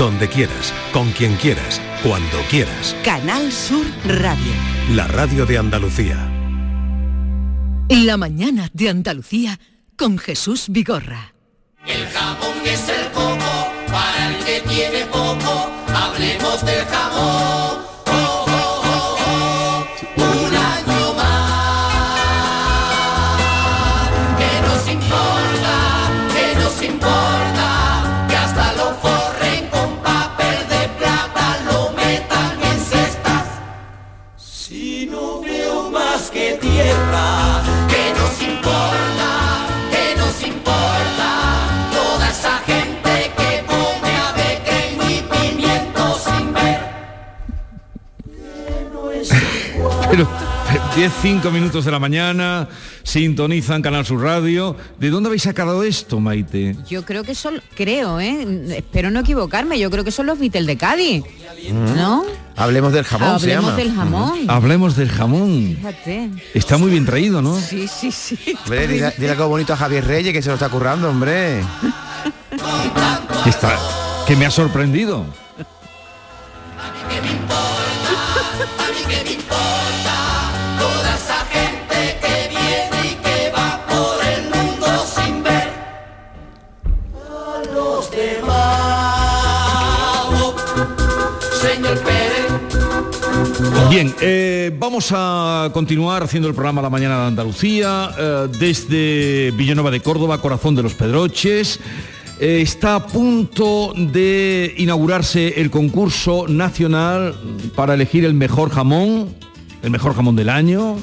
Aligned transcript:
donde 0.00 0.28
quieras, 0.30 0.72
con 0.94 1.12
quien 1.12 1.36
quieras, 1.36 1.78
cuando 2.02 2.38
quieras. 2.48 2.96
Canal 3.04 3.52
Sur 3.52 3.84
Radio. 4.06 4.52
La 4.92 5.06
radio 5.06 5.44
de 5.44 5.58
Andalucía. 5.58 6.16
La 7.90 8.16
mañana 8.16 8.70
de 8.72 8.88
Andalucía 8.88 9.60
con 9.96 10.16
Jesús 10.16 10.70
Vigorra. 10.70 11.34
El 11.86 12.06
jamón 12.06 12.56
es 12.64 12.88
el 12.88 13.12
coco 13.12 13.68
para 13.92 14.28
el 14.30 14.42
que 14.42 14.60
tiene 14.70 15.04
poco. 15.04 15.70
Hablemos 15.94 16.64
del 16.64 16.82
jamón. 16.86 17.89
Pero 50.10 50.28
10, 50.96 51.12
5 51.22 51.50
minutos 51.52 51.84
de 51.84 51.90
la 51.92 51.98
mañana, 52.00 52.68
sintonizan 53.04 53.80
Canal 53.80 54.04
Sur 54.04 54.22
Radio. 54.22 54.76
¿De 54.98 55.08
dónde 55.10 55.28
habéis 55.28 55.42
sacado 55.44 55.84
esto, 55.84 56.18
Maite? 56.18 56.76
Yo 56.88 57.04
creo 57.04 57.22
que 57.22 57.34
son, 57.34 57.62
creo, 57.76 58.18
¿eh? 58.18 58.74
espero 58.76 59.10
no 59.10 59.20
equivocarme, 59.20 59.78
yo 59.78 59.90
creo 59.90 60.02
que 60.02 60.10
son 60.10 60.26
los 60.26 60.38
Beatles 60.38 60.66
de 60.66 60.76
Cádiz, 60.76 61.24
¿no? 61.96 62.24
Hablemos 62.56 62.92
del 62.92 63.04
jamón, 63.04 63.38
se 63.40 63.52
Hablemos 63.54 63.64
llama. 63.70 63.76
del 63.76 63.94
jamón. 63.94 64.40
Hablemos 64.50 64.96
del 64.96 65.10
jamón. 65.10 65.76
Fíjate. 65.76 66.30
Está 66.54 66.76
muy 66.76 66.90
bien 66.90 67.06
traído, 67.06 67.40
¿no? 67.40 67.58
Sí, 67.58 67.86
sí, 67.88 68.10
sí. 68.10 68.36
Hombre, 68.64 68.88
dile, 68.88 69.14
dile 69.16 69.30
algo 69.30 69.48
bonito 69.48 69.72
a 69.72 69.76
Javier 69.76 70.04
Reyes 70.04 70.32
que 70.32 70.42
se 70.42 70.48
lo 70.48 70.54
está 70.54 70.68
currando, 70.68 71.08
hombre. 71.08 71.60
Está, 73.46 73.78
que 74.26 74.34
me 74.36 74.44
ha 74.46 74.50
sorprendido. 74.50 75.24
Bien, 93.88 94.14
eh, 94.20 94.72
vamos 94.78 95.10
a 95.12 95.70
continuar 95.72 96.22
haciendo 96.22 96.48
el 96.48 96.54
programa 96.54 96.82
La 96.82 96.90
Mañana 96.90 97.20
de 97.20 97.26
Andalucía 97.26 98.10
eh, 98.16 98.48
desde 98.58 99.52
Villanueva 99.56 99.90
de 99.90 100.00
Córdoba, 100.00 100.40
corazón 100.40 100.76
de 100.76 100.82
los 100.82 100.94
Pedroches. 100.94 101.80
Eh, 102.38 102.60
está 102.62 102.96
a 102.96 103.06
punto 103.06 103.92
de 103.96 104.74
inaugurarse 104.76 105.60
el 105.60 105.70
concurso 105.70 106.46
nacional 106.46 107.34
para 107.74 107.94
elegir 107.94 108.24
el 108.24 108.34
mejor 108.34 108.70
jamón, 108.70 109.34
el 109.82 109.90
mejor 109.90 110.14
jamón 110.14 110.36
del 110.36 110.50
año. 110.50 110.96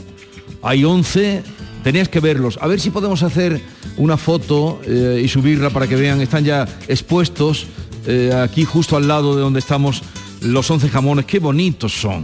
Hay 0.62 0.86
11, 0.86 1.44
tenías 1.84 2.08
que 2.08 2.22
verlos. 2.22 2.58
A 2.62 2.68
ver 2.68 2.80
si 2.80 2.90
podemos 2.90 3.22
hacer 3.24 3.62
una 3.98 4.16
foto 4.18 4.80
y 4.86 5.28
subirla 5.28 5.70
para 5.72 5.88
que 5.88 5.96
vean. 5.96 6.22
Están 6.22 6.46
ya 6.46 6.68
expuestos 6.88 7.68
aquí 8.34 8.64
justo 8.64 8.96
al 8.96 9.08
lado 9.08 9.36
de 9.36 9.42
donde 9.42 9.60
estamos 9.60 10.04
los 10.42 10.70
11 10.70 10.90
jamones. 10.90 11.26
Qué 11.26 11.40
bonitos 11.40 11.94
son. 11.94 12.24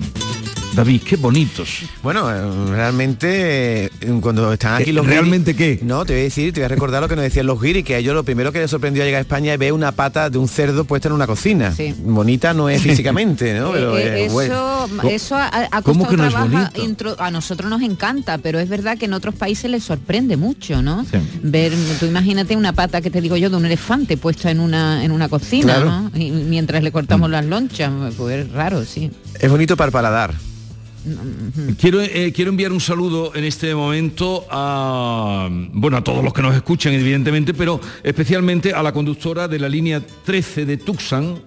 David, 0.76 1.02
qué 1.04 1.18
bonitos. 1.18 1.84
Bueno, 2.02 2.32
eh, 2.32 2.42
realmente 2.72 3.86
eh, 3.86 3.90
cuando 4.22 4.52
están 4.54 4.82
aquí 4.82 4.90
Eh, 4.90 4.94
los 4.94 5.06
¿realmente 5.06 5.56
guiris- 5.56 5.82
No, 5.84 6.04
te 6.04 6.14
voy 6.14 6.22
a 6.22 6.24
decir, 6.24 6.52
te 6.52 6.62
voy 6.62 6.66
a 6.66 6.68
recordar 6.70 7.00
lo 7.02 7.08
que 7.08 7.16
nos 7.16 7.24
decían 7.24 7.46
los 7.46 7.62
guiris, 7.62 7.86
que 7.86 7.94
a 7.94 7.98
ellos 8.00 8.16
lo 8.16 8.24
primero 8.24 8.52
que 8.52 8.60
les 8.60 8.72
sorprendió 8.72 9.04
al 9.04 9.08
llegar 9.08 9.20
a 9.20 9.22
España 9.22 9.54
es 9.54 9.60
ver 9.60 9.72
una 9.72 9.92
pata 9.92 10.32
de 10.32 10.38
un 10.40 10.48
cerdo 10.48 10.84
puesta 10.86 11.10
en 11.10 11.14
una 11.14 11.28
cocina. 11.28 11.74
Bonita 12.04 12.56
no 12.56 12.70
es 12.70 12.82
físicamente, 12.84 13.54
¿no? 13.60 13.72
Pero 13.72 13.98
Eh, 14.00 14.26
eh, 14.26 14.30
bueno. 14.32 14.88
eso 14.88 15.08
eso 15.10 15.36
ha, 15.36 15.48
ha 15.72 15.82
¿Cómo 15.84 16.06
costado 16.06 16.10
que 16.10 16.18
no 16.18 16.26
es 16.28 16.34
trabajo 16.34 16.82
intro- 16.82 17.16
a 17.20 17.30
nosotros 17.30 17.70
nos 17.70 17.82
encanta 17.84 18.38
pero 18.40 18.60
es 18.60 18.68
verdad 18.68 18.98
que 18.98 19.06
en 19.06 19.14
otros 19.14 19.36
países 19.36 19.70
les 19.70 19.84
sorprende 19.84 20.38
mucho 20.38 20.82
no 20.82 21.06
ver 21.42 21.72
tú 22.00 22.06
imagínate 22.06 22.56
una 22.56 22.74
pata 22.74 23.00
que 23.02 23.10
te 23.10 23.22
digo 23.22 23.38
yo 23.38 23.50
de 23.50 23.56
un 23.58 23.66
elefante 23.66 24.18
puesta 24.18 24.52
en 24.52 24.60
una 24.60 25.04
en 25.06 25.12
una 25.12 25.30
cocina 25.30 25.76
Claro. 25.76 25.86
¿no? 25.86 26.12
y 26.16 26.32
mientras 26.32 26.84
le 26.84 26.92
cortamos 26.92 27.30
las 27.30 27.46
lonchas 27.46 27.92
pues 28.18 28.46
es 28.46 28.52
raro 28.52 28.84
sí 28.86 29.12
Es 29.40 29.50
bonito 29.50 29.78
para 29.78 29.88
el 29.88 29.94
paladar. 29.94 30.34
Quiero, 31.80 32.02
eh, 32.02 32.32
quiero 32.34 32.52
enviar 32.52 32.72
un 32.72 32.80
saludo 32.80 33.36
en 33.36 33.44
este 33.44 33.76
momento 33.76 34.46
a, 34.50 35.50
bueno, 35.74 35.98
a 35.98 36.04
todos 36.04 36.24
los 36.24 36.34
que 36.34 36.42
nos 36.42 36.56
escuchan, 36.56 36.94
evidentemente, 36.94 37.54
pero 37.54 37.82
especialmente 38.04 38.74
a 38.74 38.82
la 38.82 38.94
conductora 38.94 39.50
de 39.50 39.60
la 39.60 39.68
línea 39.68 40.02
13 40.02 40.66
de 40.66 40.78
Tucson, 40.78 41.42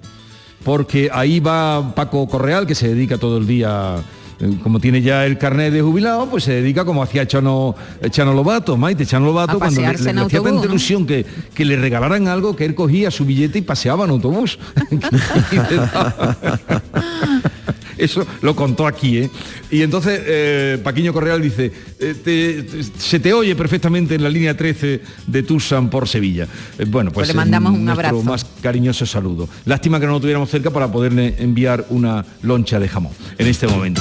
porque 0.63 1.09
ahí 1.13 1.41
va 1.41 1.95
Paco 1.95 2.29
Correal, 2.29 2.67
que 2.67 2.75
se 2.75 2.89
dedica 2.89 3.17
todo 3.17 3.39
el 3.39 3.47
día, 3.47 3.97
eh, 4.41 4.59
como 4.63 4.79
tiene 4.79 5.01
ya 5.01 5.25
el 5.25 5.39
carnet 5.39 5.73
de 5.73 5.81
jubilado, 5.81 6.29
pues 6.29 6.45
se 6.45 6.53
dedica 6.53 6.85
como 6.85 7.03
hacía 7.03 7.27
Chano, 7.27 7.75
eh, 8.03 8.11
Chano 8.11 8.35
Lobato, 8.35 8.77
Maite 8.77 9.07
Chano 9.07 9.25
Lobato, 9.25 9.59
cuando 9.59 9.81
le, 9.81 9.87
hacía 9.87 10.13
tanta 10.13 10.39
¿no? 10.39 10.65
ilusión 10.65 11.07
que, 11.07 11.25
que 11.55 11.65
le 11.65 11.77
regalaran 11.77 12.29
algo, 12.29 12.55
que 12.55 12.67
él 12.67 12.75
cogía 12.75 13.11
su 13.11 13.25
billete 13.25 13.61
y 13.61 13.63
paseaba 13.63 14.05
en 14.05 14.11
autobús. 14.11 14.59
Eso 17.99 18.27
lo 18.43 18.55
contó 18.55 18.87
aquí, 18.87 19.19
¿eh? 19.19 19.31
Y 19.71 19.83
entonces 19.83 20.21
eh, 20.25 20.79
Paquiño 20.83 21.13
Correal 21.13 21.41
dice, 21.43 21.73
eh, 21.99 22.15
te- 22.23 22.63
te- 22.63 22.83
se 22.99 23.21
te 23.21 23.33
oye 23.33 23.57
perfectamente 23.57 24.15
en 24.15 24.23
la 24.23 24.29
línea 24.29 24.57
13 24.57 25.01
de 25.27 25.43
Tucson 25.43 25.89
por 25.91 26.09
Sevilla. 26.09 26.47
Eh, 26.79 26.85
bueno, 26.87 27.11
pues, 27.11 27.27
Pues 27.27 27.29
le 27.29 27.35
mandamos 27.35 27.73
un 27.73 27.89
abrazo. 27.89 28.23
más 28.23 28.45
cariñoso 28.63 29.07
saludo. 29.07 29.49
Lástima 29.65 29.99
que 30.01 30.07
no 30.07 30.13
lo 30.13 30.21
tuviéramos 30.21 30.51
cerca 30.51 30.71
para 30.71 30.91
poderle 30.91 31.35
enviar 31.39 31.87
una 31.91 32.25
loncha 32.43 32.79
de 32.79 32.89
jamón 32.89 33.13
en 33.39 33.47
este 33.47 33.67
momento. 33.67 34.01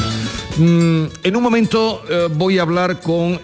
Mm, 0.57 1.03
en 1.23 1.35
un 1.35 1.43
momento 1.43 2.03
eh, 2.09 2.27
voy 2.33 2.59
a 2.59 2.61
hablar 2.61 2.99
con 3.01 3.39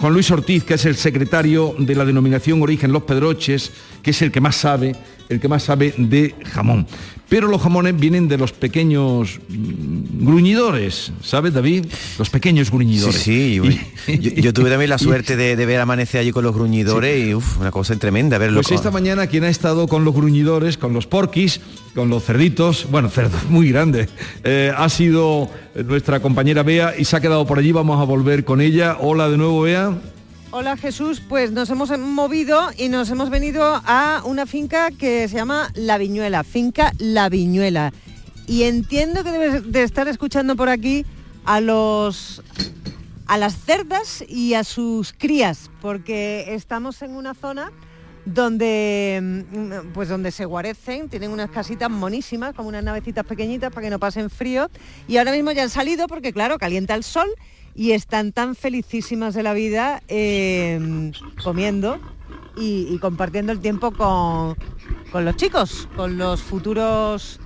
Juan 0.00 0.12
Luis 0.12 0.30
Ortiz, 0.30 0.64
que 0.64 0.74
es 0.74 0.84
el 0.84 0.96
secretario 0.96 1.74
de 1.78 1.94
la 1.94 2.04
denominación 2.04 2.62
Origen 2.62 2.92
Los 2.92 3.02
Pedroches, 3.04 3.70
que 4.02 4.10
es 4.10 4.22
el 4.22 4.30
que 4.32 4.40
más 4.40 4.56
sabe, 4.56 4.94
el 5.28 5.40
que 5.40 5.48
más 5.48 5.62
sabe 5.62 5.94
de 5.96 6.34
jamón. 6.44 6.86
Pero 7.28 7.48
los 7.48 7.60
jamones 7.60 7.98
vienen 7.98 8.28
de 8.28 8.38
los 8.38 8.52
pequeños 8.52 9.40
mm, 9.48 10.24
gruñidores, 10.24 11.12
¿sabes, 11.22 11.52
David? 11.52 11.86
Los 12.18 12.30
pequeños 12.30 12.70
gruñidores. 12.70 13.16
Sí, 13.16 13.60
sí, 14.04 14.18
yo, 14.20 14.30
yo 14.30 14.52
tuve 14.52 14.70
también 14.70 14.90
la 14.90 14.98
suerte 14.98 15.36
de, 15.36 15.56
de 15.56 15.66
ver 15.66 15.80
amanecer 15.80 16.20
allí 16.20 16.30
con 16.30 16.44
los 16.44 16.54
gruñidores 16.54 17.26
y 17.26 17.34
uf, 17.34 17.58
una 17.58 17.72
cosa 17.72 17.96
tremenda 17.96 18.38
verlo. 18.38 18.60
Pues 18.62 18.70
esta 18.70 18.92
mañana 18.92 19.26
quien 19.26 19.42
ha 19.42 19.48
estado 19.48 19.88
con 19.88 20.04
los 20.04 20.14
gruñidores, 20.14 20.78
con 20.78 20.92
los 20.92 21.08
porquis, 21.08 21.60
con 21.96 22.10
los 22.10 22.22
cerditos, 22.22 22.86
bueno, 22.90 23.08
cerdos 23.08 23.42
muy 23.50 23.70
grandes, 23.70 24.08
eh, 24.44 24.72
ha 24.76 24.88
sido 24.88 25.50
nuestra 25.84 26.20
compañera 26.20 26.62
Bea 26.62 26.94
y 26.96 27.04
se 27.04 27.16
ha 27.16 27.20
quedado 27.20 27.44
por 27.44 27.58
allí, 27.58 27.72
vamos 27.72 28.00
a 28.00 28.04
volver 28.04 28.44
con 28.44 28.60
ella. 28.60 28.98
Hola 29.00 29.28
de 29.28 29.36
nuevo, 29.36 29.62
Bea. 29.62 29.98
Hola 30.58 30.78
Jesús, 30.78 31.20
pues 31.20 31.52
nos 31.52 31.68
hemos 31.68 31.90
movido 31.98 32.70
y 32.78 32.88
nos 32.88 33.10
hemos 33.10 33.28
venido 33.28 33.62
a 33.84 34.22
una 34.24 34.46
finca 34.46 34.90
que 34.90 35.28
se 35.28 35.36
llama 35.36 35.70
La 35.74 35.98
Viñuela, 35.98 36.44
finca 36.44 36.94
La 36.96 37.28
Viñuela. 37.28 37.92
Y 38.46 38.62
entiendo 38.62 39.22
que 39.22 39.32
debes 39.32 39.70
de 39.70 39.82
estar 39.82 40.08
escuchando 40.08 40.56
por 40.56 40.70
aquí 40.70 41.04
a 41.44 41.60
los 41.60 42.42
a 43.26 43.36
las 43.36 43.54
cerdas 43.54 44.24
y 44.26 44.54
a 44.54 44.64
sus 44.64 45.12
crías, 45.12 45.70
porque 45.82 46.46
estamos 46.54 47.02
en 47.02 47.16
una 47.16 47.34
zona 47.34 47.70
donde 48.24 49.20
mm, 49.22 49.92
pues 49.92 50.08
donde 50.08 50.30
se 50.30 50.46
guarecen, 50.46 51.10
tienen 51.10 51.32
unas 51.32 51.50
casitas 51.50 51.90
monísimas, 51.90 52.54
como 52.54 52.70
unas 52.70 52.82
navecitas 52.82 53.26
pequeñitas 53.26 53.70
para 53.74 53.84
que 53.84 53.90
no 53.90 53.98
pasen 53.98 54.30
frío, 54.30 54.70
y 55.06 55.18
ahora 55.18 55.32
mismo 55.32 55.52
ya 55.52 55.64
han 55.64 55.70
salido 55.70 56.06
porque 56.06 56.32
claro, 56.32 56.56
calienta 56.56 56.94
el 56.94 57.04
sol 57.04 57.28
y 57.76 57.92
están 57.92 58.32
tan 58.32 58.54
felicísimas 58.54 59.34
de 59.34 59.42
la 59.42 59.52
vida 59.52 60.02
eh, 60.08 61.12
comiendo 61.44 62.00
y, 62.56 62.98
compartiendo 62.98 63.52
el 63.52 63.60
tiempo 63.60 63.92
con, 63.92 64.56
con 65.12 65.24
los 65.26 65.36
chicos, 65.36 65.86
con 65.94 66.16
los 66.16 66.40
futuros 66.40 67.38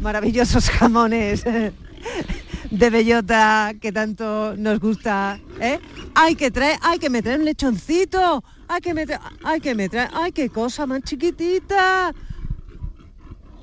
maravillosos 0.00 0.70
jamones 0.70 1.44
de 2.70 2.90
bellota 2.90 3.74
que 3.78 3.92
tanto 3.92 4.56
nos 4.56 4.80
gusta. 4.80 5.38
¿eh? 5.60 5.78
Ay, 6.14 6.34
que 6.34 6.50
trae, 6.50 6.78
ay, 6.80 6.98
que 6.98 7.10
me 7.10 7.22
trae 7.22 7.36
un 7.36 7.44
lechoncito, 7.44 8.42
ay, 8.68 8.80
que 8.80 8.94
me 8.94 9.04
trae, 9.04 9.20
ay, 9.44 9.60
que 9.60 9.74
me 9.74 9.90
trae, 9.90 10.08
ay, 10.14 10.32
qué 10.32 10.48
cosa 10.48 10.86
más 10.86 11.02
chiquitita. 11.02 12.14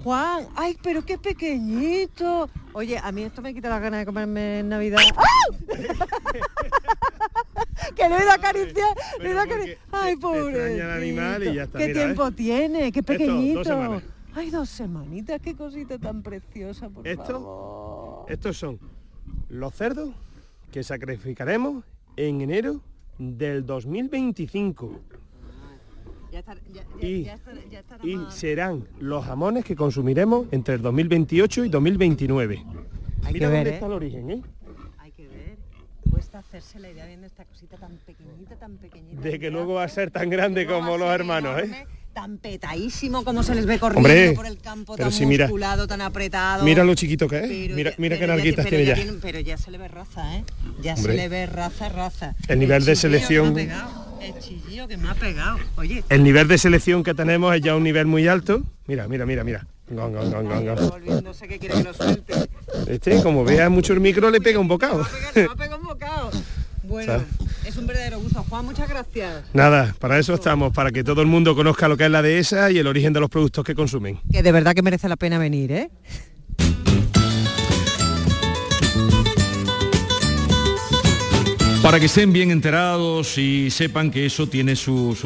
Juan, 0.04 0.48
ay, 0.56 0.78
pero 0.82 1.06
qué 1.06 1.18
pequeñito. 1.18 2.50
Oye, 2.74 2.98
a 2.98 3.12
mí 3.12 3.24
esto 3.24 3.42
me 3.42 3.54
quita 3.54 3.70
las 3.70 3.82
ganas 3.82 4.00
de 4.00 4.06
comerme 4.06 4.60
en 4.60 4.70
Navidad. 4.70 4.98
que 7.96 8.10
le 8.10 8.18
he 8.18 8.22
ido 8.22 8.32
a 8.32 8.36
acariciar, 8.36 8.96
le 9.20 9.28
he 9.28 9.32
ido 9.32 9.40
a 9.40 9.44
acariciar. 9.44 9.78
Ay, 9.92 10.16
pobre. 10.16 10.74
extraña 10.74 10.96
el 10.96 11.04
animal 11.04 11.44
y 11.44 11.54
ya 11.54 11.64
está, 11.64 11.78
¿Qué 11.78 11.88
mira, 11.88 12.04
tiempo 12.06 12.32
tiene? 12.32 12.92
Qué 12.92 13.00
Esto, 13.00 13.14
dos 13.14 13.18
pequeñito. 13.18 14.02
Ay, 14.34 14.50
dos 14.50 14.70
semanitas, 14.70 15.42
qué 15.42 15.56
cosita 15.56 16.00
tan 16.00 16.24
preciosa, 16.24 16.90
por 16.90 17.06
Esto, 17.08 17.26
favor. 17.26 18.26
estos 18.32 18.58
son 18.58 18.80
los 19.50 19.74
cerdos 19.76 20.12
que 20.72 20.84
sacrificaremos 20.84 21.84
en 22.16 22.42
enero 22.42 22.80
del 23.20 23.66
2025 23.66 25.00
Ya 26.32 26.40
estar- 26.40 26.58
ya- 26.74 26.84
ya- 27.00 27.08
y, 27.08 27.26
estar- 27.28 28.00
y 28.06 28.16
más- 28.16 28.34
serán 28.36 28.88
los 29.00 29.26
jamones 29.26 29.66
que 29.66 29.76
consumiremos 29.76 30.48
entre 30.52 30.76
el 30.76 30.82
2028 30.82 31.66
y 31.66 31.70
2029. 31.70 32.64
Hay 33.24 33.34
Mira 33.34 33.48
que 33.48 33.52
ver, 33.52 33.58
dónde 33.58 33.70
¿eh? 33.70 33.74
está 33.74 33.86
el 33.88 33.92
origen, 33.92 34.32
¿eh? 34.32 34.42
Cuesta 36.32 36.48
hacerse 36.48 36.80
la 36.80 36.90
idea 36.90 37.06
viendo 37.06 37.28
esta 37.28 37.44
cosita 37.44 37.76
tan 37.76 37.98
pequeñita, 38.06 38.56
tan 38.56 38.78
pequeñita. 38.78 39.20
De 39.22 39.38
que 39.38 39.52
luego 39.52 39.74
va 39.74 39.84
a 39.84 39.90
ser 39.90 40.12
tan 40.12 40.30
grande 40.30 40.66
como 40.66 40.98
los 40.98 41.10
hermanos, 41.14 41.58
¿eh? 41.60 41.64
enorme, 41.66 41.88
Tan 42.14 42.38
petadísimo 42.38 43.26
como 43.26 43.44
se 43.44 43.54
les 43.54 43.66
ve 43.66 43.80
corriendo 43.80 44.08
Hombre, 44.08 44.32
por 44.34 44.46
el 44.46 44.58
campo, 44.60 44.96
tan 44.96 45.12
si 45.12 45.26
mira- 45.26 45.48
musculado, 45.48 45.88
tan 45.88 46.00
apretado. 46.00 46.64
Mira 46.64 46.86
lo 46.86 46.96
chiquito 46.96 47.28
que 47.28 47.40
es. 47.40 47.48
Pero 47.50 47.76
Mira, 47.76 47.92
ya- 47.92 47.96
mira 48.00 48.18
qué 48.18 48.28
narguitas 48.28 48.66
tiene 48.66 48.86
ya. 48.86 48.96
pero 49.22 49.42
ya 49.42 49.58
se 49.58 49.72
le 49.72 49.78
ve 49.78 49.90
raza, 49.90 50.38
¿eh? 50.38 50.46
Ya 50.82 50.94
Hombre. 50.94 51.12
se 51.14 51.18
le 51.18 51.28
ve 51.28 51.46
raza, 51.48 51.90
raza. 51.90 52.34
El 52.48 52.60
nivel 52.60 52.86
de 52.86 52.92
me 52.92 52.92
ha 52.94 52.96
selección- 52.96 53.58
El 54.22 54.40
chillillo 54.40 54.88
que 54.88 54.96
me 54.96 55.10
ha 55.10 55.16
pegado. 55.16 55.58
Oye, 55.76 56.02
El 56.08 56.24
nivel 56.24 56.48
de 56.48 56.58
selección 56.58 57.04
que 57.04 57.14
tenemos 57.14 57.54
es 57.56 57.62
ya 57.62 57.76
un 57.76 57.84
nivel 57.84 58.06
muy 58.06 58.26
alto. 58.30 58.64
Mira, 58.88 59.06
mira, 59.10 59.26
mira, 59.26 59.44
mira. 59.44 59.68
Gong, 59.92 60.14
gong, 60.14 60.32
gong, 60.32 60.48
gong, 60.48 60.66
gong. 60.66 60.90
volviéndose 60.90 61.48
que 61.48 61.60
quiere 61.60 61.76
que 61.76 61.84
lo 61.84 61.94
suelte. 61.94 62.34
Este, 62.88 63.22
como 63.22 63.44
vea 63.44 63.70
mucho 63.70 63.92
el 63.92 64.00
micro, 64.00 64.30
le 64.32 64.40
pega 64.40 64.58
un 64.58 64.68
bocado. 64.68 65.06
Me 65.36 65.44
ha 65.44 65.56
pegado 65.56 65.78
un 65.82 65.88
bocado. 65.88 66.32
Bueno, 66.84 67.14
¿Sabes? 67.14 67.28
es 67.66 67.78
un 67.78 67.88
verdadero 67.88 68.20
gusto. 68.20 68.44
Juan, 68.50 68.66
muchas 68.66 68.90
gracias. 68.90 69.44
Nada, 69.54 69.94
para 70.00 70.18
eso 70.18 70.34
estamos, 70.34 70.74
para 70.74 70.92
que 70.92 71.04
todo 71.04 71.22
el 71.22 71.28
mundo 71.28 71.56
conozca 71.56 71.88
lo 71.88 71.98
que 71.98 72.06
es 72.06 72.12
la 72.12 72.22
dehesa 72.22 72.72
y 72.72 72.78
el 72.78 72.88
origen 72.88 73.12
de 73.14 73.20
los 73.20 73.30
productos 73.30 73.64
que 73.66 73.76
consumen. 73.76 74.20
Que 74.32 74.42
de 74.42 74.52
verdad 74.52 74.74
que 74.74 74.82
merece 74.82 75.10
la 75.10 75.18
pena 75.18 75.38
venir, 75.38 75.72
¿eh? 75.72 75.92
Para 81.82 82.00
que 82.00 82.06
estén 82.06 82.32
bien 82.32 82.52
enterados 82.52 83.40
y 83.40 83.72
sepan 83.72 84.12
que 84.12 84.28
eso 84.28 84.48
tiene 84.48 84.76
su, 84.76 85.18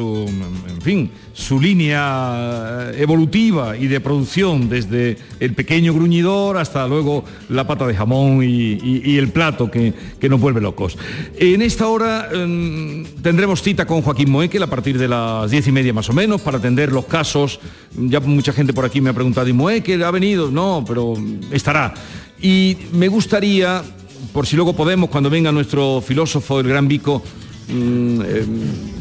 en 0.66 0.80
fin, 0.80 1.10
su 1.34 1.60
línea 1.60 2.92
eh, 2.92 3.02
evolutiva 3.02 3.76
y 3.76 3.88
de 3.88 4.00
producción, 4.00 4.66
desde 4.66 5.18
el 5.38 5.52
pequeño 5.52 5.92
gruñidor 5.92 6.56
hasta 6.56 6.88
luego 6.88 7.24
la 7.50 7.66
pata 7.66 7.86
de 7.86 7.94
jamón 7.94 8.42
y 8.42 9.18
el 9.18 9.28
plato 9.28 9.70
que, 9.70 9.92
que 10.18 10.30
nos 10.30 10.40
vuelve 10.40 10.62
locos. 10.62 10.96
En 11.36 11.60
esta 11.60 11.88
hora 11.88 12.30
em, 12.32 13.04
tendremos 13.22 13.60
cita 13.60 13.84
con 13.84 14.00
Joaquín 14.00 14.30
Moekel 14.30 14.62
a 14.62 14.66
partir 14.66 14.96
de 14.96 15.08
las 15.08 15.50
diez 15.50 15.66
y 15.66 15.72
media 15.72 15.92
más 15.92 16.08
o 16.08 16.14
menos 16.14 16.40
para 16.40 16.56
atender 16.56 16.90
los 16.90 17.04
casos. 17.04 17.60
Ya 17.94 18.18
mucha 18.20 18.54
gente 18.54 18.72
por 18.72 18.86
aquí 18.86 19.02
me 19.02 19.10
ha 19.10 19.14
preguntado, 19.14 19.46
¿y 19.46 19.52
Moekel 19.52 20.02
ha 20.02 20.10
venido? 20.10 20.50
No, 20.50 20.82
pero 20.88 21.14
estará. 21.52 21.92
Y 22.40 22.78
me 22.92 23.08
gustaría 23.08 23.84
por 24.32 24.46
si 24.46 24.56
luego 24.56 24.74
podemos, 24.74 25.10
cuando 25.10 25.30
venga 25.30 25.52
nuestro 25.52 26.00
filósofo, 26.00 26.60
el 26.60 26.68
gran 26.68 26.88
Vico, 26.88 27.22
mm, 27.68 28.20
eh, 28.22 28.46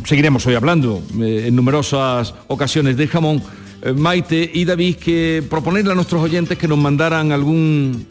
seguiremos 0.05 0.45
hoy 0.47 0.55
hablando 0.55 1.01
eh, 1.19 1.45
en 1.47 1.55
numerosas 1.55 2.33
ocasiones 2.47 2.97
del 2.97 3.07
jamón. 3.07 3.41
Eh, 3.81 3.93
Maite 3.93 4.49
y 4.53 4.65
David, 4.65 4.95
que 4.95 5.43
proponerle 5.49 5.91
a 5.91 5.95
nuestros 5.95 6.21
oyentes 6.21 6.57
que 6.57 6.67
nos 6.67 6.77
mandaran 6.77 7.31
algún 7.31 8.07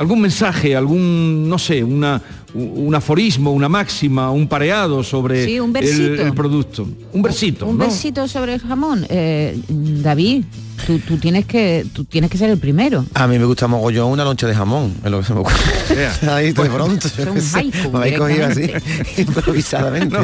algún 0.00 0.22
mensaje, 0.22 0.74
algún, 0.74 1.46
no 1.46 1.58
sé, 1.58 1.84
una, 1.84 2.20
un 2.54 2.94
aforismo, 2.94 3.52
una 3.52 3.68
máxima, 3.68 4.30
un 4.30 4.48
pareado 4.48 5.04
sobre 5.04 5.44
Sí, 5.44 5.60
un 5.60 5.76
el, 5.76 6.18
el 6.20 6.32
producto. 6.32 6.88
Un 7.12 7.20
versito. 7.22 7.66
Un 7.66 7.76
¿no? 7.76 7.84
versito 7.84 8.26
sobre 8.26 8.54
el 8.54 8.60
jamón. 8.60 9.06
Eh, 9.10 9.58
David, 9.68 10.44
tú, 10.86 10.98
tú 11.00 11.18
tienes 11.18 11.44
que 11.44 11.84
tú 11.92 12.06
tienes 12.06 12.30
que 12.30 12.38
ser 12.38 12.48
el 12.48 12.56
primero. 12.56 13.04
A 13.12 13.26
mí 13.26 13.38
me 13.38 13.44
gusta 13.44 13.68
mogollón 13.68 14.10
una 14.10 14.24
loncha 14.24 14.46
de 14.46 14.54
jamón, 14.54 14.94
es 15.04 15.10
lo 15.10 15.18
que 15.20 15.26
se 15.26 15.34
me 15.34 15.40
ocurre. 15.40 15.56
Ahí 16.30 16.46
de 16.52 16.54
pronto. 16.70 17.08
Me 17.92 17.98
habéis 17.98 18.18
cogido 18.18 18.46
así, 18.46 18.70
improvisadamente. 19.18 20.16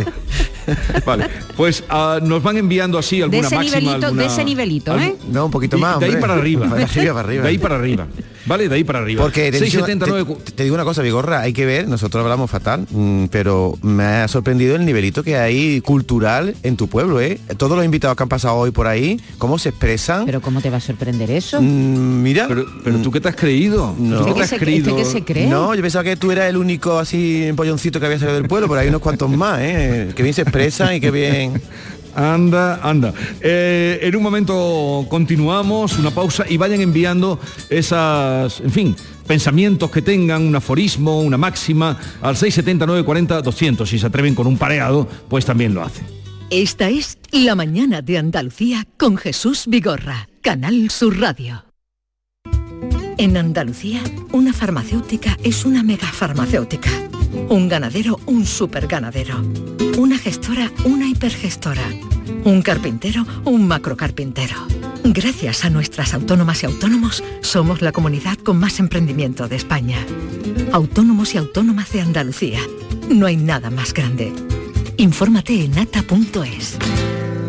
Vale, 1.04 1.26
pues 1.54 1.84
ah, 1.90 2.18
nos 2.22 2.42
van 2.42 2.56
enviando 2.56 2.96
así 2.98 3.18
De 3.18 3.24
alguna 3.24 3.46
ese 3.46 3.56
máxima, 3.56 3.76
nivelito, 3.78 4.00
de 4.00 4.06
alguna- 4.06 4.24
ese 4.24 4.44
nivelito, 4.44 4.98
¿eh? 4.98 5.16
No, 5.30 5.44
un 5.44 5.50
poquito 5.50 5.76
Y 5.76 5.80
más. 5.82 6.00
de 6.00 6.06
ahí 6.06 6.10
hombre. 6.12 6.20
para 6.22 6.34
arriba. 6.40 6.66
Para 6.70 6.82
arriba, 6.84 7.12
para 7.14 7.28
arriba. 7.28 7.42
De 7.42 7.48
ahí 7.50 7.58
para 7.58 7.76
arriba. 7.76 8.06
Vale, 8.46 8.68
de 8.68 8.74
ahí 8.76 8.84
para 8.84 9.00
arriba. 9.00 9.22
Porque 9.22 9.50
te, 9.50 9.58
679 9.58 10.36
te- 10.44 10.52
te 10.52 10.62
digo 10.62 10.74
una 10.74 10.84
cosa, 10.84 11.02
Vigorra, 11.02 11.40
hay 11.40 11.52
que 11.52 11.66
ver, 11.66 11.88
nosotros 11.88 12.22
hablamos 12.22 12.50
fatal, 12.50 12.86
mm, 12.90 13.24
pero 13.26 13.76
me 13.82 14.04
ha 14.04 14.28
sorprendido 14.28 14.76
el 14.76 14.84
nivelito 14.86 15.22
que 15.22 15.36
hay 15.36 15.80
cultural 15.80 16.54
en 16.62 16.76
tu 16.76 16.88
pueblo, 16.88 17.20
¿eh? 17.20 17.40
Todos 17.56 17.76
los 17.76 17.84
invitados 17.84 18.16
que 18.16 18.22
han 18.22 18.28
pasado 18.28 18.54
hoy 18.56 18.70
por 18.70 18.86
ahí, 18.86 19.20
cómo 19.38 19.58
se 19.58 19.70
expresan. 19.70 20.26
Pero 20.26 20.40
¿cómo 20.40 20.60
te 20.60 20.70
va 20.70 20.76
a 20.76 20.80
sorprender 20.80 21.30
eso? 21.30 21.60
Mm, 21.60 22.22
mira, 22.22 22.46
Pero, 22.48 22.66
pero 22.84 22.98
tú 22.98 23.10
qué 23.10 23.20
te 23.20 23.28
has 23.28 23.36
creído? 23.36 23.94
No. 23.98 24.18
¿Tú 24.18 24.24
qué 24.24 24.30
¿Este 24.30 24.38
te 24.40 24.44
has 24.44 24.50
se- 24.50 24.58
creído? 24.58 24.90
este 24.90 25.02
que 25.02 25.10
se 25.18 25.24
cree? 25.24 25.46
No, 25.46 25.74
yo 25.74 25.82
pensaba 25.82 26.04
que 26.04 26.16
tú 26.16 26.30
eras 26.30 26.48
el 26.48 26.56
único 26.56 26.98
así 26.98 27.44
empolloncito 27.44 27.98
que 28.00 28.06
había 28.06 28.18
salido 28.18 28.36
del 28.38 28.48
pueblo, 28.48 28.68
pero 28.68 28.80
hay 28.80 28.88
unos 28.88 29.00
cuantos 29.00 29.28
más, 29.30 29.58
¿eh? 29.60 30.12
Que 30.14 30.22
bien 30.22 30.34
se 30.34 30.42
expresan 30.42 30.94
y 30.94 31.00
que 31.00 31.10
bien... 31.10 31.60
Anda, 32.16 32.80
anda. 32.82 33.12
Eh, 33.40 34.00
en 34.02 34.16
un 34.16 34.22
momento 34.22 35.06
continuamos, 35.08 35.98
una 35.98 36.10
pausa 36.10 36.44
y 36.48 36.56
vayan 36.56 36.80
enviando 36.80 37.38
esas, 37.68 38.60
en 38.60 38.70
fin, 38.70 38.96
pensamientos 39.26 39.90
que 39.90 40.00
tengan, 40.00 40.42
un 40.42 40.56
aforismo, 40.56 41.20
una 41.20 41.36
máxima, 41.36 41.98
al 42.22 42.36
679 42.36 43.04
40 43.04 43.42
200. 43.42 43.88
Si 43.88 43.98
se 43.98 44.06
atreven 44.06 44.34
con 44.34 44.46
un 44.46 44.56
pareado, 44.56 45.06
pues 45.28 45.44
también 45.44 45.74
lo 45.74 45.82
hacen. 45.82 46.06
Esta 46.50 46.88
es 46.88 47.18
La 47.32 47.54
mañana 47.54 48.02
de 48.02 48.18
Andalucía 48.18 48.86
con 48.96 49.16
Jesús 49.16 49.64
Vigorra, 49.66 50.28
Canal 50.42 50.90
Sur 50.90 51.18
Radio. 51.20 51.64
En 53.18 53.36
Andalucía, 53.36 54.00
una 54.32 54.52
farmacéutica 54.52 55.36
es 55.42 55.64
una 55.64 55.82
megafarmacéutica. 55.82 56.90
Un 57.48 57.68
ganadero, 57.68 58.18
un 58.26 58.44
superganadero. 58.46 59.36
Una 59.98 60.18
gestora, 60.18 60.72
una 60.84 61.06
hipergestora. 61.06 61.82
Un 62.44 62.62
carpintero, 62.62 63.24
un 63.44 63.66
macrocarpintero. 63.68 64.56
Gracias 65.04 65.64
a 65.64 65.70
nuestras 65.70 66.14
autónomas 66.14 66.62
y 66.62 66.66
autónomos, 66.66 67.22
somos 67.40 67.82
la 67.82 67.92
comunidad 67.92 68.38
con 68.38 68.58
más 68.58 68.80
emprendimiento 68.80 69.48
de 69.48 69.56
España. 69.56 69.98
Autónomos 70.72 71.34
y 71.34 71.38
autónomas 71.38 71.92
de 71.92 72.00
Andalucía. 72.00 72.60
No 73.08 73.26
hay 73.26 73.36
nada 73.36 73.70
más 73.70 73.94
grande. 73.94 74.32
Infórmate 74.96 75.64
en 75.64 75.78
ata.es. 75.78 76.78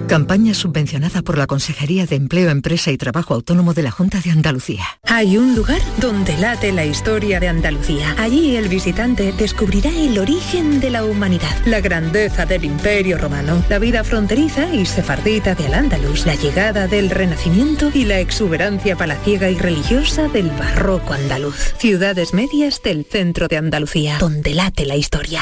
Campaña 0.08 0.54
subvencionada 0.54 1.22
por 1.22 1.38
la 1.38 1.48
Consejería 1.48 2.06
de 2.06 2.16
Empleo, 2.16 2.50
Empresa 2.50 2.92
y 2.92 2.98
Trabajo 2.98 3.34
Autónomo 3.34 3.74
de 3.74 3.84
la 3.84 3.92
Junta 3.92 4.22
de 4.22 4.32
Andalucía. 4.32 4.86
Hay 5.04 5.38
un 5.38 5.54
lugar 5.54 5.82
donde 6.00 6.38
late 6.38 6.72
la 6.72 6.86
historia 6.86 7.42
de 7.42 7.50
Andalucía. 7.50 8.16
Allí 8.18 8.56
el 8.56 8.70
visitante 8.70 9.34
descubrirá 9.34 9.90
el 9.90 10.18
origen 10.18 10.80
de 10.80 10.92
la 10.92 11.04
humanidad, 11.04 11.54
la 11.66 11.82
grandeza 11.82 12.46
del 12.46 12.64
imperio 12.64 13.18
romano, 13.18 13.62
la 13.70 13.80
vida 13.80 14.06
fronteriza 14.06 14.74
y 14.74 14.86
sefardita 14.86 15.56
de 15.56 15.66
Al-Ándalus, 15.66 16.26
la 16.26 16.36
llegada 16.36 16.88
del 16.88 17.10
Renacimiento 17.10 17.92
y 17.94 18.06
la 18.06 18.22
exuberancia 18.22 18.96
palaciega 18.96 19.50
y 19.50 19.58
religiosa 19.58 20.30
del 20.30 20.50
barroco 20.52 21.14
andaluz. 21.14 21.74
Ciudades 21.78 22.34
medias 22.34 22.82
del 22.82 23.04
centro 23.04 23.50
de 23.50 23.58
Andalucía, 23.58 24.18
donde 24.20 24.54
late 24.54 24.86
la 24.86 24.96
historia. 24.96 25.42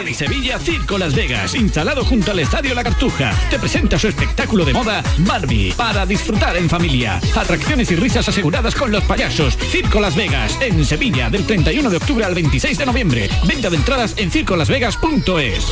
En 0.00 0.14
Sevilla, 0.16 0.58
Circo 0.58 0.98
Las 0.98 1.14
Vegas, 1.14 1.54
instalado 1.54 2.04
junto 2.04 2.32
al 2.32 2.40
Estadio 2.40 2.74
La 2.74 2.82
Cartuja, 2.82 3.32
te 3.50 3.58
presenta 3.60 4.00
su 4.00 4.08
espectáculo 4.08 4.64
de 4.64 4.72
moda 4.72 5.04
Barbie, 5.18 5.74
para 5.76 6.04
disfrutar 6.06 6.56
en 6.56 6.68
familia. 6.68 7.20
Atracciones 7.36 7.88
y 7.92 7.99
risas 8.00 8.28
aseguradas 8.28 8.74
con 8.74 8.90
los 8.90 9.04
payasos. 9.04 9.56
Circo 9.56 10.00
Las 10.00 10.16
Vegas, 10.16 10.58
en 10.60 10.84
Sevilla, 10.84 11.30
del 11.30 11.46
31 11.46 11.90
de 11.90 11.96
octubre 11.96 12.24
al 12.24 12.34
26 12.34 12.78
de 12.78 12.86
noviembre. 12.86 13.30
Venta 13.46 13.70
de 13.70 13.76
entradas 13.76 14.14
en 14.16 14.30
circolasvegas.es. 14.30 15.66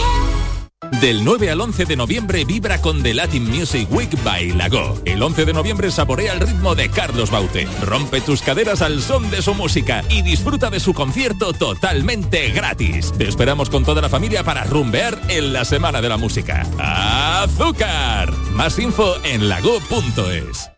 Del 1.00 1.24
9 1.24 1.50
al 1.50 1.60
11 1.60 1.84
de 1.84 1.96
noviembre 1.96 2.44
vibra 2.44 2.80
con 2.80 3.02
The 3.02 3.14
Latin 3.14 3.48
Music 3.48 3.88
Week 3.90 4.10
by 4.24 4.52
Lago. 4.52 5.00
El 5.04 5.22
11 5.22 5.44
de 5.44 5.52
noviembre 5.52 5.90
saborea 5.90 6.32
el 6.32 6.40
ritmo 6.40 6.74
de 6.74 6.88
Carlos 6.88 7.30
Baute. 7.30 7.68
Rompe 7.82 8.20
tus 8.20 8.42
caderas 8.42 8.82
al 8.82 9.00
son 9.00 9.30
de 9.30 9.42
su 9.42 9.54
música 9.54 10.02
y 10.08 10.22
disfruta 10.22 10.70
de 10.70 10.80
su 10.80 10.94
concierto 10.94 11.52
totalmente 11.52 12.50
gratis. 12.50 13.12
Te 13.16 13.28
esperamos 13.28 13.70
con 13.70 13.84
toda 13.84 14.02
la 14.02 14.08
familia 14.08 14.44
para 14.44 14.64
rumbear 14.64 15.20
en 15.28 15.52
la 15.52 15.64
Semana 15.64 16.00
de 16.00 16.08
la 16.08 16.16
Música. 16.16 16.66
¡Azúcar! 16.78 18.32
Más 18.52 18.78
info 18.78 19.14
en 19.24 19.48
lago.es. 19.48 20.77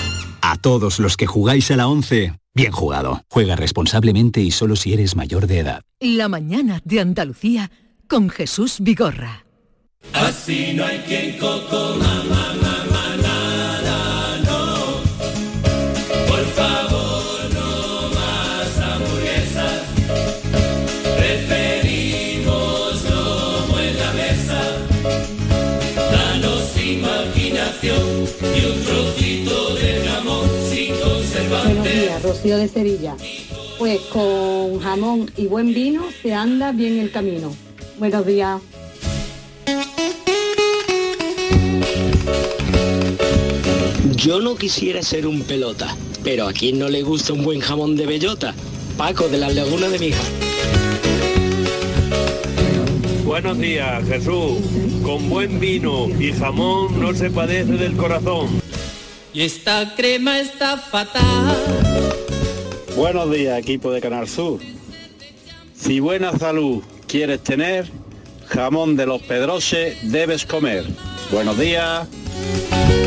A 0.41 0.57
todos 0.57 0.99
los 0.99 1.17
que 1.17 1.27
jugáis 1.27 1.69
a 1.71 1.77
la 1.77 1.87
11, 1.87 2.33
bien 2.53 2.71
jugado. 2.71 3.21
Juega 3.29 3.55
responsablemente 3.55 4.41
y 4.41 4.51
solo 4.51 4.75
si 4.75 4.93
eres 4.93 5.15
mayor 5.15 5.47
de 5.47 5.59
edad. 5.59 5.81
La 5.99 6.27
mañana 6.27 6.81
de 6.83 6.99
Andalucía 6.99 7.71
con 8.07 8.29
Jesús 8.29 8.77
Vigorra. 8.79 9.45
Así 10.13 10.73
no 10.73 10.83
hay 10.83 10.97
quien 11.07 11.37
coco 11.37 11.95
mamá, 11.97 12.55
mamá, 12.59 13.17
nada, 13.21 14.39
no. 14.43 15.01
Por 16.27 16.45
favor, 16.57 17.53
no 17.53 18.09
más 18.09 18.79
hamburguesas. 18.79 19.81
Preferimos 21.17 23.03
lomo 23.09 23.79
en 23.79 23.97
la 23.97 24.11
mesa. 24.13 24.61
Danos 26.11 26.77
imaginación 26.83 28.27
y 28.41 28.65
un 28.65 28.83
trocito 28.83 29.40
Rocío 32.21 32.57
de 32.57 32.67
Sevilla. 32.67 33.15
Pues 33.77 33.99
con 34.11 34.79
jamón 34.79 35.31
y 35.37 35.47
buen 35.47 35.73
vino 35.73 36.03
se 36.21 36.33
anda 36.33 36.71
bien 36.71 36.99
el 36.99 37.11
camino. 37.11 37.53
Buenos 37.97 38.25
días. 38.25 38.61
Yo 44.15 44.39
no 44.39 44.55
quisiera 44.55 45.01
ser 45.01 45.25
un 45.25 45.41
pelota, 45.41 45.95
pero 46.23 46.47
a 46.47 46.53
quien 46.53 46.77
no 46.77 46.89
le 46.89 47.01
gusta 47.01 47.33
un 47.33 47.43
buen 47.43 47.59
jamón 47.59 47.95
de 47.95 48.05
bellota. 48.05 48.53
Paco 48.95 49.27
de 49.27 49.39
las 49.39 49.55
Lagunas 49.55 49.91
de 49.91 49.97
Mija. 49.99 50.21
Buenos 53.25 53.57
días, 53.57 54.07
Jesús. 54.07 54.59
Con 55.01 55.27
buen 55.27 55.59
vino 55.59 56.07
y 56.19 56.31
jamón 56.33 56.99
no 56.99 57.15
se 57.15 57.31
padece 57.31 57.71
del 57.73 57.97
corazón. 57.97 58.61
Y 59.33 59.41
esta 59.41 59.95
crema 59.95 60.39
está 60.39 60.77
fatal. 60.77 61.80
Buenos 62.95 63.31
días, 63.31 63.57
equipo 63.57 63.91
de 63.91 64.01
Canal 64.01 64.27
Sur. 64.27 64.59
Si 65.73 65.99
buena 65.99 66.37
salud 66.37 66.83
quieres 67.07 67.41
tener, 67.41 67.85
jamón 68.47 68.95
de 68.95 69.05
los 69.05 69.21
Pedroches 69.21 70.11
debes 70.11 70.45
comer. 70.45 70.83
Buenos 71.31 71.57
días. 71.57 72.07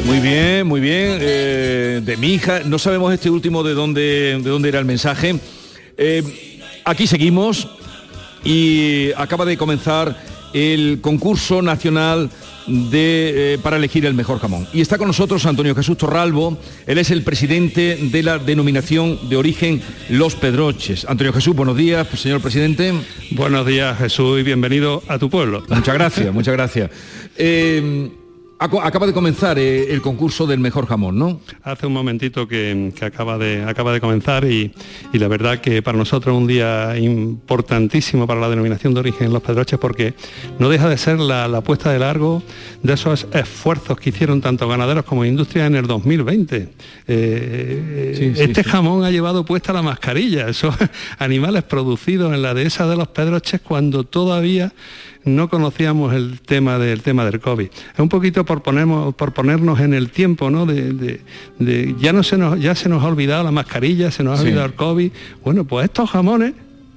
Muy 0.07 0.21
bien, 0.21 0.67
muy 0.67 0.81
bien. 0.81 1.19
eh, 1.21 2.01
de 2.03 2.17
mi 2.17 2.35
hija, 2.35 2.61
no 2.65 2.79
sabemos 2.79 3.13
este 3.13 3.29
último 3.31 3.63
de 3.63 3.75
dónde, 3.75 4.41
de 4.43 4.51
dónde 4.51 4.69
era 4.71 4.79
el 4.79 4.85
mensaje. 4.85 5.37
Eh, 5.97 6.61
aquí 6.85 7.07
seguimos 7.07 7.69
y 8.43 9.13
acaba 9.17 9.45
de 9.45 9.57
comenzar 9.57 10.17
el 10.55 11.01
concurso 11.03 11.61
nacional 11.61 12.31
de, 12.67 13.55
eh, 13.55 13.59
para 13.59 13.77
elegir 13.77 14.07
el 14.07 14.15
mejor 14.15 14.39
jamón. 14.39 14.67
Y 14.73 14.81
está 14.81 14.97
con 14.97 15.09
nosotros 15.09 15.45
Antonio 15.45 15.75
Jesús 15.75 15.99
Torralbo, 15.99 16.57
él 16.87 16.97
es 16.97 17.11
el 17.11 17.23
presidente 17.23 17.99
de 18.01 18.23
la 18.23 18.39
denominación 18.39 19.29
de 19.29 19.37
origen 19.37 19.83
Los 20.09 20.35
Pedroches. 20.37 21.05
Antonio 21.07 21.33
Jesús, 21.33 21.55
buenos 21.55 21.77
días, 21.77 22.07
señor 22.19 22.41
presidente. 22.41 22.95
Buenos 23.33 23.67
días, 23.67 23.99
Jesús, 23.99 24.41
y 24.41 24.43
bienvenido 24.45 25.03
a 25.09 25.19
tu 25.19 25.29
pueblo. 25.29 25.65
Muchas 25.69 25.95
gracias, 25.95 26.33
muchas 26.33 26.55
gracias. 26.55 26.91
Eh, 27.37 28.11
acaba 28.65 29.07
de 29.07 29.13
comenzar 29.13 29.59
eh, 29.59 29.93
el 29.93 30.01
concurso 30.01 30.47
del 30.47 30.59
mejor 30.61 30.87
jamón, 30.87 31.19
¿no? 31.19 31.41
Hace 31.63 31.87
un 31.87 31.93
momentito 31.93 32.49
que, 32.49 32.93
que 32.97 33.05
acaba, 33.05 33.39
de, 33.39 33.65
acaba 33.65 33.93
de 33.93 34.01
comenzar 34.01 34.45
y, 34.45 34.73
y 35.13 35.19
la 35.19 35.29
verdad 35.29 35.61
que 35.61 35.83
para 35.83 35.97
nosotros 35.99 36.35
es 36.35 36.41
un 36.41 36.47
día 36.47 36.97
importantísimo 36.99 38.27
para 38.27 38.41
la 38.41 38.49
denominación 38.49 38.95
de 38.95 39.01
origen 39.01 39.33
Los 39.33 39.43
Pedroches 39.43 39.79
porque 39.79 40.15
no 40.59 40.69
deja 40.69 40.89
de 40.89 40.99
ser 40.99 41.19
la, 41.21 41.49
la 41.49 41.61
puesta 41.61 41.93
de 41.93 41.99
largo 41.99 42.43
de 42.83 42.93
esos 42.95 43.27
esfuerzos 43.33 43.99
que 43.99 44.11
hicieron 44.11 44.41
tanto 44.41 44.69
ganaderos 44.69 45.05
como 45.05 45.25
industria 45.25 45.67
en 45.67 45.77
el 45.77 45.87
2020. 45.87 46.69
Eh, 47.07 48.15
Sí, 48.15 48.35
sí, 48.35 48.43
este 48.43 48.63
sí. 48.63 48.71
jamón 48.71 49.05
ha 49.05 49.11
llevado 49.11 49.45
puesta 49.45 49.73
la 49.73 49.83
mascarilla, 49.83 50.49
esos 50.49 50.75
animales 51.19 51.63
producidos 51.65 52.33
en 52.35 52.43
la 52.43 52.55
dehesa 52.55 52.87
de 52.87 52.97
Los 52.97 53.09
Pedroches 53.09 53.61
cuando 53.61 54.05
todavía 54.05 54.73
no 55.25 55.49
conocíamos 55.49 56.13
el 56.15 56.41
tema 56.41 56.79
del 56.79 57.03
tema 57.03 57.25
del 57.25 57.41
COVID. 57.41 57.67
Es 57.95 57.99
un 57.99 58.09
poquito 58.09 58.45
por, 58.45 58.63
ponemos- 58.63 59.15
por 59.15 59.33
ponernos 59.33 59.81
en 59.81 59.95
el 59.95 60.11
tiempo, 60.11 60.51
¿no? 60.51 60.67
De, 60.67 60.93
de- 60.93 61.21
de- 61.59 61.95
ya 61.99 62.13
no 62.13 62.23
se 62.23 62.37
nos, 62.37 62.61
ya 62.61 62.75
se 62.75 62.89
nos 62.89 63.03
ha 63.03 63.07
olvidado 63.07 63.43
la 63.45 63.51
mascarilla, 63.51 64.11
se 64.11 64.23
nos 64.23 64.35
ha 64.39 64.43
Sí. 64.43 64.49
olvidado 64.49 64.67
el 64.67 64.75
COVID. 64.75 65.11
Bueno, 65.45 65.65
pues 65.65 65.85
estos 65.85 66.11
jamones 66.11 66.53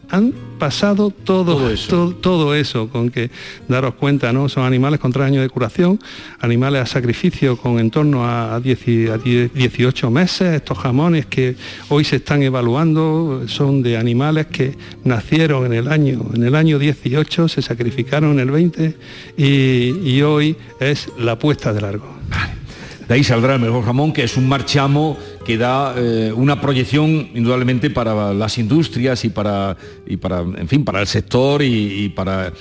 han 0.09 0.33
pasado 0.59 1.11
todo, 1.11 1.73
todo, 1.87 2.15
todo 2.15 2.55
eso, 2.55 2.89
con 2.89 3.09
que 3.09 3.29
daros 3.67 3.95
cuenta, 3.95 4.33
¿no? 4.33 4.49
Son 4.49 4.63
animales 4.63 4.99
con 4.99 5.11
tres 5.11 5.25
años 5.25 5.43
de 5.43 5.49
curación, 5.49 5.99
animales 6.39 6.81
a 6.81 6.85
sacrificio 6.85 7.57
con 7.57 7.79
en 7.79 7.91
torno 7.91 8.25
a, 8.25 8.59
10 8.59 9.09
a 9.11 9.17
10 9.17 9.53
18 9.53 10.09
meses, 10.09 10.55
estos 10.55 10.77
jamones 10.77 11.25
que 11.25 11.55
hoy 11.89 12.03
se 12.03 12.17
están 12.17 12.41
evaluando 12.43 13.43
son 13.47 13.83
de 13.83 13.97
animales 13.97 14.47
que 14.47 14.75
nacieron 15.03 15.65
en 15.65 15.73
el 15.73 15.87
año, 15.87 16.25
en 16.33 16.43
el 16.43 16.55
año 16.55 16.79
18, 16.79 17.47
se 17.47 17.61
sacrificaron 17.61 18.33
en 18.33 18.39
el 18.39 18.51
20 18.51 18.97
y, 19.37 19.43
y 20.09 20.21
hoy 20.21 20.55
es 20.79 21.09
la 21.19 21.37
puesta 21.37 21.73
de 21.73 21.81
largo. 21.81 22.17
De 23.07 23.13
ahí 23.13 23.23
saldrá 23.23 23.55
el 23.55 23.61
mejor 23.61 23.85
jamón, 23.85 24.11
que 24.11 24.23
es 24.23 24.35
un 24.35 24.49
marchamo 24.49 25.17
que 25.47 25.57
da 25.57 25.95
eh, 25.95 26.33
una 26.35 26.59
proyección 26.59 27.29
indudablemente 27.33 27.89
para 27.89 28.33
las 28.33 28.57
industrias 28.57 29.23
y 29.23 29.29
para, 29.29 29.77
y 30.05 30.17
para 30.17 30.41
en 30.41 30.67
fin, 30.67 30.83
para 30.83 30.99
el 30.99 31.07
sector 31.07 31.63
y, 31.63 32.09
para 32.09 32.51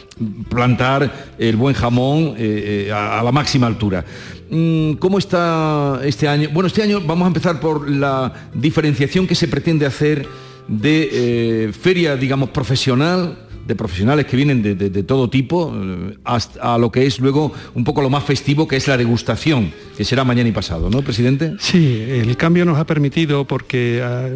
plantar 0.49 1.35
el 1.37 1.57
buen 1.57 1.75
jamón 1.75 2.37
eh, 2.39 2.87
eh, 2.87 2.93
a, 2.93 3.25
la 3.25 3.33
máxima 3.33 3.67
altura. 3.67 4.05
Mm, 4.49 4.93
¿Cómo 5.01 5.19
está 5.19 6.01
este 6.05 6.29
año? 6.29 6.49
Bueno, 6.53 6.69
este 6.69 6.81
año 6.81 7.01
vamos 7.01 7.25
a 7.25 7.27
empezar 7.27 7.59
por 7.59 7.91
la 7.91 8.33
diferenciación 8.55 9.27
que 9.27 9.35
se 9.35 9.49
pretende 9.49 9.85
hacer 9.85 10.25
de 10.69 11.73
feria, 11.77 12.15
digamos, 12.15 12.51
profesional 12.51 13.46
de 13.67 13.75
profesionales 13.75 14.27
que 14.27 14.37
vienen 14.37 14.63
de, 14.63 14.75
de- 14.75 15.03
todo 15.03 15.29
tipo 15.31 15.73
eh, 15.75 16.17
hasta 16.25 16.75
a 16.75 16.79
lo 16.79 16.91
que 16.93 17.07
es 17.07 17.19
luego 17.21 17.53
un 17.75 17.85
poco 17.85 18.01
lo 18.03 18.11
más 18.11 18.25
festivo 18.25 18.67
que 18.69 18.77
es 18.77 18.87
la 18.89 18.97
degustación 18.97 19.73
que 19.97 20.05
será 20.05 20.25
mañana 20.25 20.49
y 20.49 20.53
pasado 20.53 20.89
¿no 20.91 21.03
presidente? 21.03 21.55
Sí, 21.59 22.01
el 22.09 22.37
cambio 22.37 22.65
nos 22.65 22.79
ha 22.79 22.85
permitido 22.87 23.45
porque 23.45 24.03
ah, 24.05 24.29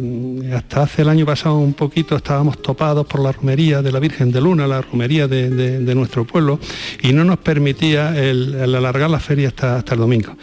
hasta 0.55 0.83
hace 0.83 1.01
el 1.03 1.09
año 1.09 1.25
pasado 1.25 1.57
un 1.57 1.73
poquito 1.73 2.15
estábamos 2.15 2.61
topados 2.61 3.05
por 3.05 3.21
la 3.21 3.31
romería 3.31 3.81
de 3.81 3.91
la 3.91 3.99
Virgen 3.99 4.31
de 4.31 4.41
Luna, 4.41 4.67
la 4.67 4.81
romería 4.81 5.27
de, 5.27 5.49
de- 5.49 5.79
de 5.79 5.95
nuestro 5.95 6.25
pueblo, 6.25 6.59
y 7.01 7.13
no 7.13 7.23
nos 7.23 7.37
permitía 7.39 8.17
el, 8.17 8.53
el 8.55 8.75
alargar 8.75 9.09
la 9.09 9.19
feria 9.19 9.47
hasta, 9.49 9.77
hasta 9.77 9.93
el 9.93 9.99
domingo. 10.01 10.35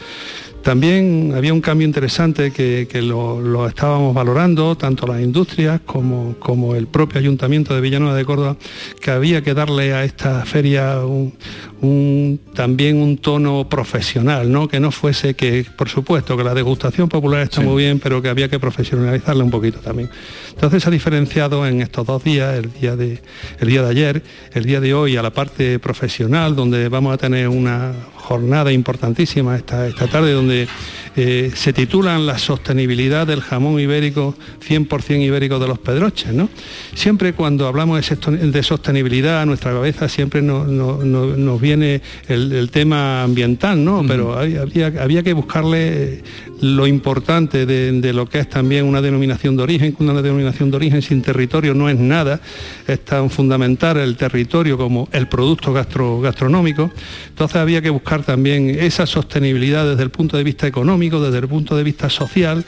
También 0.69 1.33
había 1.35 1.55
un 1.55 1.63
cambio 1.63 1.87
interesante 1.87 2.51
que, 2.51 2.87
que 2.93 3.01
lo, 3.01 3.41
lo 3.41 3.67
estábamos 3.67 4.13
valorando, 4.13 4.77
tanto 4.77 5.07
las 5.07 5.23
industrias 5.23 5.81
como, 5.87 6.35
como 6.39 6.75
el 6.75 6.87
propio 6.87 7.19
ayuntamiento 7.19 7.75
de 7.75 7.81
Villanueva 7.81 8.15
de 8.15 8.27
Córdoba, 8.27 8.55
que 9.01 9.11
había 9.11 9.41
que 9.41 9.55
darle 9.55 9.95
a 9.95 10.05
esta 10.05 10.45
feria 10.45 10.99
un, 11.07 11.33
un- 11.81 12.39
también 12.55 12.99
un 12.99 13.17
tono 13.17 13.67
profesional, 13.67 14.53
¿no? 14.53 14.69
que 14.69 14.79
no 14.79 14.91
fuese 14.91 15.33
que, 15.33 15.65
por 15.75 15.89
supuesto, 15.89 16.37
que 16.37 16.45
la 16.45 16.53
degustación 16.53 17.09
popular 17.09 17.41
está 17.45 17.63
muy 17.63 17.85
bien, 17.85 17.99
pero 17.99 18.21
que 18.21 18.29
había 18.29 18.51
que 18.51 18.59
profesionalizarla 18.59 19.45
un 19.45 19.51
poquito 19.51 19.79
también. 19.79 20.11
Entonces 20.51 20.83
se 20.83 20.89
ha 20.91 20.93
diferenciado 20.93 21.67
en 21.67 21.81
estos 21.81 22.07
dos 22.07 22.23
días, 22.23 22.55
el 22.59 22.71
día 22.79 22.95
de, 22.95 23.23
el 23.59 23.69
día 23.69 23.83
de 23.85 23.89
ayer, 23.89 24.23
el 24.53 24.65
día 24.67 24.81
de 24.83 24.93
hoy, 24.93 25.17
a 25.17 25.23
la 25.23 25.31
parte 25.31 25.79
profesional, 25.79 26.55
donde 26.55 26.91
vamos 26.91 27.15
a 27.15 27.17
tener 27.17 27.49
una 27.49 27.93
jornada 28.29 28.71
importantísima 28.71 29.57
esta, 29.57 29.87
esta 29.87 30.07
tarde, 30.07 30.33
donde 30.33 30.69
eh, 31.17 31.51
se 31.55 31.73
titulan 31.73 32.27
La 32.27 32.37
sostenibilidad 32.39 33.27
del 33.27 33.41
jamón 33.41 33.81
ibérico, 33.81 34.35
100% 34.69 35.23
ibérico 35.25 35.59
de 35.59 35.67
los 35.67 35.79
Pedroches. 35.79 36.35
¿no? 36.35 36.51
Siempre 36.95 37.33
cuando 37.33 37.67
hablamos 37.67 37.97
de, 37.99 38.63
sostenibilidad 38.63 39.41
a 39.41 39.47
nuestra 39.47 39.73
cabeza 39.73 40.09
siempre 40.11 40.43
no- 40.43 40.65
no- 40.65 41.03
no- 41.03 41.37
nos 41.37 41.59
viene 41.61 42.03
el, 42.29 42.53
el 42.53 42.71
tema 42.71 43.23
ambiental, 43.23 43.83
¿no? 43.83 44.05
pero 44.07 44.39
hay- 44.39 44.57
había, 44.57 44.89
había 45.03 45.23
que 45.23 45.33
buscarle 45.33 46.23
lo 46.61 46.87
importante 46.87 47.67
de, 47.67 48.13
lo 48.13 48.29
que 48.29 48.39
es 48.41 48.49
también 48.49 48.85
una 48.85 49.01
denominación 49.01 49.57
de 49.57 49.63
origen, 49.63 49.93
que 49.93 50.03
una 50.03 50.21
denominación 50.21 50.71
de 50.71 50.77
origen 50.77 51.03
sin 51.03 51.23
territorio 51.23 51.75
no 51.75 51.89
es 51.89 51.99
nada, 51.99 52.41
es 52.87 53.05
tan 53.05 53.31
fundamental 53.31 53.97
el 53.99 54.17
territorio 54.17 54.77
como 54.77 55.09
el 55.13 55.29
producto 55.29 55.73
gastro- 55.73 56.21
gastronómico, 56.21 56.91
entonces 57.29 57.57
había 57.57 57.83
que 57.83 57.91
buscar 57.91 58.23
también 58.23 58.71
esa 58.71 59.07
sostenibilidad 59.07 59.89
desde 59.89 60.03
el 60.03 60.11
punto 60.11 60.37
de 60.37 60.45
vista 60.45 60.67
económico, 60.67 61.21
desde 61.21 61.39
el 61.39 61.49
punto 61.49 61.77
de 61.77 61.85
vista 61.85 62.11
social, 62.11 62.65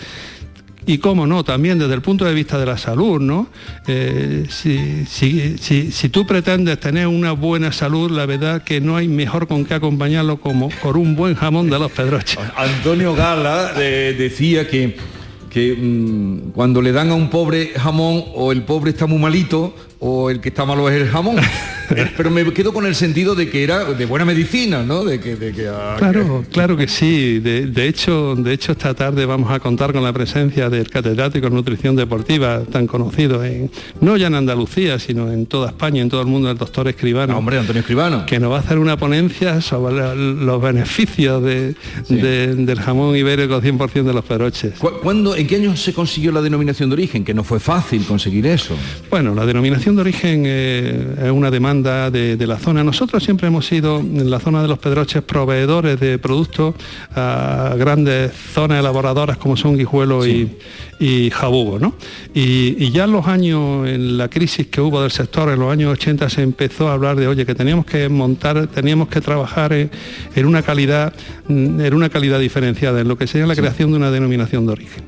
y 0.86 0.98
cómo 0.98 1.26
no, 1.26 1.44
también 1.44 1.78
desde 1.78 1.94
el 1.94 2.00
punto 2.02 2.24
de 2.24 2.34
vista 2.34 2.58
de 2.58 2.66
la 2.66 2.78
salud, 2.78 3.20
¿no? 3.20 3.48
Eh, 3.86 4.46
si, 4.48 5.04
si- 5.06 5.58
si- 5.58 5.92
si 5.92 6.08
tú 6.08 6.26
pretendes 6.26 6.80
tener 6.80 7.06
una 7.06 7.32
buena 7.32 7.70
salud, 7.72 8.10
la 8.10 8.26
verdad 8.26 8.62
que 8.62 8.80
no 8.80 8.96
hay 8.96 9.06
mejor 9.08 9.46
con 9.46 9.64
qué 9.64 9.74
acompañarlo 9.74 10.40
como 10.40 10.68
por 10.82 10.96
un 10.96 11.16
buen 11.16 11.34
jamón 11.34 11.68
de 11.70 11.78
los 11.78 11.90
pedroches. 11.92 12.38
Antonio 12.56 13.14
Gala 13.14 13.72
eh, 13.76 14.14
decía 14.18 14.66
que, 14.68 14.96
que 15.50 15.74
mm, 15.74 16.50
cuando 16.52 16.80
le 16.82 16.92
dan 16.92 17.10
a 17.10 17.14
un 17.14 17.28
pobre 17.30 17.72
jamón 17.76 18.24
o 18.34 18.50
el 18.52 18.62
pobre 18.62 18.90
está 18.92 19.06
muy 19.06 19.18
malito 19.18 19.74
o 20.00 20.30
el 20.30 20.40
que 20.40 20.48
está 20.48 20.64
malo 20.64 20.88
es 20.88 21.00
el 21.00 21.08
jamón. 21.08 21.36
Eh, 21.92 22.06
Pero 22.16 22.30
me 22.30 22.44
quedo 22.52 22.72
con 22.72 22.86
el 22.86 22.94
sentido 22.94 23.34
de 23.34 23.50
que 23.50 23.64
era 23.64 23.82
de 23.84 24.06
buena 24.06 24.24
medicina, 24.24 24.84
¿no? 24.84 25.04
De 25.04 25.18
que, 25.18 25.34
de 25.34 25.50
que, 25.50 25.66
ah, 25.66 25.96
Claro, 25.98 26.44
claro 26.52 26.76
que 26.76 26.86
sí. 26.86 27.40
De, 27.40 27.66
de 27.66 27.88
hecho, 27.88 28.36
de 28.36 28.52
hecho 28.52 28.70
esta 28.70 28.94
tarde 28.94 29.26
vamos 29.26 29.50
a 29.50 29.58
contar 29.58 29.92
con 29.92 30.04
la 30.04 30.12
presencia 30.12 30.70
del 30.70 30.88
catedrático 30.88 31.48
en 31.48 31.54
nutrición 31.54 31.96
deportiva 31.96 32.60
tan 32.70 32.86
conocido 32.86 33.42
en 33.44 33.72
no 34.00 34.16
ya 34.16 34.28
en 34.28 34.36
Andalucía, 34.36 35.00
sino 35.00 35.32
en 35.32 35.46
toda 35.46 35.70
España, 35.70 36.00
en 36.00 36.08
todo 36.08 36.20
el 36.20 36.28
mundo, 36.28 36.48
el 36.48 36.56
doctor 36.58 36.86
Escribano. 36.86 37.36
hombre, 37.36 37.58
Antonio 37.58 37.80
Escribano. 37.80 38.24
Que 38.24 38.38
nos 38.38 38.52
va 38.52 38.58
a 38.58 38.60
hacer 38.60 38.78
una 38.78 38.96
ponencia 38.96 39.60
sobre 39.60 39.96
la- 39.96 40.14
los 40.14 40.62
beneficios 40.62 41.42
de- 41.42 41.74
de- 42.08 42.54
del 42.54 42.78
jamón 42.80 43.16
ibérico 43.16 43.60
100% 43.60 44.04
de 44.04 44.12
los 44.14 44.24
peroches. 44.24 44.74
¿Cu- 44.78 45.00
¿Cuándo, 45.02 45.34
¿En 45.34 45.44
qué 45.48 45.56
año 45.56 45.74
se 45.76 45.92
consiguió 45.92 46.30
la 46.30 46.40
denominación 46.40 46.88
de 46.88 46.92
origen? 46.94 47.24
Que 47.24 47.34
no 47.34 47.42
fue 47.42 47.58
fácil 47.58 48.04
conseguir 48.04 48.46
eso. 48.46 48.76
Bueno, 49.10 49.34
la 49.34 49.44
denominación 49.44 49.89
de 49.96 50.00
origen 50.00 50.44
eh, 50.46 51.16
es 51.24 51.30
una 51.30 51.50
demanda 51.50 52.10
de, 52.10 52.36
de 52.36 52.46
la 52.46 52.58
zona. 52.58 52.84
Nosotros 52.84 53.22
siempre 53.22 53.48
hemos 53.48 53.66
sido 53.66 54.00
en 54.00 54.30
la 54.30 54.40
zona 54.40 54.62
de 54.62 54.68
los 54.68 54.78
Pedroches 54.78 55.22
proveedores 55.22 55.98
de 56.00 56.18
productos 56.18 56.74
a 57.14 57.74
grandes 57.78 58.32
zonas 58.32 58.80
elaboradoras 58.80 59.36
como 59.36 59.56
son 59.56 59.76
Guijuelo 59.76 60.26
y, 60.26 60.58
y 60.98 61.30
Jabugo. 61.30 61.78
¿no? 61.78 61.94
Y, 62.34 62.76
y 62.78 62.90
ya 62.90 63.04
en 63.04 63.12
los 63.12 63.26
años, 63.26 63.88
en 63.88 64.18
la 64.18 64.28
crisis 64.28 64.66
que 64.66 64.80
hubo 64.80 65.02
del 65.02 65.10
sector, 65.10 65.50
en 65.50 65.58
los 65.58 65.72
años 65.72 65.92
80 65.92 66.28
se 66.30 66.42
empezó 66.42 66.88
a 66.88 66.94
hablar 66.94 67.16
de, 67.16 67.26
oye, 67.26 67.46
que 67.46 67.54
teníamos 67.54 67.86
que 67.86 68.08
montar, 68.08 68.66
teníamos 68.68 69.08
que 69.08 69.20
trabajar 69.20 69.72
en, 69.72 69.90
en 70.34 70.46
una 70.46 70.62
calidad, 70.62 71.12
en 71.48 71.94
una 71.94 72.08
calidad 72.08 72.38
diferenciada, 72.38 73.00
en 73.00 73.08
lo 73.08 73.16
que 73.16 73.26
sería 73.26 73.46
la 73.46 73.56
creación 73.56 73.90
de 73.90 73.96
una 73.96 74.10
denominación 74.10 74.66
de 74.66 74.72
origen. 74.72 75.04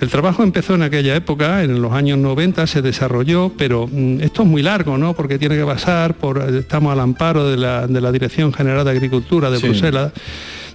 El 0.00 0.08
trabajo 0.08 0.42
empezó 0.42 0.74
en 0.74 0.82
aquella 0.82 1.14
época, 1.14 1.62
en 1.62 1.82
los 1.82 1.92
años 1.92 2.16
90 2.18 2.66
se 2.66 2.80
desarrolló, 2.80 3.52
pero 3.56 3.86
mm, 3.86 4.20
esto 4.22 4.42
es 4.42 4.48
muy 4.48 4.62
largo, 4.62 4.96
¿no? 4.96 5.12
Porque 5.12 5.38
tiene 5.38 5.56
que 5.58 5.64
pasar 5.64 6.14
por, 6.14 6.38
estamos 6.54 6.92
al 6.92 7.00
amparo 7.00 7.46
de 7.48 7.58
la, 7.58 7.86
de 7.86 8.00
la 8.00 8.10
Dirección 8.10 8.52
General 8.52 8.84
de 8.84 8.92
Agricultura 8.92 9.50
de 9.50 9.58
Sí. 9.58 9.66
Bruselas, 9.66 10.12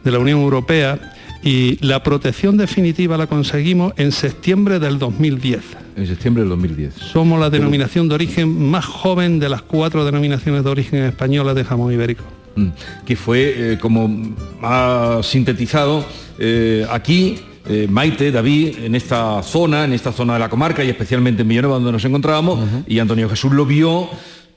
de 0.03 0.11
la 0.11 0.19
Unión 0.19 0.41
Europea, 0.41 1.13
y 1.43 1.77
la 1.85 2.03
protección 2.03 2.57
definitiva 2.57 3.17
la 3.17 3.27
conseguimos 3.27 3.93
en 3.97 4.11
septiembre 4.11 4.79
del 4.79 4.99
2010. 4.99 5.61
En 5.95 6.07
septiembre 6.07 6.41
del 6.43 6.49
2010. 6.49 6.93
Somos 6.95 7.39
la 7.39 7.49
denominación 7.49 8.07
de 8.07 8.15
origen 8.15 8.69
más 8.69 8.85
joven 8.85 9.39
de 9.39 9.49
las 9.49 9.61
cuatro 9.63 10.05
denominaciones 10.05 10.63
de 10.63 10.69
origen 10.69 11.03
españolas 11.03 11.55
de 11.55 11.63
jamón 11.63 11.91
ibérico. 11.91 12.23
Mm, 12.55 12.67
que 13.05 13.15
fue 13.15 13.73
eh, 13.73 13.77
como 13.79 14.35
ha 14.61 15.19
sintetizado 15.23 16.05
eh, 16.39 16.85
aquí 16.89 17.39
eh, 17.67 17.87
Maite, 17.89 18.31
David, 18.31 18.79
en 18.83 18.95
esta 18.95 19.41
zona, 19.43 19.85
en 19.85 19.93
esta 19.93 20.11
zona 20.11 20.33
de 20.33 20.39
la 20.39 20.49
comarca 20.49 20.83
y 20.83 20.89
especialmente 20.89 21.41
en 21.41 21.47
Villanueva 21.49 21.75
donde 21.75 21.91
nos 21.91 22.05
encontrábamos, 22.05 22.59
y 22.87 22.99
Antonio 22.99 23.29
Jesús 23.29 23.51
lo 23.53 23.65
vio. 23.65 24.09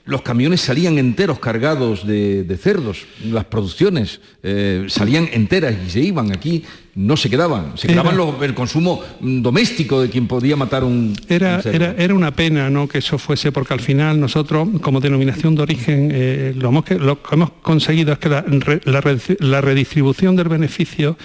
Los 0.05 0.23
camiones 0.23 0.63
salían 0.63 0.97
enteros 0.97 1.39
cargados 1.39 2.07
de, 2.07 2.43
de 2.43 2.57
cerdos, 2.57 3.05
las 3.31 3.45
producciones 3.45 4.23
eh, 4.43 4.87
salían 4.89 5.29
enteras 5.35 5.75
y 5.87 5.91
se 5.91 6.01
iban 6.01 6.33
aquí, 6.33 6.65
no 6.95 7.15
se 7.19 7.29
quedaban, 7.29 7.73
se 7.77 7.89
Era- 7.89 8.01
quedaban 8.03 8.17
los- 8.17 8.43
el 8.43 8.55
consumo 8.55 9.03
doméstico 9.21 10.01
de 10.01 10.09
quien 10.09 10.27
podía 10.27 10.57
matar 10.57 10.83
un, 10.83 11.15
Era, 11.29 11.61
un 11.63 11.75
era, 11.75 11.95
era 11.99 12.15
una 12.15 12.31
pena 12.31 12.71
¿no? 12.71 12.89
que 12.89 12.99
eso 12.99 13.19
fuese, 13.19 13.53
porque 13.53 13.75
al 13.75 13.81
final 13.81 14.19
nosotros, 14.19 14.67
como 14.81 14.99
denominación 14.99 15.55
de 15.55 15.61
origen, 15.63 16.09
eh, 16.11 16.55
lo, 16.57 16.71
hemos, 16.71 16.85
que- 16.85 16.95
lo 16.99 17.23
que 17.23 17.35
hemos 17.35 17.51
conseguido 17.61 18.15
es 18.15 18.19
que 18.19 18.31
la 18.31 19.61
redistribución 19.61 20.37
del 20.37 20.49
beneficio 20.49 21.19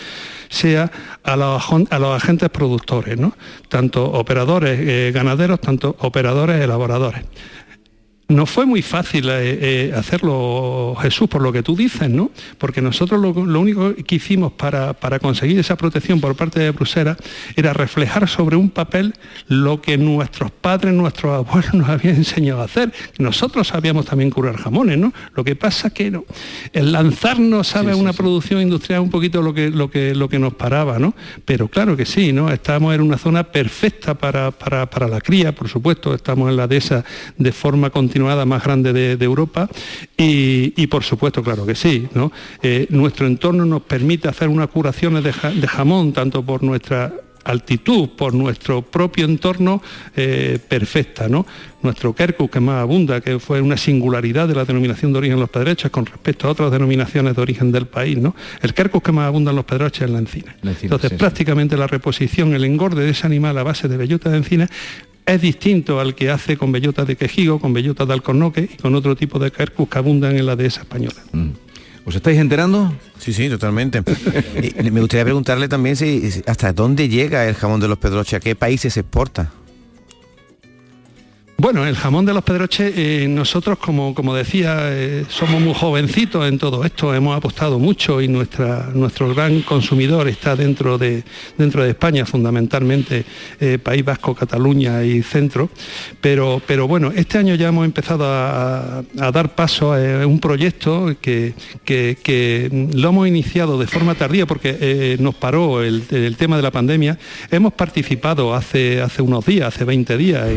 sea 0.53 0.91
a 1.23 1.35
los, 1.35 2.15
agentes 2.15 2.49
productores, 2.49 3.17
tanto 3.69 4.05
operadores 4.05 4.79
eh, 4.79 5.11
ganaderos, 5.13 5.59
tanto 5.59 5.95
operadores 5.99 6.61
elaboradores. 6.61 7.23
No 8.33 8.47
fue 8.47 8.65
muy 8.65 8.81
fácil 8.81 9.29
eh, 9.29 9.89
eh, 9.89 9.93
hacerlo, 9.95 10.95
Jesús, 10.99 11.29
por 11.29 11.41
lo 11.43 11.51
que 11.51 11.61
tú 11.61 11.75
dices, 11.75 12.09
¿no? 12.09 12.31
Porque 12.57 12.81
nosotros 12.81 13.21
lo, 13.21 13.45
lo 13.45 13.59
único 13.59 13.93
que 13.95 14.15
hicimos 14.15 14.53
para, 14.53 14.93
para 14.93 15.19
conseguir 15.19 15.59
esa 15.59 15.75
protección 15.77 16.19
por 16.19 16.35
parte 16.35 16.59
de 16.59 16.71
Bruselas 16.71 17.17
era 17.55 17.73
reflejar 17.73 18.27
sobre 18.27 18.55
un 18.55 18.71
papel 18.71 19.13
lo 19.47 19.81
que 19.81 19.97
nuestros 19.99 20.49
padres, 20.49 20.93
nuestros 20.95 21.31
abuelos 21.33 21.73
nos 21.75 21.89
habían 21.89 22.15
enseñado 22.15 22.61
a 22.61 22.65
hacer. 22.65 22.91
Nosotros 23.19 23.67
sabíamos 23.67 24.05
también 24.07 24.31
curar 24.31 24.55
jamones, 24.57 24.97
¿no? 24.97 25.13
Lo 25.35 25.43
que 25.43 25.55
pasa 25.55 25.91
que 25.91 26.09
no, 26.09 26.25
el 26.73 26.91
lanzarnos, 26.91 27.67
¿sabe? 27.67 27.91
a 27.91 27.95
una 27.95 28.13
producción 28.13 28.61
industrial 28.61 29.01
un 29.01 29.11
poquito 29.11 29.43
lo 29.43 29.53
que, 29.53 29.69
lo 29.69 29.91
que, 29.91 30.15
lo 30.15 30.27
que 30.27 30.39
nos 30.39 30.55
paraba, 30.55 30.97
¿no? 30.97 31.13
Pero 31.45 31.67
claro 31.67 31.95
que 31.95 32.05
sí, 32.07 32.33
¿no? 32.33 32.49
Estamos 32.51 32.95
en 32.95 33.01
una 33.01 33.19
zona 33.19 33.43
perfecta 33.43 34.15
para, 34.15 34.49
para- 34.51 34.89
para 34.89 35.07
la 35.07 35.21
cría, 35.21 35.53
por 35.53 35.69
supuesto, 35.69 36.15
estamos 36.15 36.49
en 36.49 36.57
la 36.57 36.67
dehesa 36.67 37.05
de 37.37 37.51
forma 37.51 37.91
continuada 38.23 38.45
más 38.45 38.63
grande 38.63 38.93
de, 38.93 39.17
de 39.17 39.25
Europa 39.25 39.67
y, 40.17 40.73
y, 40.81 40.87
por 40.87 41.03
supuesto, 41.03 41.43
claro 41.43 41.65
que 41.65 41.75
sí, 41.75 42.07
¿no? 42.13 42.31
Eh, 42.61 42.87
nuestro 42.89 43.27
entorno 43.27 43.65
nos 43.65 43.81
permite 43.81 44.29
hacer 44.29 44.47
unas 44.47 44.69
curaciones 44.69 45.23
de, 45.25 45.33
ja- 45.33 45.51
de 45.51 45.67
jamón, 45.67 46.13
tanto 46.13 46.41
por 46.41 46.63
nuestra 46.63 47.13
altitud, 47.43 48.07
por 48.15 48.33
nuestro 48.33 48.81
propio 48.81 49.25
entorno 49.25 49.81
eh, 50.15 50.57
perfecta, 50.69 51.27
¿no? 51.27 51.45
Nuestro 51.81 52.15
Kerkus, 52.15 52.49
que 52.49 52.61
más 52.61 52.81
abunda, 52.81 53.19
que 53.19 53.39
fue 53.39 53.59
una 53.59 53.75
singularidad 53.75 54.47
de 54.47 54.55
la 54.55 54.63
denominación 54.63 55.11
de 55.11 55.17
origen 55.17 55.33
en 55.33 55.41
los 55.41 55.49
pedroches 55.49 55.91
con 55.91 56.05
respecto 56.05 56.47
a 56.47 56.51
otras 56.51 56.71
denominaciones 56.71 57.35
de 57.35 57.41
origen 57.41 57.73
del 57.73 57.87
país, 57.87 58.17
¿no? 58.17 58.33
El 58.61 58.73
Kerkus 58.73 59.03
que 59.03 59.11
más 59.11 59.27
abunda 59.27 59.49
en 59.51 59.57
los 59.57 59.65
pedroches 59.65 60.03
es 60.03 60.09
la 60.09 60.19
encina. 60.19 60.55
La 60.61 60.71
encina, 60.71 60.85
Entonces, 60.85 61.09
sí, 61.09 61.15
sí. 61.15 61.19
prácticamente 61.19 61.75
la 61.75 61.87
reposición, 61.87 62.53
el 62.53 62.63
engorde 62.63 63.03
de 63.03 63.09
ese 63.09 63.27
animal 63.27 63.57
a 63.57 63.63
base 63.63 63.89
de 63.89 63.97
bellota 63.97 64.29
de 64.29 64.37
encina 64.37 64.69
es 65.25 65.41
distinto 65.41 65.99
al 65.99 66.15
que 66.15 66.29
hace 66.29 66.57
con 66.57 66.71
bellotas 66.71 67.07
de 67.07 67.15
quejigo, 67.15 67.59
con 67.59 67.73
bellotas 67.73 68.07
de 68.07 68.13
alcornoque 68.13 68.69
y 68.73 68.77
con 68.81 68.93
otro 68.95 69.15
tipo 69.15 69.39
de 69.39 69.51
Kerkus 69.51 69.87
que 69.89 69.97
abundan 69.97 70.35
en 70.37 70.45
la 70.45 70.55
dehesa 70.55 70.81
española. 70.81 71.15
¿Os 72.05 72.15
estáis 72.15 72.37
enterando? 72.39 72.93
Sí, 73.17 73.31
sí, 73.31 73.47
totalmente. 73.49 74.03
Y 74.83 74.91
me 74.91 74.99
gustaría 74.99 75.23
preguntarle 75.23 75.67
también 75.69 75.95
si 75.95 76.29
si- 76.31 76.41
hasta 76.45 76.73
dónde 76.73 77.07
llega 77.07 77.47
el 77.47 77.55
jamón 77.55 77.79
de 77.79 77.87
los 77.87 77.97
pedroches, 77.97 78.33
a 78.33 78.39
qué 78.41 78.55
países 78.55 78.93
se 78.93 78.99
exporta. 79.01 79.51
Bueno, 81.63 81.87
el 81.87 81.95
jamón 81.95 82.25
de 82.25 82.33
los 82.33 82.43
Pedroches, 82.43 82.93
eh, 82.97 83.25
nosotros 83.29 83.77
como, 83.77 84.13
como 84.13 84.35
decía, 84.35 84.79
eh, 84.91 85.23
somos 85.29 85.61
muy 85.61 85.73
jovencitos 85.73 86.45
en 86.45 86.57
todo 86.57 86.83
esto, 86.83 87.15
hemos 87.15 87.37
apostado 87.37 87.79
mucho 87.79 88.21
y 88.21 88.27
nuestra, 88.27 88.89
nuestro 88.93 89.33
gran 89.33 89.61
consumidor 89.61 90.27
está 90.27 90.57
dentro 90.57 90.97
de, 90.97 91.23
dentro 91.57 91.81
de 91.81 91.91
España, 91.91 92.25
fundamentalmente 92.25 93.23
eh, 93.61 93.79
País 93.81 94.03
Vasco, 94.03 94.35
Cataluña 94.35 95.05
y 95.05 95.23
Centro. 95.23 95.69
Pero, 96.19 96.61
pero 96.67 96.85
bueno, 96.85 97.13
este 97.15 97.37
año 97.37 97.55
ya 97.55 97.69
hemos 97.69 97.85
empezado 97.85 98.25
a, 98.27 99.01
dar 99.31 99.55
paso 99.55 99.93
a 99.93 100.27
un 100.27 100.41
proyecto 100.41 101.15
que, 101.21 101.53
que- 101.85 102.89
lo 102.93 103.07
hemos 103.07 103.25
iniciado 103.25 103.79
de 103.79 103.87
forma 103.87 104.15
tardía 104.15 104.45
porque 104.45 105.15
nos 105.21 105.35
paró 105.35 105.81
el, 105.81 106.35
tema 106.35 106.57
de 106.57 106.61
la 106.61 106.71
pandemia. 106.71 107.17
Hemos 107.49 107.71
participado 107.71 108.53
hace, 108.53 109.01
hace 109.01 109.21
unos 109.21 109.45
días, 109.45 109.73
hace 109.73 109.85
20 109.85 110.17
días, 110.17 110.49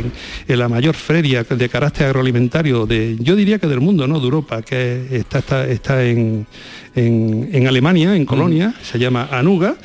en 0.48 0.58
la 0.58 0.68
mayor 0.68 0.95
feria 0.96 1.44
de 1.44 1.68
carácter 1.68 2.06
agroalimentario 2.06 2.86
de, 2.86 3.16
yo 3.20 3.36
diría 3.36 3.58
que 3.58 3.66
del 3.68 3.80
mundo, 3.80 4.06
no 4.08 4.18
de 4.18 4.24
Europa, 4.24 4.62
que 4.62 5.06
está, 5.12 5.38
está, 5.38 5.66
está 5.66 6.04
en, 6.04 6.46
en- 6.94 7.48
en 7.52 7.66
Alemania, 7.68 8.16
en 8.16 8.24
Colonia, 8.24 8.74
se 8.82 8.98
llama 8.98 9.28
Anuga, 9.30 9.76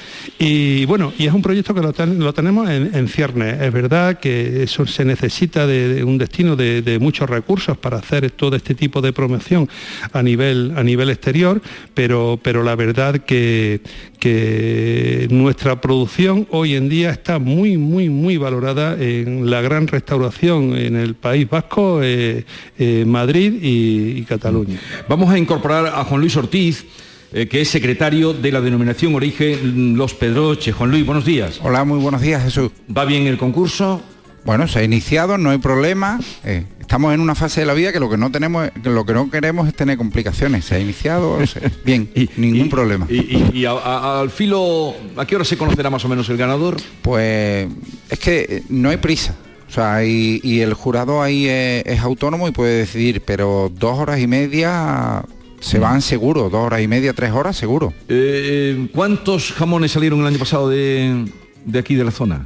y 0.44 0.86
bueno, 0.86 1.14
y 1.20 1.28
es 1.28 1.34
un 1.34 1.44
proyecto 1.44 1.76
que 1.76 1.82
lo, 1.82 1.94
ten- 1.94 2.18
lo 2.20 2.34
tenemos 2.34 2.68
en, 2.68 2.96
en 2.96 3.08
ciernes. 3.08 3.62
Es 3.62 3.72
verdad 3.72 4.20
que 4.20 4.64
eso 4.64 4.88
se 4.88 5.06
necesita 5.06 5.68
de, 5.68 6.04
un 6.04 6.18
destino 6.18 6.56
de, 6.56 6.98
muchos 7.00 7.30
recursos 7.30 7.78
para 7.78 7.98
hacer 7.98 8.32
todo 8.32 8.56
este 8.56 8.74
tipo 8.74 9.02
de 9.02 9.14
promoción 9.14 9.70
a 10.12 10.24
nivel, 10.24 10.74
a 10.76 10.82
nivel 10.84 11.12
exterior, 11.12 11.62
pero, 11.94 12.40
pero 12.42 12.64
la 12.64 12.76
verdad 12.76 13.20
que, 13.20 13.82
que 14.18 15.28
nuestra 15.30 15.80
producción 15.80 16.48
hoy 16.50 16.74
en 16.74 16.90
día 16.90 17.12
está 17.12 17.38
muy, 17.38 17.78
muy, 17.78 18.10
muy 18.10 18.38
valorada 18.38 18.98
en 19.00 19.48
la 19.48 19.62
gran 19.62 19.86
restauración 19.86 20.76
en 20.76 20.96
el 20.96 21.14
País 21.14 21.48
Vasco, 21.48 22.00
eh, 22.02 22.46
eh, 22.80 23.06
Madrid 23.06 23.60
y 23.62 24.24
Cataluña. 24.24 24.80
Vamos 25.08 25.30
a 25.32 25.38
incorporar 25.38 25.86
a 25.86 26.04
Juan 26.04 26.22
Luis 26.22 26.36
Ortiz, 26.36 26.84
eh, 27.32 27.48
que 27.48 27.62
es 27.62 27.70
secretario 27.70 28.34
de 28.34 28.52
la 28.52 28.62
denominación 28.62 29.16
Origen 29.16 29.96
Los 29.98 30.14
Pedroches. 30.14 30.76
Juan 30.76 30.92
Luis, 30.92 31.06
buenos 31.06 31.26
días. 31.26 31.60
Hola, 31.64 31.84
muy 31.84 32.00
buenos 32.00 32.22
días, 32.22 32.44
Jesús. 32.44 32.72
¿Va 32.96 33.06
bien 33.06 33.28
el 33.28 33.38
concurso? 33.38 34.02
Bueno, 34.44 34.68
se 34.68 34.80
ha 34.80 34.84
iniciado, 34.84 35.38
no 35.38 35.52
hay 35.52 35.60
problema. 35.60 36.20
eh, 36.44 36.66
estamos 36.80 37.14
en 37.14 37.20
una 37.22 37.36
fase 37.36 37.62
de 37.62 37.68
la 37.68 37.74
vida 37.74 37.94
que 37.94 38.00
lo 38.00 38.10
que 38.10 38.18
no 38.18 38.32
tenemos, 38.32 38.70
que 38.84 38.90
lo 38.90 39.06
que 39.06 39.14
no 39.14 39.30
queremos 39.30 39.68
es 39.68 39.74
tener 39.76 39.98
complicaciones. 39.98 40.66
Se 40.66 40.76
ha 40.76 40.80
iniciado, 40.80 41.34
o 41.42 41.46
sea, 41.46 41.72
bien, 41.86 42.10
ningún 42.38 42.68
problema. 42.70 43.06
Y, 43.10 43.18
y- 43.20 43.52
y 43.54 43.66
a- 43.66 43.72
a- 43.72 44.20
al 44.22 44.30
filo, 44.32 44.96
¿a 45.16 45.26
qué 45.26 45.36
hora 45.36 45.46
se 45.46 45.58
conocerá 45.58 45.90
más 45.90 46.04
o 46.06 46.10
menos 46.10 46.28
el 46.30 46.38
ganador? 46.38 46.78
Pues 47.04 47.68
es 48.10 48.20
que 48.20 48.46
eh, 48.50 48.64
no 48.70 48.90
hay 48.90 48.98
prisa. 48.98 49.36
O 49.70 49.74
sea, 49.74 50.04
y, 50.04 50.42
y 50.44 50.60
el 50.60 50.74
jurado 50.74 51.22
ahí 51.22 51.48
es, 51.48 51.84
es 51.86 52.00
autónomo 52.02 52.48
y 52.48 52.52
puede 52.52 52.80
decidir, 52.80 53.22
pero 53.22 53.72
dos 53.74 53.98
horas 54.00 54.20
y 54.20 54.28
media 54.28 55.24
se 55.62 55.80
van 55.80 56.02
seguro, 56.02 56.50
dos 56.50 56.66
horas 56.66 56.82
y 56.82 56.88
media, 56.90 57.14
tres 57.14 57.32
horas 57.32 57.56
seguro. 57.56 57.94
Eh, 58.10 58.90
¿Cuántos 58.94 59.54
jamones 59.54 59.92
salieron 59.94 60.20
el 60.20 60.26
año 60.28 60.40
pasado 60.40 60.68
de, 60.68 61.26
de 61.64 61.80
aquí 61.80 61.96
de 61.96 62.04
la 62.04 62.12
zona? 62.12 62.46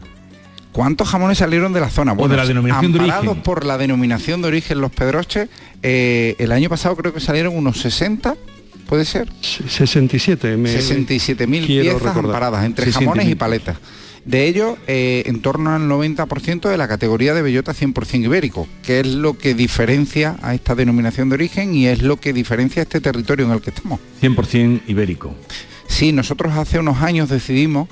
¿Cuántos 0.72 1.08
jamones 1.10 1.38
salieron 1.40 1.72
de 1.74 1.80
la 1.80 1.90
zona? 1.90 2.14
O 2.14 2.28
de 2.28 2.36
la 2.38 2.46
denominación 2.46 2.92
de 2.92 3.00
origen. 3.00 3.42
por 3.42 3.66
la 3.66 3.78
denominación 3.78 4.42
de 4.42 4.50
origen 4.50 4.82
Los 4.82 4.92
Pedroches, 4.92 5.48
eh, 5.82 6.36
el 6.38 6.52
año 6.52 6.68
pasado 6.70 6.96
creo 6.98 7.14
que 7.14 7.22
salieron 7.22 7.56
unos 7.56 7.80
60, 7.80 8.36
¿puede 8.88 9.06
ser? 9.06 9.30
67. 9.42 10.58
me- 10.58 10.76
67.000 10.76 11.66
quiero 11.66 11.82
piezas 11.84 12.02
recordar. 12.04 12.26
amparadas 12.26 12.66
entre 12.66 12.86
60.000. 12.88 12.94
jamones 12.94 13.28
y 13.30 13.36
paletas. 13.36 13.78
De 14.26 14.48
ellos, 14.48 14.78
eh, 14.88 15.24
en 15.28 15.42
torno 15.42 15.76
al 15.76 15.88
90% 15.88 16.68
de 16.68 16.78
la 16.78 16.88
categoría 16.88 17.36
de 17.36 17.44
bellota 17.44 17.74
100% 17.74 18.26
ibérico, 18.26 18.68
que 18.84 19.00
es 19.00 19.08
lo 19.08 19.38
que 19.38 19.54
diferencia 19.54 20.36
a 20.42 20.56
esta 20.56 20.74
denominación 20.74 21.30
de 21.30 21.36
origen 21.36 21.76
y 21.76 21.86
es 21.86 22.02
lo 22.02 22.18
que 22.18 22.34
diferencia 22.34 22.82
a 22.82 22.84
este 22.84 23.02
territorio 23.02 23.46
en 23.46 23.52
el 23.52 23.62
que 23.62 23.70
estamos. 23.70 24.00
100% 24.22 24.82
ibérico. 24.88 25.36
Sí, 25.88 26.12
nosotros 26.12 26.54
hace 26.56 26.80
unos 26.80 27.04
años 27.04 27.30
decidimos, 27.30 27.88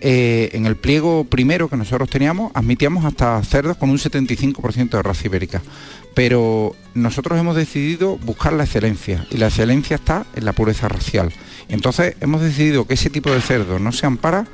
eh, 0.00 0.50
en 0.54 0.66
el 0.66 0.76
pliego 0.76 1.24
primero 1.24 1.68
que 1.68 1.76
nosotros 1.76 2.10
teníamos, 2.10 2.50
admitíamos 2.54 3.04
hasta 3.04 3.40
cerdos 3.44 3.76
con 3.76 3.88
un 3.88 3.98
75% 3.98 4.90
de 4.90 5.02
raza 5.02 5.26
ibérica. 5.26 5.62
Pero 6.14 6.74
nosotros 6.94 7.38
hemos 7.38 7.54
decidido 7.54 8.16
buscar 8.18 8.52
la 8.54 8.64
excelencia 8.64 9.24
y 9.30 9.36
la 9.36 9.46
excelencia 9.46 9.94
está 9.94 10.26
en 10.34 10.46
la 10.46 10.52
pureza 10.52 10.88
racial. 10.88 11.32
Entonces 11.68 12.16
hemos 12.20 12.40
decidido 12.40 12.86
que 12.86 12.94
ese 12.94 13.10
tipo 13.10 13.30
de 13.30 13.40
cerdo 13.40 13.78
no 13.78 13.92
se 13.92 14.06
ampara 14.06 14.46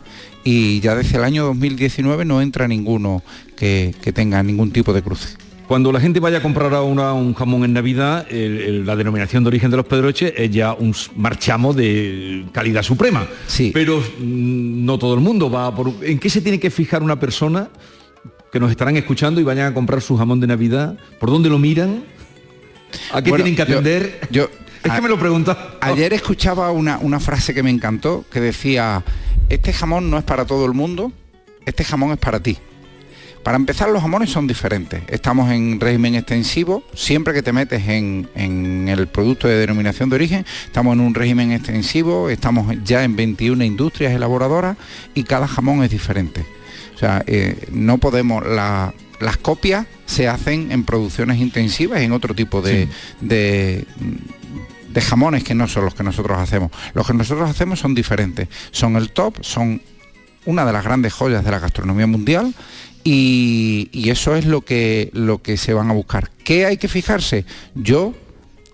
y 0.45 0.81
ya 0.81 0.95
desde 0.95 1.17
el 1.19 1.25
año 1.25 1.45
2019 1.47 2.25
no 2.25 2.41
entra 2.43 2.67
ninguno 2.69 3.23
que, 3.57 3.95
que 4.03 4.13
tenga 4.13 4.43
ningún 4.43 4.71
tipo 4.73 4.93
de 4.93 5.03
cruce. 5.03 5.37
Cuando 5.69 5.91
la 5.93 6.01
gente 6.01 6.21
vaya 6.21 6.39
a 6.39 6.43
comprar 6.43 6.75
a 6.75 6.83
una- 6.83 7.15
un 7.15 7.33
jamón 7.35 7.65
en 7.65 7.73
Navidad, 7.73 8.27
el- 8.31 8.61
el- 8.61 8.87
la 8.87 8.95
denominación 8.97 9.43
de 9.45 9.49
origen 9.49 9.71
de 9.71 9.77
los 9.79 9.87
Pedroches 9.87 10.33
es 10.37 10.51
ya 10.51 10.75
un 10.75 10.95
marchamo 11.17 11.73
de 11.73 12.45
calidad 12.53 12.83
suprema. 12.83 13.27
Sí. 13.47 13.71
Pero 13.73 13.99
mm, 14.01 14.85
no 14.85 14.99
todo 14.99 15.15
el 15.15 15.21
mundo 15.21 15.51
va 15.51 15.75
por... 15.75 15.93
¿En 16.03 16.19
qué 16.19 16.29
se 16.29 16.41
tiene 16.43 16.61
que 16.61 16.71
fijar 16.71 17.03
una 17.03 17.19
persona 17.19 17.71
que 18.53 18.61
nos 18.61 18.71
estarán 18.71 18.97
escuchando 18.99 19.41
y 19.41 19.45
vayan 19.45 19.67
a 19.69 19.75
comprar 19.75 20.03
su 20.03 20.17
jamón 20.19 20.41
de 20.41 20.47
Navidad? 20.49 20.99
¿Por 21.19 21.31
dónde 21.31 21.49
lo 21.49 21.59
miran? 21.59 22.05
¿A 23.13 23.23
qué 23.23 23.31
Bueno, 23.31 23.45
tienen 23.45 23.57
que 23.57 23.63
atender? 23.63 24.21
Yo, 24.31 24.51
es 24.85 24.93
que 24.93 25.01
me 25.01 25.09
lo 25.09 25.19
pregunta. 25.19 25.77
Ayer 25.81 26.13
escuchaba 26.13 26.71
una, 26.73 26.99
una 26.99 27.19
frase 27.19 27.55
que 27.55 27.63
me 27.63 27.71
encantó 27.71 28.27
que 28.31 28.41
decía, 28.41 29.03
este 29.55 29.73
jamón 29.73 30.11
no 30.11 30.19
es 30.19 30.25
para 30.25 30.45
todo 30.45 30.67
el 30.67 30.73
mundo, 30.73 31.13
este 31.67 31.85
jamón 31.85 32.11
es 32.13 32.19
para 32.19 32.41
ti. 32.41 32.59
Para 33.43 33.57
empezar, 33.57 33.89
los 33.91 34.01
jamones 34.03 34.31
son 34.31 34.47
diferentes. 34.47 35.03
Estamos 35.09 35.51
en 35.51 35.81
régimen 35.81 36.15
extensivo. 36.15 36.85
Siempre 36.95 37.35
que 37.35 37.43
te 37.43 37.53
metes 37.53 37.89
en, 37.89 38.29
en 38.37 38.89
el 38.89 39.09
producto 39.09 39.49
de 39.49 39.57
denominación 39.57 40.09
de 40.11 40.15
origen, 40.15 40.47
estamos 40.67 40.95
en 40.95 41.01
un 41.01 41.13
régimen 41.13 41.51
extensivo, 41.51 42.31
estamos 42.31 42.73
ya 42.85 43.03
en 43.03 43.17
21 43.17 43.65
industrias 43.65 44.13
elaboradoras 44.13 44.77
y 45.15 45.25
cada 45.25 45.49
jamón 45.49 45.83
es 45.83 45.91
diferente. 45.91 46.47
O 46.95 46.99
sea, 46.99 47.25
eh, 47.27 47.67
no 47.73 47.99
podemos, 47.99 48.47
la- 48.47 48.95
las 49.21 49.37
copias 49.39 49.87
se 50.07 50.29
hacen 50.29 50.71
en 50.71 50.85
producciones 50.85 51.39
intensivas, 51.41 52.01
en 52.03 52.13
otro 52.13 52.35
tipo 52.35 52.63
de, 52.63 52.87
de, 53.21 53.29
de 53.31 53.85
jamones 55.01 55.45
que 55.45 55.55
no 55.55 55.69
son 55.69 55.85
los 55.85 55.95
que 55.95 56.03
nosotros 56.03 56.39
hacemos. 56.39 56.71
Los 56.95 57.07
que 57.07 57.15
nosotros 57.15 57.49
hacemos 57.49 57.81
son 57.81 57.95
diferentes. 57.95 58.49
Son 58.71 58.97
el 58.97 59.13
top, 59.13 59.43
son 59.43 59.83
una 60.45 60.65
de 60.65 60.73
las 60.73 60.85
grandes 60.85 61.13
joyas 61.13 61.45
de 61.45 61.51
la 61.51 61.59
gastronomía 61.59 62.07
mundial 62.07 62.55
y, 63.05 63.89
y 63.93 64.11
eso 64.11 64.37
es 64.37 64.45
lo 64.45 64.63
que, 64.63 65.11
lo 65.13 65.43
que 65.43 65.57
se 65.57 65.73
van 65.73 65.91
a 65.91 65.93
buscar. 65.93 66.31
¿Qué 66.45 66.67
hay 66.67 66.77
que 66.77 66.89
fijarse? 66.89 67.45
Yo, 67.75 68.15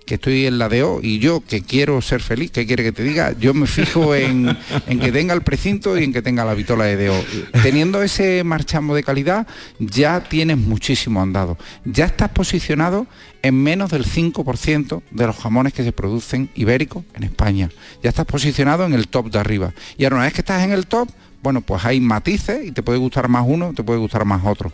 que 0.09 0.15
estoy 0.15 0.47
en 0.47 0.59
la 0.59 0.71
DO 0.71 1.01
y 1.03 1.19
yo 1.19 1.43
que 1.47 1.61
quiero 1.61 2.01
ser 2.01 2.23
feliz, 2.23 2.51
¿qué 2.51 2.67
quiere 2.67 2.83
que 2.83 2.93
te 2.93 3.03
diga? 3.03 3.35
Yo 3.39 3.53
me 3.53 3.67
fijo 3.67 4.15
en, 4.15 4.57
en 4.87 4.99
que 4.99 5.13
tenga 5.13 5.35
el 5.35 5.43
precinto 5.43 5.99
y 5.99 6.05
en 6.05 6.15
que 6.15 6.23
tenga 6.23 6.47
la 6.47 6.55
vitola 6.55 6.85
de 6.85 7.07
DO. 7.07 7.25
Teniendo 7.63 8.03
ese 8.03 8.43
marchamo 8.43 8.95
de 8.95 9.03
calidad, 9.03 9.47
ya 9.79 10.25
tienes 10.25 10.57
muchísimo 10.57 11.21
andado. 11.21 11.59
Ya 11.85 12.07
estás 12.07 12.31
posicionado 12.31 13.07
en 13.43 13.63
menos 13.63 13.91
del 13.91 14.07
5% 14.07 15.03
de 15.11 15.27
los 15.27 15.37
jamones 15.37 15.75
que 15.75 15.85
se 15.85 15.93
producen 15.93 16.49
ibéricos 16.55 17.05
en 17.15 17.25
España. 17.25 17.69
Ya 18.03 18.09
estás 18.09 18.27
posicionado 18.27 18.87
en 18.87 18.95
el 18.95 19.09
top 19.09 19.31
de 19.31 19.39
arriba. 19.39 19.75
Y 19.99 20.05
ahora 20.05 20.17
una 20.17 20.25
vez 20.25 20.33
que 20.33 20.41
estás 20.41 20.65
en 20.65 20.73
el 20.73 20.87
top, 20.87 21.09
bueno, 21.43 21.61
pues 21.61 21.85
hay 21.85 22.01
matices 22.01 22.67
y 22.67 22.73
te 22.73 22.83
puede 22.83 22.99
gustar 22.99 23.29
más 23.29 23.45
uno, 23.47 23.75
te 23.75 23.85
puede 23.85 23.99
gustar 23.99 24.25
más 24.25 24.43
otro. 24.45 24.73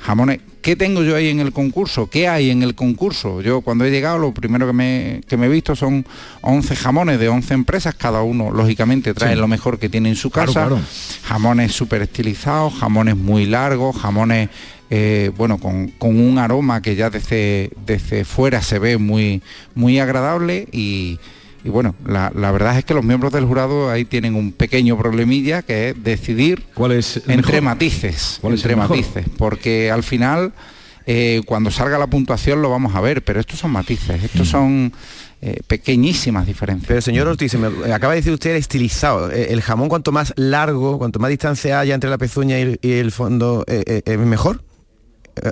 Jamones, 0.00 0.40
¿qué 0.62 0.76
tengo 0.76 1.02
yo 1.02 1.14
ahí 1.14 1.28
en 1.28 1.40
el 1.40 1.52
concurso? 1.52 2.08
¿Qué 2.08 2.26
hay 2.26 2.50
en 2.50 2.62
el 2.62 2.74
concurso? 2.74 3.42
Yo 3.42 3.60
cuando 3.60 3.84
he 3.84 3.90
llegado 3.90 4.18
lo 4.18 4.32
primero 4.32 4.66
que 4.66 4.72
me, 4.72 5.20
que 5.28 5.36
me 5.36 5.46
he 5.46 5.48
visto 5.50 5.76
son 5.76 6.06
11 6.40 6.74
jamones 6.76 7.20
de 7.20 7.28
11 7.28 7.52
empresas, 7.54 7.94
cada 7.94 8.22
uno 8.22 8.50
lógicamente 8.50 9.12
trae 9.14 9.34
Sí. 9.34 9.40
lo 9.40 9.46
mejor 9.46 9.78
que 9.78 9.88
tiene 9.90 10.08
en 10.08 10.16
su 10.16 10.30
Claro, 10.30 10.52
casa. 10.54 10.66
claro. 10.68 10.82
Jamones 11.24 11.72
súper 11.72 12.02
estilizados, 12.02 12.74
jamones 12.74 13.16
muy 13.16 13.46
largos, 13.46 13.96
jamones 13.96 14.48
eh, 14.92 15.30
bueno, 15.36 15.58
con, 15.58 15.88
con 15.98 16.18
un 16.18 16.38
aroma 16.38 16.82
que 16.82 16.96
ya 16.96 17.10
desde, 17.10 17.70
desde 17.86 18.24
fuera 18.24 18.60
se 18.60 18.78
ve 18.80 18.96
muy, 18.98 19.40
muy 19.76 20.00
agradable 20.00 20.66
y, 20.72 21.20
y 21.64 21.68
bueno, 21.68 21.94
la, 22.06 22.32
la 22.34 22.50
verdad 22.52 22.78
es 22.78 22.84
que 22.84 22.94
los 22.94 23.04
miembros 23.04 23.32
del 23.32 23.44
jurado 23.44 23.90
ahí 23.90 24.04
tienen 24.04 24.34
un 24.34 24.52
pequeño 24.52 24.96
problemilla 24.98 25.62
que 25.62 25.90
es 25.90 26.02
decidir 26.04 26.64
¿Cuál 26.74 26.92
es 26.92 27.16
el 27.16 27.30
entre 27.32 27.52
mejor? 27.60 27.62
matices, 27.62 28.38
¿Cuál 28.40 28.54
es 28.54 28.60
entre 28.60 28.76
matices, 28.76 29.26
porque 29.36 29.90
al 29.90 30.02
final 30.02 30.52
eh, 31.06 31.42
cuando 31.46 31.70
salga 31.70 31.98
la 31.98 32.06
puntuación 32.06 32.62
lo 32.62 32.70
vamos 32.70 32.94
a 32.94 33.00
ver, 33.00 33.22
pero 33.24 33.40
estos 33.40 33.58
son 33.58 33.70
matices, 33.72 34.22
estos 34.22 34.46
Mm. 34.48 34.50
son 34.50 34.92
eh, 35.42 35.58
pequeñísimas 35.66 36.46
diferencias. 36.46 36.86
Pero 36.86 37.00
señor 37.00 37.26
Ortiz, 37.26 37.50
se 37.52 37.56
me- 37.58 37.92
acaba 37.92 38.12
de 38.12 38.20
decir 38.20 38.32
usted 38.34 38.50
el 38.50 38.56
estilizado. 38.58 39.30
Eh, 39.32 39.48
El 39.50 39.62
jamón 39.62 39.88
cuanto 39.88 40.12
más 40.12 40.34
largo, 40.36 40.98
cuanto 40.98 41.18
más 41.18 41.30
distancia 41.30 41.80
haya 41.80 41.94
entre 41.94 42.10
la 42.10 42.18
pezuña 42.18 42.58
y 42.58 42.62
el, 42.62 42.78
y 42.82 42.92
el 42.92 43.10
fondo, 43.10 43.64
eh, 43.66 43.82
eh, 43.86 44.02
¿es 44.04 44.18
mejor? 44.18 44.62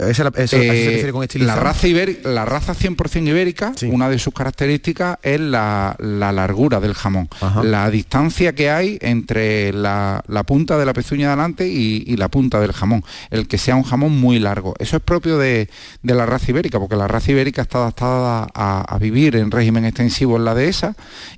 Esa, 0.09 0.25
la- 0.25 0.33
eso- 0.37 0.57
¿a 0.57 0.61
eso 0.61 0.67
se 0.73 0.83
Eh, 0.83 0.91
refiere 0.91 1.13
con 1.13 1.27
la 1.47 1.55
raza, 1.63 1.87
ibérica, 1.89 2.29
la 2.29 2.45
raza 2.45 2.75
100% 2.75 3.29
ibérica, 3.29 3.73
una 3.91 4.09
de 4.09 4.19
sus 4.19 4.35
características 4.35 5.19
es 5.23 5.41
la, 5.41 5.95
la 5.99 6.33
largura 6.33 6.81
del 6.81 6.95
jamón, 6.95 7.29
la 7.65 7.91
distancia 7.91 8.55
que 8.55 8.71
hay 8.71 8.99
entre 9.01 9.73
la, 9.73 10.23
la 10.29 10.43
punta 10.43 10.77
de 10.79 10.85
la 10.87 10.93
pezuña 10.93 11.27
de 11.29 11.33
adelante 11.33 11.69
y, 11.69 12.05
y 12.07 12.17
la 12.17 12.29
punta 12.29 12.61
del 12.61 12.73
jamón, 12.73 13.05
el 13.31 13.47
que 13.49 13.59
sea 13.59 13.77
un 13.77 13.83
jamón 13.85 14.19
muy 14.19 14.39
largo. 14.39 14.75
Eso 14.79 14.97
es 14.97 15.03
propio 15.03 15.39
de, 15.39 15.69
de 16.03 16.15
la 16.15 16.27
raza 16.27 16.51
ibérica, 16.51 16.79
porque 16.79 16.97
la 16.97 17.09
raza 17.09 17.31
ibérica 17.31 17.63
está 17.63 17.79
adaptada 17.79 18.47
a, 18.55 18.81
a 18.83 18.99
vivir 18.99 19.37
en 19.37 19.51
régimen 19.51 19.85
extensivo 19.85 20.37
en 20.37 20.45
la 20.45 20.55
dehesa 20.55 20.95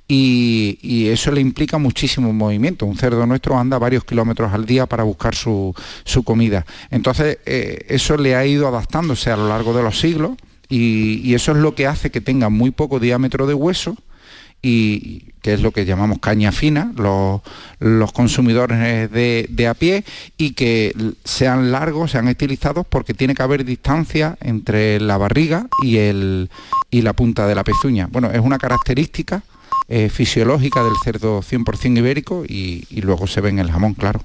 y, 0.07 0.77
y 0.81 1.07
eso 1.09 1.31
le 1.31 1.41
implica 1.41 1.77
muchísimo 1.77 2.33
movimiento. 2.33 2.85
Un 2.85 2.97
cerdo 2.97 3.25
nuestro 3.25 3.57
anda 3.57 3.77
varios 3.77 4.03
kilómetros 4.03 4.51
al 4.53 4.65
día 4.65 4.85
para 4.85 5.03
buscar 5.03 5.35
su, 5.35 5.73
su 6.03 6.23
comida. 6.23 6.65
Entonces, 6.89 7.37
eh, 7.45 7.85
eso 7.87 8.17
le 8.17 8.30
ha 8.35 8.45
ido 8.45 8.67
adaptándose 8.67 9.31
a 9.31 9.37
lo 9.37 9.47
largo 9.47 9.73
de 9.73 9.83
los 9.83 9.99
siglos 9.99 10.31
y, 10.69 11.33
eso 11.33 11.51
es 11.51 11.57
lo 11.57 11.75
que 11.75 11.87
hace 11.87 12.11
que 12.11 12.21
tenga 12.21 12.49
muy 12.49 12.71
poco 12.71 12.99
diámetro 12.99 13.45
de 13.45 13.53
hueso 13.53 13.95
y 14.61 15.25
que 15.41 15.53
es 15.53 15.61
lo 15.61 15.71
que 15.71 15.85
llamamos 15.85 16.19
caña 16.19 16.51
fina, 16.51 16.93
los, 16.95 17.41
los 17.79 18.13
consumidores 18.13 19.11
de, 19.11 19.67
a 19.67 19.73
pie, 19.73 20.05
y 20.37 20.51
que 20.51 20.93
sean 21.25 21.71
largos, 21.71 22.11
sean 22.11 22.27
estilizados, 22.27 22.85
porque 22.87 23.15
tiene 23.15 23.33
que 23.33 23.41
haber 23.41 23.65
distancia 23.65 24.37
entre 24.39 24.99
la 24.99 25.17
barriga 25.17 25.67
y, 25.83 25.97
el, 25.97 26.51
y 26.91 27.01
la 27.01 27.13
punta 27.13 27.47
de 27.47 27.55
la 27.55 27.63
pezuña. 27.63 28.07
Bueno, 28.11 28.29
es 28.31 28.39
una 28.39 28.59
característica 28.59 29.41
eh, 29.89 30.09
fisiológica 30.09 30.83
del 30.83 30.93
cerdo 31.03 31.41
100% 31.41 31.97
ibérico 31.97 32.43
y 32.47 32.85
luego 33.01 33.25
se 33.25 33.41
ve 33.41 33.49
en 33.49 33.59
el 33.59 33.71
jamón, 33.71 33.95
claro. 33.95 34.21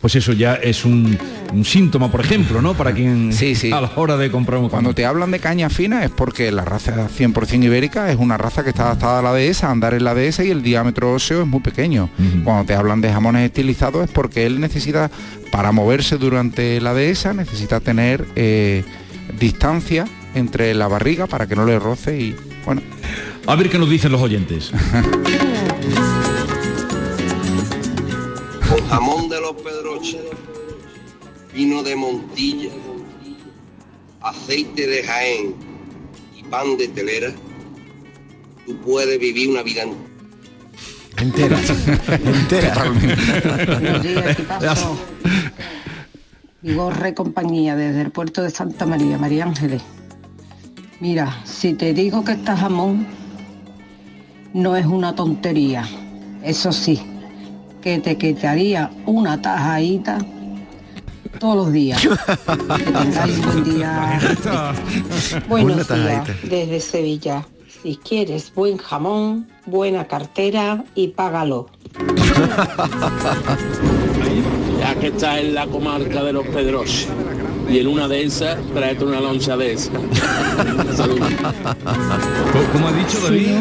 Pues 0.00 0.16
eso 0.16 0.32
ya 0.32 0.54
es 0.54 0.84
un, 0.84 1.16
un 1.52 1.64
síntoma, 1.64 2.10
por 2.10 2.20
ejemplo, 2.20 2.60
¿no? 2.60 2.74
Para 2.74 2.92
quien 2.92 3.32
Sí, 3.32 3.54
sí. 3.54 3.70
a 3.72 3.80
la 3.80 3.92
hora 3.96 4.16
de 4.16 4.30
comprar 4.30 4.60
un 4.60 4.68
Cuando 4.68 4.94
te 4.94 5.04
hablan 5.04 5.30
de 5.30 5.38
caña 5.38 5.70
fina 5.70 6.04
es 6.04 6.10
porque 6.10 6.50
la 6.52 6.64
raza 6.64 7.08
100% 7.08 7.64
ibérica 7.64 8.10
es 8.10 8.18
una 8.18 8.36
raza 8.36 8.62
que 8.64 8.70
está 8.70 8.84
adaptada 8.84 9.20
a 9.20 9.22
la 9.22 9.32
dehesa, 9.32 9.68
a 9.68 9.70
andar 9.70 9.94
en 9.94 10.04
la 10.04 10.14
dehesa 10.14 10.44
y 10.44 10.50
el 10.50 10.62
diámetro 10.62 11.12
óseo 11.12 11.42
es 11.42 11.46
muy 11.46 11.60
pequeño. 11.60 12.08
Cuando 12.44 12.64
te 12.64 12.74
hablan 12.74 13.00
de 13.00 13.12
jamones 13.12 13.44
estilizados 13.44 14.04
es 14.04 14.10
porque 14.10 14.46
él 14.46 14.60
necesita, 14.60 15.10
para 15.50 15.72
moverse 15.72 16.16
durante 16.16 16.80
la 16.80 16.94
dehesa, 16.94 17.32
necesita 17.32 17.80
tener 17.80 18.26
eh, 18.36 18.84
distancia 19.38 20.06
entre 20.34 20.74
la 20.74 20.88
barriga 20.88 21.26
para 21.26 21.46
que 21.46 21.56
no 21.56 21.64
le 21.64 21.78
roce 21.78 22.18
y 22.18 22.36
bueno. 22.64 22.82
A 23.46 23.56
ver 23.56 23.68
qué 23.70 23.78
nos 23.78 23.90
dicen 23.90 24.12
los 24.12 24.20
oyentes. 24.20 24.72
de 29.32 29.40
los 29.40 29.54
pedroches, 29.62 30.20
vino 31.54 31.82
de 31.82 31.96
Montilla, 31.96 32.68
aceite 34.20 34.86
de 34.86 35.02
Jaén 35.02 35.54
y 36.36 36.42
pan 36.42 36.76
de 36.76 36.88
telera, 36.88 37.32
tú 38.66 38.76
puedes 38.82 39.18
vivir 39.18 39.48
una 39.48 39.62
vida 39.62 39.84
entera. 41.16 41.58
entera. 42.26 42.74
Buenos 43.80 44.02
días, 44.02 44.38
equipazo. 44.38 44.98
Vigorre 46.60 47.14
compañía 47.14 47.74
desde 47.74 48.02
el 48.02 48.10
puerto 48.10 48.42
de 48.42 48.50
Santa 48.50 48.84
María, 48.84 49.16
María 49.16 49.44
Ángeles. 49.44 49.82
Mira, 51.00 51.40
si 51.44 51.72
te 51.72 51.94
digo 51.94 52.22
que 52.22 52.32
este 52.32 52.52
jamón 52.52 53.06
no 54.52 54.76
es 54.76 54.84
una 54.84 55.14
tontería, 55.14 55.88
eso 56.42 56.70
sí, 56.70 57.00
que 57.82 57.98
te 57.98 58.16
quitaría 58.16 58.90
una 59.04 59.42
tajadita 59.42 60.18
todos 61.38 61.56
los 61.56 61.72
días. 61.72 62.00
Que 62.00 62.84
tengáis 62.84 63.44
buen 63.44 63.64
día. 63.64 64.20
Buenos 65.48 65.90
Una 65.90 65.96
días 65.96 66.28
desde 66.44 66.80
Sevilla. 66.80 67.46
Si 67.82 67.96
quieres 67.96 68.54
buen 68.54 68.76
jamón, 68.76 69.48
buena 69.66 70.06
cartera 70.06 70.84
y 70.94 71.08
págalo. 71.08 71.68
Ya 74.78 74.94
que 74.96 75.08
estás 75.08 75.38
en 75.38 75.54
la 75.54 75.66
comarca 75.68 76.24
de 76.24 76.32
los 76.32 76.44
Pedros 76.48 77.06
y 77.70 77.78
en 77.78 77.86
una 77.86 78.08
de 78.08 78.24
esas, 78.24 78.58
tráete 78.74 79.04
una 79.04 79.20
loncha 79.20 79.56
de 79.56 79.74
esa. 79.74 79.92
Saludos. 80.96 81.30
¿Cómo 82.72 82.88
ha 82.88 82.92
dicho 82.92 83.20
David? 83.20 83.58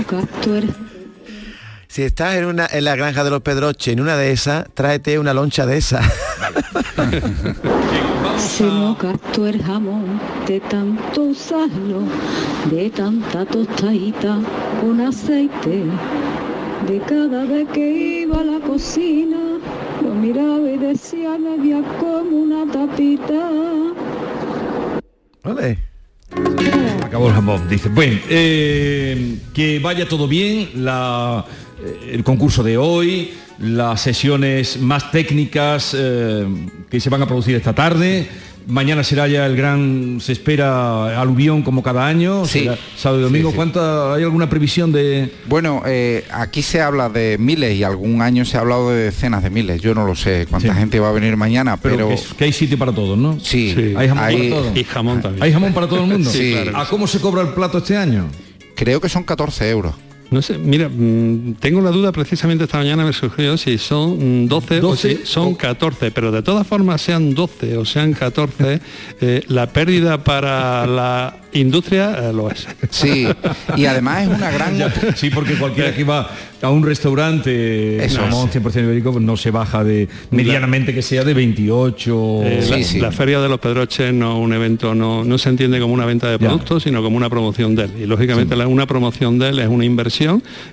Si 1.92 2.04
estás 2.04 2.36
en, 2.36 2.46
una, 2.46 2.70
en 2.72 2.86
la 2.86 2.96
granja 2.96 3.22
de 3.26 3.30
los 3.30 3.42
Pedroche, 3.42 3.92
en 3.92 4.00
una 4.00 4.16
de 4.16 4.32
esas, 4.32 4.66
tráete 4.74 5.20
una 5.20 5.34
loncha 5.34 5.66
de 5.66 5.76
esa. 5.76 6.02
Se 8.38 8.64
nos 8.64 8.98
gastó 8.98 9.46
el 9.46 9.62
jamón 9.62 10.18
de 10.48 10.62
tanto 10.62 11.24
usarlo, 11.24 12.04
de 12.72 12.90
tanta 12.92 13.44
tostadita 13.44 14.38
con 14.80 15.02
aceite. 15.02 15.84
De 16.88 17.02
cada 17.06 17.44
vez 17.44 17.68
que 17.74 18.22
iba 18.22 18.40
a 18.40 18.46
la 18.46 18.62
cocina, 18.66 19.60
lo 20.02 20.14
miraba 20.16 20.62
y 20.62 20.78
decía, 20.78 21.38
me 21.38 21.56
había 21.56 21.82
como 22.00 22.38
una 22.38 22.72
tapita. 22.72 23.52
Vale. 25.44 25.78
Acabó 27.04 27.28
el 27.28 27.34
jamón, 27.34 27.68
dice. 27.68 27.90
Bueno, 27.90 28.18
eh, 28.30 29.38
que 29.54 29.80
vaya 29.80 30.08
todo 30.08 30.30
bien, 30.30 30.70
la, 30.76 31.46
el 32.12 32.24
concurso 32.24 32.64
de 32.64 32.78
hoy, 32.78 33.32
las 33.60 34.02
sesiones 34.02 34.80
más 34.80 35.12
técnicas 35.12 35.96
eh, 35.98 36.46
que 36.90 37.00
se 37.00 37.10
van 37.10 37.22
a 37.22 37.28
producir 37.28 37.56
esta 37.56 37.74
tarde. 37.74 38.28
Mañana 38.68 39.04
será 39.04 39.28
ya 39.28 39.48
el 39.48 39.56
gran, 39.56 40.20
se 40.22 40.34
espera 40.34 41.20
aluvión 41.20 41.64
como 41.64 41.82
cada 41.82 42.06
año, 42.06 42.46
Sí. 42.46 42.60
será 42.60 42.78
sábado 42.96 43.22
y 43.22 43.24
domingo. 43.24 43.50
Sí, 43.50 43.54
sí. 43.54 43.56
¿Cuánta, 43.56 44.14
¿Hay 44.14 44.22
alguna 44.24 44.48
previsión 44.52 44.92
de...? 44.92 45.32
Bueno, 45.48 45.82
eh, 45.88 46.26
aquí 46.32 46.62
se 46.62 46.80
habla 46.80 47.10
de 47.10 47.38
miles 47.40 47.76
y 47.76 47.84
algún 47.84 48.22
año 48.22 48.46
se 48.46 48.58
ha 48.58 48.60
hablado 48.60 48.92
de 48.92 49.06
decenas 49.06 49.42
de 49.42 49.50
miles. 49.50 49.82
Yo 49.82 49.96
no 49.96 50.06
lo 50.06 50.16
sé 50.16 50.46
cuánta 50.48 50.74
Sí. 50.74 50.80
gente 50.80 51.00
va 51.00 51.10
a 51.10 51.12
venir 51.12 51.36
mañana, 51.38 51.78
Pero, 51.78 51.96
pero, 51.96 52.08
que, 52.10 52.14
es- 52.14 52.34
que 52.38 52.44
hay 52.44 52.54
sitio 52.54 52.78
para 52.78 52.92
todos, 52.92 53.18
¿no? 53.18 53.40
Sí, 53.40 53.74
Hay 53.98 54.08
jamón 54.08 54.24
hay- 54.24 54.38
para 54.50 54.62
todos. 54.62 54.78
y 54.78 54.84
jamón 54.84 55.22
también. 55.24 55.44
¿Hay 55.44 55.54
jamón 55.54 55.74
para 55.74 55.88
todo 55.88 56.04
el 56.04 56.08
mundo? 56.12 56.30
Sí, 56.30 56.52
claro. 56.54 56.78
¿A 56.78 56.88
cómo 56.88 57.08
se 57.08 57.20
cobra 57.20 57.42
el 57.42 57.50
plato 57.50 57.80
este 57.80 57.98
año? 57.98 58.28
creo 58.76 59.02
que 59.02 59.10
son 59.10 59.24
14 59.24 59.70
euros. 59.70 59.94
No 60.32 60.42
sé, 60.42 60.58
mira, 60.58 60.88
mm, 60.90 61.56
tengo 61.60 61.82
la 61.82 61.92
duda 61.92 62.12
precisamente 62.14 62.64
esta 62.64 62.78
mañana 62.78 63.04
me 63.06 63.12
surgió 63.14 63.58
si 63.58 63.78
son 63.78 64.46
mm, 64.46 64.48
12, 64.48 64.78
o 64.78 64.82
12 64.82 65.18
si 65.18 65.26
son 65.26 65.56
14, 65.56 66.10
pero 66.12 66.32
de 66.32 66.42
todas 66.42 66.66
formas 66.66 67.02
sean 67.02 67.36
12 67.36 67.76
o 67.78 67.84
sean 67.86 68.14
14, 68.14 68.80
eh, 69.22 69.44
la 69.50 69.68
pérdida 69.68 70.24
para 70.24 70.88
la 70.88 71.36
industria 71.54 72.30
eh, 72.30 72.34
lo 72.34 72.50
es. 72.50 72.66
Sí, 72.90 73.28
y 73.76 73.86
además 73.86 74.24
es 74.24 74.30
una 74.30 74.52
gran... 74.52 74.78
Ya, 74.78 74.90
sí, 75.18 75.30
porque 75.32 75.56
cualquiera 75.56 75.94
que 75.94 76.06
va 76.06 76.30
a 76.62 76.70
un 76.70 76.86
restaurante 76.86 78.06
Eso 78.06 78.22
jamón 78.22 78.50
100% 78.50 78.84
ibérico 78.84 79.12
pues 79.12 79.24
no 79.26 79.36
se 79.36 79.52
baja 79.52 79.84
de 79.84 80.08
medianamente 80.30 80.94
que 80.94 81.02
sea 81.02 81.24
de 81.26 81.34
28 81.34 82.40
Eh, 82.44 82.68
la, 82.98 83.02
la 83.08 83.12
Feria 83.12 83.42
de 83.42 83.50
los 83.50 83.60
Pedroches 83.60 84.14
no 84.14 84.40
un 84.40 84.54
evento 84.54 84.96
no, 84.96 85.26
no 85.26 85.38
se 85.38 85.50
entiende 85.50 85.80
como 85.82 85.94
una 85.94 86.06
venta 86.06 86.30
de 86.30 86.40
productos, 86.40 86.84
sino 86.84 87.04
como 87.04 87.18
una 87.18 87.30
promoción 87.30 87.76
de 87.76 87.84
él. 87.86 87.92
Y 88.04 88.06
lógicamente 88.06 88.56
la- 88.56 88.68
una 88.68 88.86
promoción 88.86 89.38
de 89.38 89.50
él 89.50 89.60
es 89.60 89.68
una 89.68 89.84
inversión 89.84 90.21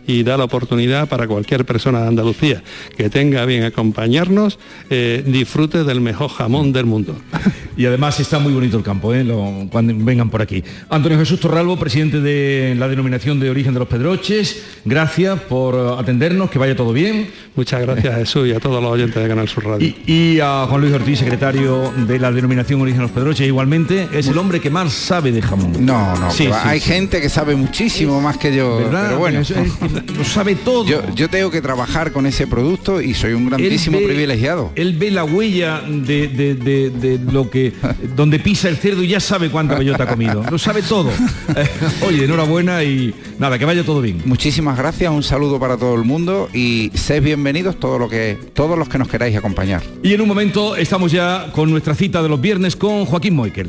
y 0.07 0.23
da 0.23 0.37
la 0.37 0.45
oportunidad 0.45 1.09
para 1.09 1.27
cualquier 1.27 1.65
persona 1.65 2.03
de 2.03 2.09
Andalucía 2.09 2.63
que 2.97 3.09
tenga 3.11 3.45
bien 3.47 3.65
acompañarnos, 3.65 4.59
eh, 4.91 5.23
disfrute 5.27 5.85
del 5.85 6.01
mejor 6.01 6.31
jamón 6.31 6.73
del 6.73 6.87
mundo. 6.87 7.17
Y 7.79 7.87
además 7.87 8.19
está 8.19 8.41
muy 8.41 8.53
bonito 8.53 8.77
el 8.77 8.83
campo, 8.83 9.15
¿eh? 9.15 9.23
Lo- 9.23 9.69
cuando 9.71 9.95
vengan 9.97 10.31
por 10.31 10.43
aquí. 10.43 10.65
Antonio 10.91 11.17
Jesús 11.17 11.39
Torralbo, 11.39 11.79
presidente 11.79 12.21
de 12.21 12.75
la 12.77 12.89
denominación 12.89 13.39
de 13.39 13.51
origen 13.51 13.73
de 13.73 13.79
los 13.79 13.87
Pedroches, 13.89 14.65
gracias 14.85 15.39
por 15.43 15.97
atendernos, 15.97 16.51
que 16.51 16.59
vaya 16.59 16.75
todo 16.75 16.93
bien. 16.93 17.31
Muchas 17.55 17.81
gracias 17.83 18.17
Jesús 18.19 18.49
y 18.49 18.53
a 18.53 18.59
todos 18.59 18.83
los 18.83 18.91
oyentes 18.91 19.23
de 19.23 19.29
Canal 19.29 19.47
Sur 19.49 19.65
Radio. 19.65 19.95
Y 20.09 20.41
a 20.41 20.67
Juan 20.69 20.81
Luis 20.81 20.93
Ortiz, 20.93 21.21
secretario 21.21 21.93
de 21.97 22.19
la 22.19 22.33
denominación 22.33 22.81
origen 22.81 22.99
de 22.99 23.03
los 23.05 23.13
Pedroches, 23.13 23.47
igualmente, 23.47 24.09
es 24.13 24.27
el 24.27 24.37
hombre 24.39 24.59
que 24.59 24.71
más 24.71 24.93
sabe 24.93 25.31
de 25.31 25.41
jamón. 25.41 25.75
No, 25.87 26.17
no, 26.17 26.33
Sí, 26.33 26.49
hay 26.53 26.81
sí. 26.81 26.89
gente 26.91 27.21
que 27.21 27.29
sabe 27.29 27.55
muchísimo 27.55 28.21
más 28.21 28.39
que 28.39 28.57
yo, 28.57 28.79
¿Verdad? 28.79 29.05
pero 29.07 29.19
bueno, 29.21 29.38
Eso 29.41 29.55
es 29.55 29.73
que 29.73 30.13
lo 30.13 30.25
sabe 30.25 30.55
todo. 30.55 30.85
Yo, 30.87 31.03
yo 31.15 31.29
tengo 31.29 31.51
que 31.51 31.61
trabajar 31.61 32.13
con 32.13 32.27
ese 32.27 32.47
producto 32.47 33.01
y 33.01 33.15
soy 33.15 33.33
un 33.33 33.47
grandísimo 33.49 33.99
Él 33.99 34.05
ve- 34.05 34.09
privilegiado. 34.11 34.73
Él 34.75 34.97
ve 34.99 35.11
la 35.11 35.25
huella 35.25 35.81
de, 35.87 36.29
de- 36.29 36.55
de- 36.55 36.91
de 36.91 37.33
lo 37.33 37.49
que 37.51 37.73
donde 38.17 38.39
pisa 38.39 38.69
el 38.69 38.77
cerdo 38.77 39.03
y 39.03 39.09
ya 39.09 39.21
sabe 39.21 39.51
cuánta 39.51 39.77
bellota 39.79 40.05
ha 40.05 40.07
comido. 40.09 40.45
Lo 40.51 40.59
sabe 40.59 40.83
todo. 40.83 41.11
Eh, 41.57 41.67
Oye, 42.07 42.25
enhorabuena 42.27 42.85
y 42.85 43.15
nada, 43.39 43.59
que 43.59 43.65
vaya 43.65 43.83
todo 43.83 44.03
bien. 44.03 44.21
Muchísimas 44.27 44.77
gracias, 44.77 45.11
un 45.11 45.23
saludo 45.23 45.59
para 45.59 45.77
todo 45.79 45.95
el 45.95 46.05
mundo 46.05 46.49
y 46.53 46.91
sed 46.95 47.23
bienvenidos 47.23 47.81
todo 47.81 47.99
lo 47.99 48.09
que, 48.09 48.37
todos 48.53 48.79
los 48.79 48.89
que 48.89 48.99
nos 48.99 49.09
queráis 49.09 49.35
acompañar. 49.37 49.83
Y 50.03 50.13
en 50.13 50.21
un 50.21 50.29
momento 50.29 50.77
estamos 50.77 51.11
ya 51.11 51.51
con 51.53 51.71
nuestra 51.71 51.95
cita 51.95 52.23
de 52.23 52.29
los 52.29 52.41
viernes 52.41 52.77
con 52.77 53.07
Joaquín 53.07 53.35
Moikel. 53.35 53.69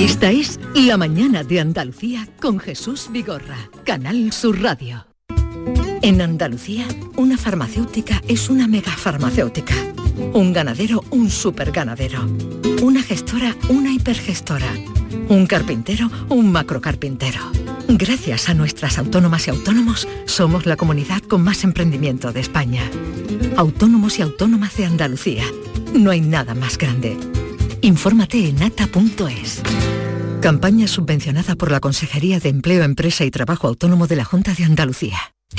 Esta 0.00 0.30
es 0.30 0.58
La 0.74 0.96
mañana 0.96 1.44
de 1.44 1.60
Andalucía 1.60 2.26
con 2.40 2.58
Jesús 2.58 3.08
Vigorra, 3.12 3.68
Canal 3.84 4.32
Sur 4.32 4.62
Radio. 4.62 5.06
En 6.00 6.22
Andalucía, 6.22 6.86
una 7.16 7.36
farmacéutica 7.36 8.22
es 8.26 8.48
una 8.48 8.66
megafarmacéutica. 8.66 9.74
Un 10.32 10.54
ganadero, 10.54 11.04
un 11.10 11.28
superganadero. 11.28 12.26
Una 12.80 13.02
gestora, 13.02 13.54
una 13.68 13.92
hipergestora. 13.92 14.72
Un 15.28 15.46
carpintero, 15.46 16.10
un 16.30 16.50
macrocarpintero. 16.50 17.52
Gracias 17.86 18.48
a 18.48 18.54
nuestras 18.54 18.96
autónomas 18.96 19.48
y 19.48 19.50
autónomos, 19.50 20.08
somos 20.24 20.64
la 20.64 20.76
comunidad 20.76 21.20
con 21.20 21.42
más 21.42 21.62
emprendimiento 21.62 22.32
de 22.32 22.40
España. 22.40 22.90
Autónomos 23.54 24.18
y 24.18 24.22
autónomas 24.22 24.74
de 24.78 24.86
Andalucía. 24.86 25.44
No 25.92 26.10
hay 26.10 26.22
nada 26.22 26.54
más 26.54 26.78
grande. 26.78 27.18
Infórmate 27.82 28.48
en 28.48 28.62
ata.es. 28.62 29.62
Campaña 30.42 30.86
subvencionada 30.86 31.56
por 31.56 31.70
la 31.70 31.80
Consejería 31.80 32.38
de 32.38 32.50
Empleo, 32.50 32.84
Empresa 32.84 33.24
y 33.24 33.30
Trabajo 33.30 33.68
Autónomo 33.68 34.06
de 34.06 34.16
la 34.16 34.24
Junta 34.24 34.52
de 34.52 34.64
Andalucía. 34.64 35.18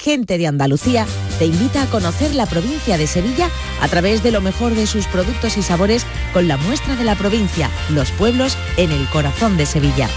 Gente 0.00 0.38
de 0.38 0.46
Andalucía 0.46 1.06
te 1.38 1.44
invita 1.44 1.82
a 1.82 1.86
conocer 1.86 2.34
la 2.34 2.46
provincia 2.46 2.96
de 2.96 3.06
Sevilla 3.06 3.50
a 3.82 3.88
través 3.88 4.22
de 4.22 4.30
lo 4.30 4.40
mejor 4.40 4.74
de 4.74 4.86
sus 4.86 5.06
productos 5.06 5.58
y 5.58 5.62
sabores 5.62 6.06
con 6.32 6.48
la 6.48 6.56
muestra 6.56 6.96
de 6.96 7.04
la 7.04 7.16
provincia, 7.16 7.68
los 7.90 8.10
pueblos 8.12 8.56
en 8.78 8.92
el 8.92 9.06
corazón 9.10 9.58
de 9.58 9.66
Sevilla. 9.66 10.08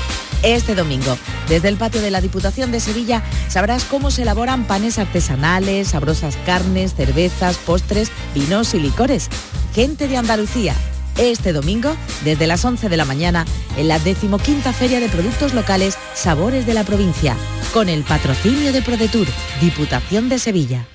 Este 0.41 0.73
domingo, 0.73 1.17
desde 1.49 1.67
el 1.67 1.75
patio 1.75 2.01
de 2.01 2.11
la 2.11 2.21
Diputación 2.21 2.71
de 2.71 2.79
Sevilla, 2.79 3.23
sabrás 3.49 3.83
cómo 3.83 4.09
se 4.09 4.21
elaboran 4.21 4.67
panes 4.67 4.99
artesanales, 4.99 5.89
sabrosas 5.89 6.37
carnes, 6.45 6.95
cervezas, 6.95 7.57
postres, 7.57 8.09
vinos 8.33 8.73
y 8.73 8.79
licores. 8.79 9.27
Gente 9.73 10.07
de 10.07 10.15
Andalucía, 10.15 10.75
este 11.17 11.53
domingo, 11.53 11.95
desde 12.23 12.47
las 12.47 12.63
11 12.65 12.89
de 12.89 12.97
la 12.97 13.05
mañana, 13.05 13.45
en 13.77 13.87
la 13.87 13.99
decimoquinta 13.99 14.73
Feria 14.73 14.99
de 14.99 15.09
Productos 15.09 15.53
Locales 15.53 15.97
Sabores 16.13 16.65
de 16.65 16.73
la 16.73 16.83
Provincia, 16.83 17.35
con 17.73 17.89
el 17.89 18.03
patrocinio 18.03 18.71
de 18.73 18.81
ProDetour, 18.81 19.27
Diputación 19.61 20.29
de 20.29 20.39
Sevilla. 20.39 20.87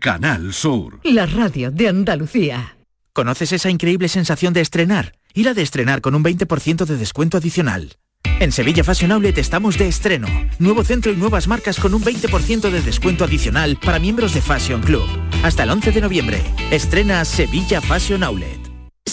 Canal 0.00 0.52
Sur. 0.52 1.00
La 1.04 1.26
radio 1.26 1.70
de 1.70 1.88
Andalucía. 1.88 2.76
¿Conoces 3.14 3.52
esa 3.52 3.70
increíble 3.70 4.08
sensación 4.08 4.52
de 4.52 4.60
estrenar? 4.60 5.14
Ir 5.32 5.48
a 5.48 5.54
de 5.54 5.62
estrenar 5.62 6.00
con 6.00 6.14
un 6.14 6.22
20% 6.22 6.84
de 6.84 6.96
descuento 6.96 7.38
adicional. 7.38 7.96
En 8.40 8.52
Sevilla 8.52 8.84
Fashion 8.84 9.12
Outlet 9.12 9.38
estamos 9.38 9.78
de 9.78 9.88
estreno. 9.88 10.26
Nuevo 10.58 10.84
centro 10.84 11.12
y 11.12 11.16
nuevas 11.16 11.48
marcas 11.48 11.78
con 11.78 11.94
un 11.94 12.02
20% 12.02 12.70
de 12.70 12.82
descuento 12.82 13.24
adicional 13.24 13.78
para 13.82 13.98
miembros 13.98 14.34
de 14.34 14.42
Fashion 14.42 14.82
Club. 14.82 15.08
Hasta 15.42 15.62
el 15.62 15.70
11 15.70 15.92
de 15.92 16.00
noviembre. 16.00 16.42
Estrena 16.70 17.24
Sevilla 17.24 17.80
Fashion 17.80 18.22
Outlet. 18.22 18.73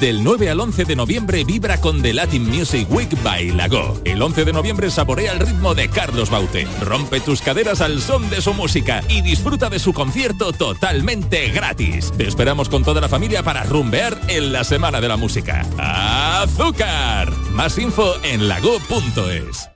Del 0.00 0.22
9 0.22 0.50
al 0.50 0.60
11 0.60 0.84
de 0.84 0.96
noviembre 0.96 1.44
vibra 1.44 1.80
con 1.80 2.02
The 2.02 2.12
Latin 2.12 2.48
Music 2.48 2.86
Week 2.90 3.10
by 3.22 3.52
Lago. 3.52 4.00
El 4.04 4.20
11 4.20 4.44
de 4.44 4.52
noviembre 4.52 4.90
saborea 4.90 5.32
el 5.32 5.40
ritmo 5.40 5.74
de 5.74 5.88
Carlos 5.88 6.30
Baute. 6.30 6.66
Rompe 6.82 7.20
tus 7.20 7.40
caderas 7.40 7.80
al 7.80 8.00
son 8.00 8.28
de 8.28 8.40
su 8.40 8.52
música 8.54 9.02
y 9.08 9.22
disfruta 9.22 9.70
de 9.70 9.78
su 9.78 9.92
concierto 9.92 10.52
totalmente 10.52 11.48
gratis. 11.50 12.12
Te 12.16 12.26
esperamos 12.26 12.68
con 12.68 12.84
toda 12.84 13.00
la 13.00 13.08
familia 13.08 13.42
para 13.42 13.62
rumbear 13.64 14.20
en 14.28 14.52
la 14.52 14.64
Semana 14.64 15.00
de 15.00 15.08
la 15.08 15.16
Música. 15.16 15.66
¡Azúcar! 15.78 17.30
Más 17.52 17.78
info 17.78 18.14
en 18.22 18.48
lago.es. 18.48 19.75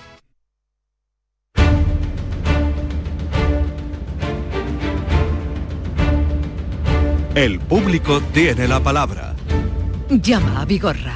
El 7.35 7.59
público 7.59 8.21
tiene 8.33 8.67
la 8.67 8.81
palabra. 8.81 9.33
Llama 10.09 10.61
a 10.61 10.65
Vigorra. 10.65 11.15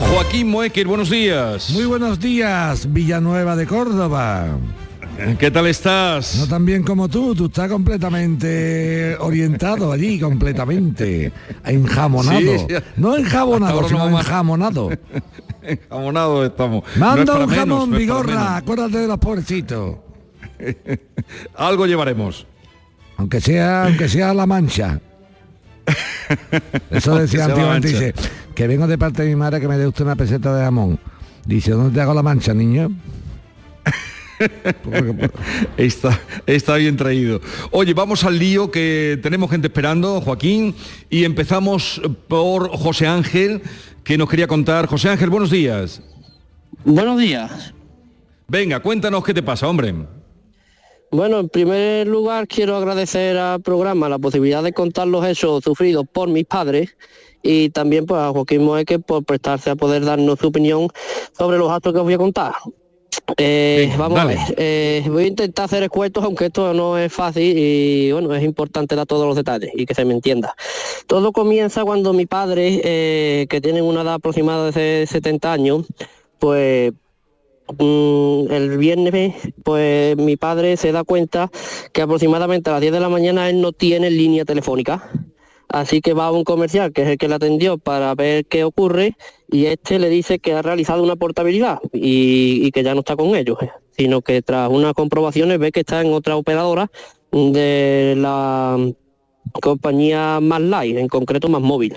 Joaquín 0.00 0.48
Moecker, 0.50 0.86
buenos 0.86 1.10
días. 1.10 1.70
Muy 1.70 1.84
buenos 1.84 2.18
días, 2.18 2.92
Villanueva 2.92 3.54
de 3.54 3.66
Córdoba. 3.66 4.48
¿Qué 5.38 5.50
tal 5.50 5.66
estás? 5.68 6.36
No 6.40 6.46
tan 6.48 6.66
bien 6.66 6.82
como 6.82 7.08
tú, 7.08 7.34
tú 7.34 7.46
estás 7.46 7.70
completamente 7.70 9.16
orientado 9.18 9.92
allí, 9.92 10.18
completamente 10.18 11.32
enjamonado. 11.64 12.40
Sí. 12.40 12.66
No 12.96 13.16
enjabonado, 13.16 13.88
sino 13.88 14.10
no 14.10 14.18
enjamonado. 14.18 14.90
Enjamonado 15.62 16.44
estamos. 16.44 16.84
Manda 16.96 17.16
No 17.16 17.22
es 17.22 17.26
para 17.30 17.44
un 17.44 17.50
menos, 17.50 17.58
jamón, 17.66 17.78
no 17.80 17.86
para 17.86 17.98
Vigorra, 17.98 18.34
menos. 18.34 18.48
acuérdate 18.50 18.98
de 18.98 19.06
los 19.08 19.18
pobrecitos. 19.18 19.96
Algo 21.56 21.86
llevaremos. 21.86 22.46
Aunque 23.16 23.40
sea, 23.40 23.84
aunque 23.84 24.08
sea 24.08 24.34
la 24.34 24.46
mancha. 24.46 25.00
Eso 26.90 27.16
decía 27.16 27.46
antiguamente, 27.46 27.88
dice, 27.88 28.14
que 28.54 28.66
vengo 28.66 28.86
de 28.86 28.98
parte 28.98 29.22
de 29.22 29.28
mi 29.28 29.36
madre 29.36 29.60
que 29.60 29.68
me 29.68 29.78
dé 29.78 29.86
usted 29.86 30.04
una 30.04 30.16
peseta 30.16 30.54
de 30.54 30.64
jamón. 30.64 30.98
Dice, 31.44 31.70
¿dónde 31.72 31.94
te 31.94 32.00
hago 32.00 32.14
la 32.14 32.22
mancha, 32.22 32.52
niño? 32.52 32.90
Está, 35.78 36.20
está 36.44 36.76
bien 36.76 36.96
traído. 36.96 37.40
Oye, 37.70 37.94
vamos 37.94 38.22
al 38.24 38.38
lío 38.38 38.70
que 38.70 39.18
tenemos 39.22 39.50
gente 39.50 39.68
esperando, 39.68 40.20
Joaquín, 40.20 40.74
y 41.08 41.24
empezamos 41.24 42.02
por 42.28 42.68
José 42.76 43.06
Ángel, 43.06 43.62
que 44.04 44.18
nos 44.18 44.28
quería 44.28 44.46
contar. 44.46 44.88
José 44.88 45.08
Ángel, 45.08 45.30
buenos 45.30 45.50
días. 45.50 46.02
Buenos 46.84 47.18
días. 47.18 47.72
Venga, 48.48 48.80
cuéntanos 48.80 49.24
qué 49.24 49.32
te 49.32 49.42
pasa, 49.42 49.66
hombre. 49.68 49.94
Bueno, 51.16 51.40
en 51.40 51.48
primer 51.48 52.06
lugar 52.06 52.46
quiero 52.46 52.76
agradecer 52.76 53.38
al 53.38 53.62
programa 53.62 54.06
la 54.06 54.18
posibilidad 54.18 54.62
de 54.62 54.74
contar 54.74 55.08
los 55.08 55.26
hechos 55.26 55.64
sufridos 55.64 56.04
por 56.12 56.28
mis 56.28 56.44
padres 56.44 56.94
y 57.42 57.70
también 57.70 58.04
pues, 58.04 58.20
a 58.20 58.32
Joaquín 58.32 58.62
Moeque 58.62 58.98
por 58.98 59.24
prestarse 59.24 59.70
a 59.70 59.76
poder 59.76 60.04
darnos 60.04 60.38
su 60.38 60.48
opinión 60.48 60.88
sobre 61.32 61.56
los 61.56 61.72
actos 61.72 61.94
que 61.94 62.00
os 62.00 62.04
voy 62.04 62.12
a 62.12 62.18
contar. 62.18 62.52
Eh, 63.38 63.94
vamos 63.96 64.18
dale. 64.18 64.34
a 64.34 64.44
ver, 64.44 64.54
eh, 64.58 65.04
voy 65.08 65.24
a 65.24 65.26
intentar 65.28 65.64
hacer 65.64 65.84
escuetos, 65.84 66.22
aunque 66.22 66.46
esto 66.46 66.74
no 66.74 66.98
es 66.98 67.10
fácil 67.10 67.56
y 67.56 68.12
bueno, 68.12 68.34
es 68.34 68.44
importante 68.44 68.94
dar 68.94 69.06
todos 69.06 69.26
los 69.26 69.36
detalles 69.36 69.70
y 69.74 69.86
que 69.86 69.94
se 69.94 70.04
me 70.04 70.12
entienda. 70.12 70.54
Todo 71.06 71.32
comienza 71.32 71.82
cuando 71.82 72.12
mi 72.12 72.26
padre, 72.26 72.82
eh, 72.84 73.46
que 73.48 73.62
tiene 73.62 73.80
una 73.80 74.02
edad 74.02 74.14
aproximada 74.14 74.70
de 74.70 75.06
70 75.08 75.50
años, 75.50 75.86
pues 76.38 76.92
el 77.78 78.78
viernes, 78.78 79.34
pues 79.62 80.16
mi 80.16 80.36
padre 80.36 80.76
se 80.76 80.92
da 80.92 81.04
cuenta 81.04 81.50
que 81.92 82.02
aproximadamente 82.02 82.70
a 82.70 82.74
las 82.74 82.80
10 82.80 82.92
de 82.92 83.00
la 83.00 83.08
mañana 83.08 83.48
él 83.48 83.60
no 83.60 83.72
tiene 83.72 84.10
línea 84.10 84.44
telefónica. 84.44 85.10
Así 85.68 86.00
que 86.00 86.12
va 86.12 86.26
a 86.26 86.30
un 86.30 86.44
comercial, 86.44 86.92
que 86.92 87.02
es 87.02 87.08
el 87.08 87.18
que 87.18 87.28
le 87.28 87.34
atendió, 87.34 87.76
para 87.76 88.14
ver 88.14 88.46
qué 88.46 88.62
ocurre, 88.62 89.16
y 89.50 89.66
este 89.66 89.98
le 89.98 90.08
dice 90.08 90.38
que 90.38 90.52
ha 90.52 90.62
realizado 90.62 91.02
una 91.02 91.16
portabilidad 91.16 91.80
y, 91.92 92.64
y 92.64 92.70
que 92.70 92.84
ya 92.84 92.94
no 92.94 93.00
está 93.00 93.16
con 93.16 93.34
ellos, 93.34 93.58
eh, 93.60 93.70
sino 93.90 94.22
que 94.22 94.42
tras 94.42 94.70
unas 94.70 94.94
comprobaciones 94.94 95.58
ve 95.58 95.72
que 95.72 95.80
está 95.80 96.00
en 96.02 96.12
otra 96.12 96.36
operadora 96.36 96.90
de 97.32 98.14
la 98.16 98.78
compañía 99.60 100.38
Más 100.40 100.60
Light, 100.60 100.96
en 100.98 101.08
concreto 101.08 101.48
Más 101.48 101.62
Móvil. 101.62 101.96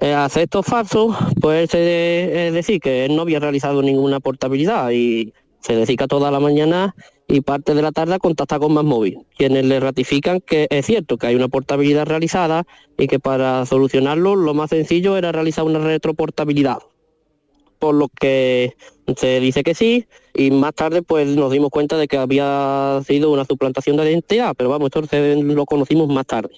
Eh, 0.00 0.14
hace 0.14 0.44
estos 0.44 0.64
falsos, 0.64 1.16
pues 1.40 1.74
es 1.74 2.52
decir 2.52 2.80
que 2.80 3.04
él 3.04 3.16
no 3.16 3.22
había 3.22 3.40
realizado 3.40 3.82
ninguna 3.82 4.20
portabilidad 4.20 4.90
y 4.90 5.32
se 5.60 5.74
dedica 5.74 6.06
toda 6.06 6.30
la 6.30 6.38
mañana 6.38 6.94
y 7.26 7.40
parte 7.40 7.74
de 7.74 7.82
la 7.82 7.90
tarde 7.90 8.14
a 8.14 8.18
contactar 8.20 8.60
con 8.60 8.72
Más 8.72 8.84
Móvil, 8.84 9.26
quienes 9.36 9.64
le 9.64 9.80
ratifican 9.80 10.40
que 10.40 10.68
es 10.70 10.86
cierto 10.86 11.16
que 11.16 11.26
hay 11.26 11.34
una 11.34 11.48
portabilidad 11.48 12.06
realizada 12.06 12.64
y 12.96 13.08
que 13.08 13.18
para 13.18 13.66
solucionarlo 13.66 14.36
lo 14.36 14.54
más 14.54 14.70
sencillo 14.70 15.16
era 15.16 15.32
realizar 15.32 15.64
una 15.64 15.80
retroportabilidad. 15.80 16.78
Por 17.80 17.96
lo 17.96 18.08
que 18.08 18.76
se 19.16 19.40
dice 19.40 19.64
que 19.64 19.74
sí 19.74 20.06
y 20.32 20.52
más 20.52 20.74
tarde 20.74 21.02
pues 21.02 21.28
nos 21.28 21.50
dimos 21.50 21.70
cuenta 21.70 21.96
de 21.96 22.06
que 22.06 22.18
había 22.18 23.00
sido 23.04 23.32
una 23.32 23.44
suplantación 23.44 23.96
de 23.96 24.12
identidad, 24.12 24.54
pero 24.56 24.70
vamos, 24.70 24.90
esto 24.94 25.02
lo 25.42 25.66
conocimos 25.66 26.08
más 26.08 26.26
tarde. 26.26 26.50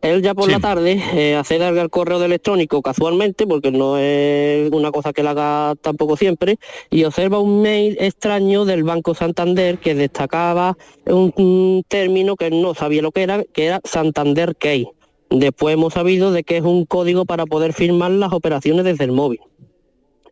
Él 0.00 0.22
ya 0.22 0.32
por 0.32 0.48
la 0.48 0.60
tarde 0.60 1.02
eh, 1.14 1.34
accede 1.34 1.64
al 1.64 1.90
correo 1.90 2.20
de 2.20 2.26
electrónico 2.26 2.82
casualmente, 2.82 3.48
porque 3.48 3.72
no 3.72 3.98
es 3.98 4.70
una 4.70 4.92
cosa 4.92 5.12
que 5.12 5.22
él 5.22 5.26
haga 5.26 5.74
tampoco 5.80 6.16
siempre, 6.16 6.58
y 6.88 7.02
observa 7.02 7.40
un 7.40 7.62
mail 7.62 7.96
extraño 7.98 8.64
del 8.64 8.84
Banco 8.84 9.14
Santander 9.14 9.78
que 9.78 9.96
destacaba 9.96 10.76
un, 11.04 11.32
un 11.36 11.84
término 11.88 12.36
que 12.36 12.46
él 12.46 12.62
no 12.62 12.74
sabía 12.74 13.02
lo 13.02 13.10
que 13.10 13.24
era, 13.24 13.42
que 13.42 13.66
era 13.66 13.80
Santander 13.82 14.54
Key. 14.54 14.86
Después 15.30 15.74
hemos 15.74 15.94
sabido 15.94 16.30
de 16.30 16.44
que 16.44 16.58
es 16.58 16.62
un 16.62 16.86
código 16.86 17.24
para 17.24 17.44
poder 17.44 17.72
firmar 17.72 18.12
las 18.12 18.32
operaciones 18.32 18.84
desde 18.84 19.04
el 19.04 19.12
móvil. 19.12 19.40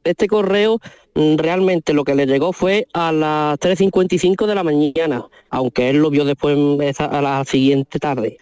Este 0.05 0.29
correo 0.29 0.79
mm, 1.15 1.37
realmente 1.39 1.93
lo 1.93 2.05
que 2.05 2.15
le 2.15 2.27
llegó 2.27 2.53
fue 2.53 2.87
a 2.93 3.11
las 3.11 3.59
3.55 3.59 4.47
de 4.47 4.55
la 4.55 4.63
mañana, 4.63 5.27
aunque 5.51 5.91
él 5.91 5.97
lo 5.97 6.11
vio 6.11 6.25
después 6.25 6.57
mm, 6.57 7.03
a 7.03 7.21
la 7.21 7.45
siguiente 7.45 7.99
tarde. 7.99 8.39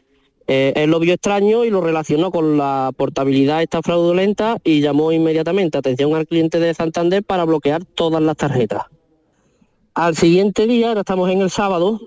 Eh, 0.47 0.75
él 0.77 0.91
lo 0.91 1.01
vio 1.01 1.15
extraño 1.15 1.65
y 1.65 1.71
lo 1.71 1.81
relacionó 1.81 2.31
con 2.31 2.59
la 2.59 2.93
portabilidad 2.97 3.63
esta 3.63 3.81
fraudulenta 3.81 4.59
y 4.63 4.81
llamó 4.81 5.11
inmediatamente 5.11 5.79
atención 5.79 6.15
al 6.15 6.27
cliente 6.27 6.61
de 6.61 6.75
Santander 6.75 7.23
para 7.23 7.45
bloquear 7.45 7.85
todas 7.85 8.23
las 8.23 8.37
tarjetas. 8.37 8.83
Al 9.95 10.17
siguiente 10.17 10.67
día, 10.67 10.89
ahora 10.89 11.01
estamos 11.01 11.31
en 11.31 11.41
el 11.41 11.51
sábado, 11.51 12.01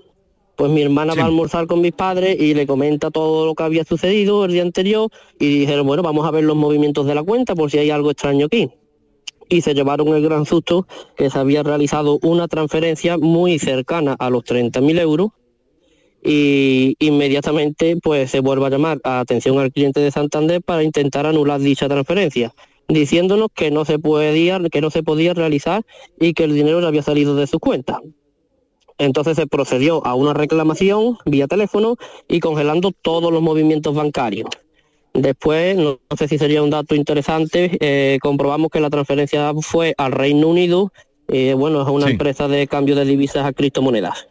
pues 0.54 0.70
mi 0.70 0.82
hermana 0.82 1.14
va 1.14 1.22
a 1.22 1.26
almorzar 1.26 1.66
con 1.66 1.80
mis 1.80 1.92
padres 1.92 2.38
y 2.38 2.54
le 2.54 2.66
comenta 2.66 3.10
todo 3.10 3.46
lo 3.46 3.54
que 3.54 3.62
había 3.62 3.84
sucedido 3.84 4.44
el 4.44 4.52
día 4.52 4.62
anterior 4.62 5.10
y 5.38 5.60
dijeron, 5.60 5.86
bueno, 5.86 6.02
vamos 6.02 6.26
a 6.26 6.30
ver 6.30 6.44
los 6.44 6.56
movimientos 6.56 7.06
de 7.06 7.14
la 7.14 7.22
cuenta 7.22 7.54
por 7.54 7.70
si 7.70 7.78
hay 7.78 7.90
algo 7.90 8.10
extraño 8.10 8.46
aquí. 8.46 8.70
Y 9.48 9.62
se 9.62 9.72
llevaron 9.72 10.08
el 10.08 10.22
gran 10.22 10.44
susto 10.44 10.86
que 11.16 11.30
se 11.30 11.38
había 11.38 11.62
realizado 11.62 12.18
una 12.22 12.46
transferencia 12.46 13.16
muy 13.16 13.58
cercana 13.58 14.14
a 14.18 14.30
los 14.30 14.44
30.000 14.44 15.00
euros 15.00 15.30
y 16.22 16.96
inmediatamente 16.98 17.96
pues 18.02 18.30
se 18.30 18.40
vuelve 18.40 18.66
a 18.66 18.70
llamar 18.70 19.00
a 19.04 19.20
atención 19.20 19.58
al 19.58 19.72
cliente 19.72 20.00
de 20.00 20.10
Santander 20.10 20.62
para 20.62 20.82
intentar 20.82 21.26
anular 21.26 21.60
dicha 21.60 21.88
transferencia, 21.88 22.52
diciéndonos 22.88 23.48
que 23.54 23.70
no 23.70 23.84
se 23.84 23.98
podía, 23.98 24.60
que 24.70 24.80
no 24.80 24.90
se 24.90 25.02
podía 25.02 25.34
realizar 25.34 25.84
y 26.18 26.34
que 26.34 26.44
el 26.44 26.54
dinero 26.54 26.80
ya 26.80 26.88
había 26.88 27.02
salido 27.02 27.36
de 27.36 27.46
su 27.46 27.60
cuenta. 27.60 28.00
Entonces 28.98 29.36
se 29.36 29.46
procedió 29.46 30.04
a 30.04 30.14
una 30.14 30.34
reclamación 30.34 31.18
vía 31.24 31.46
teléfono 31.46 31.96
y 32.26 32.40
congelando 32.40 32.90
todos 32.90 33.32
los 33.32 33.42
movimientos 33.42 33.94
bancarios. 33.94 34.48
Después, 35.14 35.76
no, 35.76 35.98
no 36.10 36.16
sé 36.16 36.28
si 36.28 36.36
sería 36.36 36.62
un 36.62 36.70
dato 36.70 36.94
interesante, 36.94 37.76
eh, 37.80 38.18
comprobamos 38.20 38.70
que 38.70 38.80
la 38.80 38.90
transferencia 38.90 39.52
fue 39.60 39.94
al 39.96 40.12
Reino 40.12 40.48
Unido, 40.48 40.92
eh, 41.28 41.54
bueno, 41.54 41.82
es 41.82 41.88
una 41.88 42.06
Sí. 42.06 42.12
empresa 42.12 42.48
de 42.48 42.66
cambio 42.66 42.96
de 42.96 43.04
divisas 43.04 43.44
a 43.44 43.52
criptomonedas. 43.52 44.28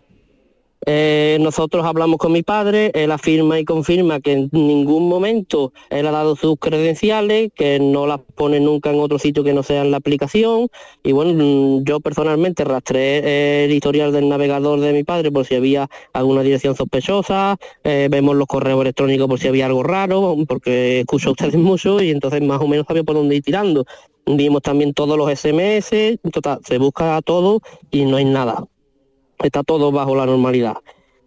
Eh, 0.86 1.38
nosotros 1.42 1.86
hablamos 1.86 2.18
con 2.18 2.32
mi 2.32 2.44
padre, 2.44 2.92
él 2.94 3.12
afirma 3.12 3.60
y 3.60 3.66
confirma 3.66 4.20
que 4.20 4.34
en 4.34 4.50
ningún 4.52 5.10
momento 5.10 5.74
él 5.90 6.08
ha 6.08 6.12
dado 6.12 6.36
sus 6.36 6.56
credenciales, 6.60 7.52
que 7.56 7.80
no 7.80 8.06
las 8.08 8.20
pone 8.36 8.60
nunca 8.60 8.92
en 8.92 9.00
otro 9.00 9.20
sitio 9.20 9.44
que 9.44 9.54
no 9.54 9.64
sea 9.64 9.82
en 9.82 9.92
la 9.92 9.98
aplicación. 9.98 10.68
Y 11.04 11.12
bueno, 11.12 11.34
mm, 11.34 11.84
yo 11.84 12.00
personalmente 12.00 12.64
rastreé 12.64 13.22
eh, 13.24 13.66
el 13.66 13.72
historial 13.72 14.12
del 14.12 14.30
navegador 14.30 14.80
de 14.80 14.94
mi 14.94 15.04
padre 15.04 15.32
por 15.32 15.46
si 15.46 15.56
había 15.56 15.90
alguna 16.14 16.42
dirección 16.42 16.76
sospechosa, 16.76 17.58
eh, 17.84 18.08
vemos 18.10 18.36
los 18.36 18.48
correos 18.48 18.82
electrónicos 18.82 19.28
por 19.28 19.40
si 19.40 19.48
había 19.48 19.66
algo 19.66 19.84
raro, 19.84 20.36
porque 20.48 21.02
escucho 21.02 21.30
a 21.30 21.32
ustedes 21.34 21.56
mucho 21.58 22.02
y 22.02 22.12
entonces 22.12 22.42
más 22.42 22.62
o 22.62 22.68
menos 22.68 22.86
sabía 22.88 23.04
por 23.04 23.16
dónde 23.16 23.36
ir 23.36 23.44
tirando. 23.44 23.86
Vimos 24.26 24.62
también 24.62 24.94
todos 24.94 25.18
los 25.18 25.30
SMS, 25.32 26.20
total, 26.32 26.60
se 26.66 26.78
busca 26.78 27.22
todo 27.22 27.62
y 27.92 28.06
no 28.06 28.18
hay 28.18 28.26
nada 28.26 28.66
está 29.44 29.64
todo 29.64 29.92
bajo 29.92 30.16
la 30.16 30.26
normalidad. 30.26 30.76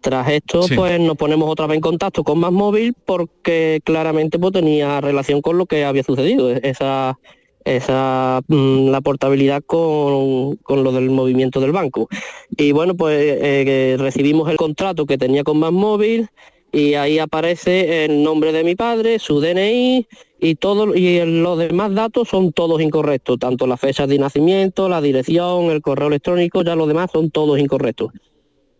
Tras 0.01 0.29
esto, 0.29 0.63
Sí. 0.63 0.75
pues 0.75 0.99
nos 0.99 1.15
ponemos 1.15 1.49
otra 1.49 1.67
vez 1.67 1.75
en 1.75 1.81
contacto 1.81 2.23
con 2.23 2.39
Más 2.39 2.51
Móvil 2.51 2.93
porque 3.05 3.81
claramente 3.83 4.39
pues 4.39 4.51
tenía 4.53 4.99
relación 4.99 5.41
con 5.41 5.57
lo 5.57 5.65
que 5.67 5.85
había 5.85 6.03
sucedido, 6.03 6.51
e- 6.51 6.59
esa 6.63 7.17
esa 7.63 8.41
mm, 8.47 8.89
la 8.89 9.01
portabilidad 9.01 9.61
con, 9.63 10.55
con 10.63 10.83
lo 10.83 10.91
del 10.91 11.11
movimiento 11.11 11.59
del 11.59 11.71
banco. 11.71 12.09
Y 12.57 12.71
bueno, 12.71 12.95
pues 12.95 13.19
eh, 13.21 13.61
que 13.63 13.97
recibimos 13.99 14.49
el 14.49 14.57
contrato 14.57 15.05
que 15.05 15.19
tenía 15.19 15.43
con 15.43 15.59
Más 15.59 15.71
Móvil 15.71 16.29
y 16.71 16.95
ahí 16.95 17.19
aparece 17.19 18.05
el 18.05 18.23
nombre 18.23 18.51
de 18.51 18.63
mi 18.63 18.75
padre, 18.75 19.19
su 19.19 19.39
DNI 19.39 20.07
y 20.41 20.55
todo 20.55 20.95
y 20.95 21.23
los 21.23 21.59
demás 21.59 21.93
datos 21.93 22.27
son 22.27 22.51
todos 22.51 22.81
incorrectos, 22.81 23.37
tanto 23.37 23.67
las 23.67 23.79
fechas 23.79 24.09
de 24.09 24.17
nacimiento, 24.17 24.89
la 24.89 24.99
dirección, 24.99 25.65
el 25.65 25.81
correo 25.81 26.07
electrónico, 26.07 26.63
ya 26.63 26.75
los 26.75 26.87
demás 26.87 27.11
son 27.13 27.29
todos 27.29 27.59
incorrectos. 27.59 28.11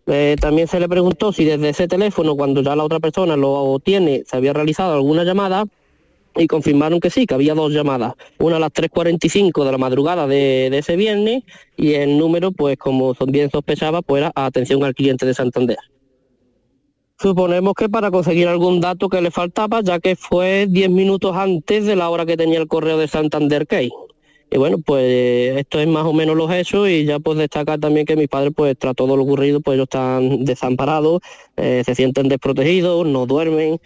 Eh, 0.08 0.34
también 0.40 0.66
se 0.66 0.80
le 0.80 0.88
preguntó 0.88 1.32
si 1.32 1.44
desde 1.44 1.68
ese 1.68 1.86
teléfono, 1.86 2.34
cuando 2.34 2.62
ya 2.62 2.74
la 2.74 2.82
otra 2.82 2.98
persona 2.98 3.36
lo 3.36 3.78
tiene, 3.78 4.24
se 4.26 4.36
había 4.36 4.52
realizado 4.52 4.94
alguna 4.94 5.22
llamada 5.22 5.64
y 6.34 6.48
confirmaron 6.48 6.98
que 6.98 7.10
sí, 7.10 7.26
que 7.26 7.34
había 7.34 7.54
dos 7.54 7.72
llamadas. 7.72 8.14
Una 8.40 8.56
a 8.56 8.58
las 8.58 8.72
3.45 8.72 9.64
de 9.64 9.70
la 9.70 9.78
madrugada 9.78 10.26
de, 10.26 10.68
de 10.68 10.78
ese 10.78 10.96
viernes 10.96 11.44
y 11.76 11.94
el 11.94 12.18
número, 12.18 12.50
pues 12.50 12.76
como 12.76 13.14
bien 13.28 13.50
sospechaba, 13.52 14.02
pues 14.02 14.22
era 14.22 14.32
atención 14.34 14.82
al 14.82 14.94
cliente 14.96 15.26
de 15.26 15.34
Santander. 15.34 15.78
Suponemos 17.22 17.74
que 17.74 17.88
para 17.88 18.10
conseguir 18.10 18.48
algún 18.48 18.80
dato 18.80 19.08
que 19.08 19.20
le 19.20 19.30
faltaba, 19.30 19.80
ya 19.80 20.00
que 20.00 20.16
fue 20.16 20.66
10 20.68 20.90
minutos 20.90 21.36
antes 21.36 21.86
de 21.86 21.94
la 21.94 22.10
hora 22.10 22.26
que 22.26 22.36
tenía 22.36 22.58
el 22.58 22.66
correo 22.66 22.98
de 22.98 23.06
Santander 23.06 23.68
Key. 23.68 23.92
Y 24.50 24.58
bueno, 24.58 24.78
pues 24.84 25.56
esto 25.56 25.78
es 25.78 25.86
más 25.86 26.04
o 26.04 26.12
menos 26.12 26.36
los 26.36 26.52
hechos 26.52 26.88
y 26.88 27.04
ya 27.04 27.20
pues 27.20 27.38
destacar 27.38 27.78
también 27.78 28.06
que 28.06 28.16
mis 28.16 28.26
padres 28.26 28.52
pues 28.56 28.76
tras 28.76 28.96
todo 28.96 29.16
lo 29.16 29.22
ocurrido 29.22 29.60
pues 29.60 29.76
ellos 29.76 29.84
están 29.84 30.44
desamparados, 30.44 31.20
eh, 31.56 31.82
se 31.86 31.94
sienten 31.94 32.28
desprotegidos, 32.28 33.06
no 33.06 33.24
duermen, 33.24 33.78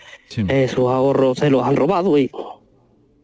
eh, 0.48 0.68
sus 0.68 0.88
ahorros 0.88 1.36
se 1.38 1.50
los 1.50 1.62
han 1.62 1.76
robado 1.76 2.16
y... 2.16 2.30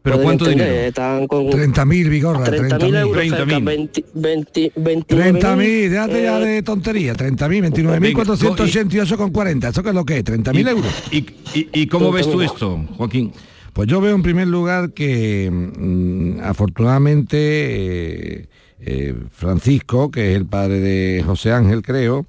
¿Pero 0.03 0.21
cuánto 0.21 0.45
entender, 0.45 0.67
dinero? 0.67 0.87
Están 0.89 1.27
con 1.27 1.47
30.000, 1.47 2.09
Vigorra, 2.09 2.45
30.000 2.45 2.77
30.000. 2.77 2.95
euros, 2.99 3.23
cerca, 3.23 3.59
20, 3.59 4.05
20, 4.13 4.73
29.000, 4.73 5.05
30.000, 5.07 5.89
déjate 5.89 6.23
ya 6.23 6.39
eh, 6.39 6.45
de 6.45 6.63
tontería, 6.63 7.13
30.000, 7.13 7.71
29.488 8.13 9.15
con 9.15 9.31
40, 9.31 9.69
¿eso 9.69 9.81
qué 9.81 9.89
es 9.89 9.95
lo 9.95 10.05
que 10.05 10.17
es? 10.17 10.25
30.000 10.25 10.69
euros. 10.69 10.93
¿Y, 11.09 11.17
y, 11.53 11.69
y 11.73 11.87
cómo 11.87 12.11
ves 12.11 12.29
tú 12.29 12.41
esto, 12.41 12.85
Joaquín? 12.97 13.31
Pues 13.71 13.87
yo 13.87 14.01
veo 14.01 14.13
en 14.13 14.21
primer 14.21 14.47
lugar 14.47 14.91
que 14.91 15.49
mm, 15.51 16.41
afortunadamente 16.41 17.37
eh, 17.37 18.47
eh, 18.81 19.15
Francisco, 19.31 20.11
que 20.11 20.31
es 20.31 20.37
el 20.37 20.45
padre 20.45 20.79
de 20.79 21.23
José 21.25 21.53
Ángel, 21.53 21.81
creo, 21.81 22.25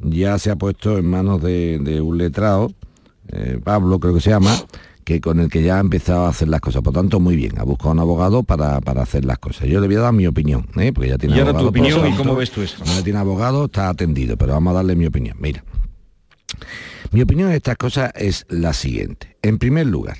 ya 0.00 0.38
se 0.38 0.50
ha 0.50 0.56
puesto 0.56 0.98
en 0.98 1.06
manos 1.06 1.42
de, 1.42 1.78
de 1.78 2.00
un 2.00 2.18
letrado, 2.18 2.72
eh, 3.28 3.60
Pablo 3.62 4.00
creo 4.00 4.14
que 4.14 4.20
se 4.20 4.30
llama, 4.30 4.56
que 5.08 5.22
con 5.22 5.40
el 5.40 5.48
que 5.48 5.62
ya 5.62 5.78
ha 5.78 5.80
empezado 5.80 6.26
a 6.26 6.28
hacer 6.28 6.48
las 6.48 6.60
cosas. 6.60 6.82
Por 6.82 6.92
tanto, 6.92 7.18
muy 7.18 7.34
bien, 7.34 7.58
ha 7.58 7.62
buscado 7.62 7.92
un 7.92 7.98
abogado 7.98 8.42
para, 8.42 8.82
para 8.82 9.00
hacer 9.00 9.24
las 9.24 9.38
cosas. 9.38 9.66
Yo 9.66 9.80
le 9.80 9.86
voy 9.86 9.96
a 9.96 10.00
dar 10.00 10.12
mi 10.12 10.26
opinión, 10.26 10.66
¿eh? 10.76 10.92
porque 10.92 11.08
ya 11.08 11.16
tiene 11.16 11.34
Y 11.34 11.38
ahora 11.38 11.52
tu 11.52 11.60
abogado. 11.60 11.72
por 11.72 11.80
opinión 11.80 12.12
y 12.12 12.14
cómo 12.14 12.36
ves 12.36 12.50
tú 12.50 12.60
como 12.78 12.92
ya 12.92 13.02
tiene 13.02 13.18
abogado, 13.18 13.64
está 13.64 13.88
atendido, 13.88 14.36
pero 14.36 14.52
vamos 14.52 14.72
a 14.72 14.74
darle 14.74 14.96
mi 14.96 15.06
opinión. 15.06 15.38
Mira, 15.40 15.64
mi 17.10 17.22
opinión 17.22 17.48
de 17.48 17.56
estas 17.56 17.78
cosas 17.78 18.12
es 18.16 18.44
la 18.50 18.74
siguiente. 18.74 19.38
En 19.40 19.56
primer 19.56 19.86
lugar, 19.86 20.18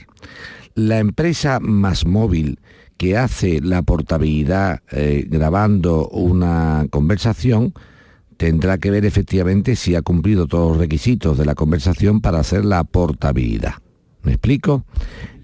la 0.74 1.00
empresa 1.00 1.60
Más 1.60 2.06
Móvil 2.06 2.58
que 2.96 3.18
hace 3.18 3.60
la 3.60 3.82
portabilidad 3.82 4.80
eh, 4.90 5.26
grabando 5.28 6.08
una 6.08 6.86
conversación 6.88 7.74
tendrá 8.38 8.78
que 8.78 8.90
ver 8.90 9.04
efectivamente 9.04 9.76
si 9.76 9.96
ha 9.96 10.00
cumplido 10.00 10.46
todos 10.46 10.70
los 10.70 10.78
requisitos 10.78 11.36
de 11.36 11.44
la 11.44 11.54
conversación 11.54 12.22
para 12.22 12.38
hacer 12.38 12.64
la 12.64 12.84
portabilidad. 12.84 13.74
¿Me 14.22 14.32
explico? 14.32 14.84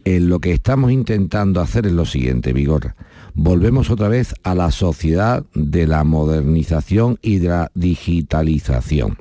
Eh, 0.04 0.20
lo 0.20 0.38
que 0.38 0.52
estamos 0.52 0.92
intentando 0.92 1.60
hacer 1.60 1.86
es 1.86 1.92
lo 1.92 2.04
siguiente, 2.04 2.52
Vigorra. 2.52 2.94
volvemos 3.34 3.90
otra 3.90 4.08
vez 4.08 4.34
a 4.42 4.54
la 4.54 4.70
sociedad 4.70 5.44
de 5.54 5.86
la 5.86 6.04
modernización 6.04 7.18
y 7.22 7.38
de 7.38 7.48
la 7.48 7.70
digitalización. 7.74 9.16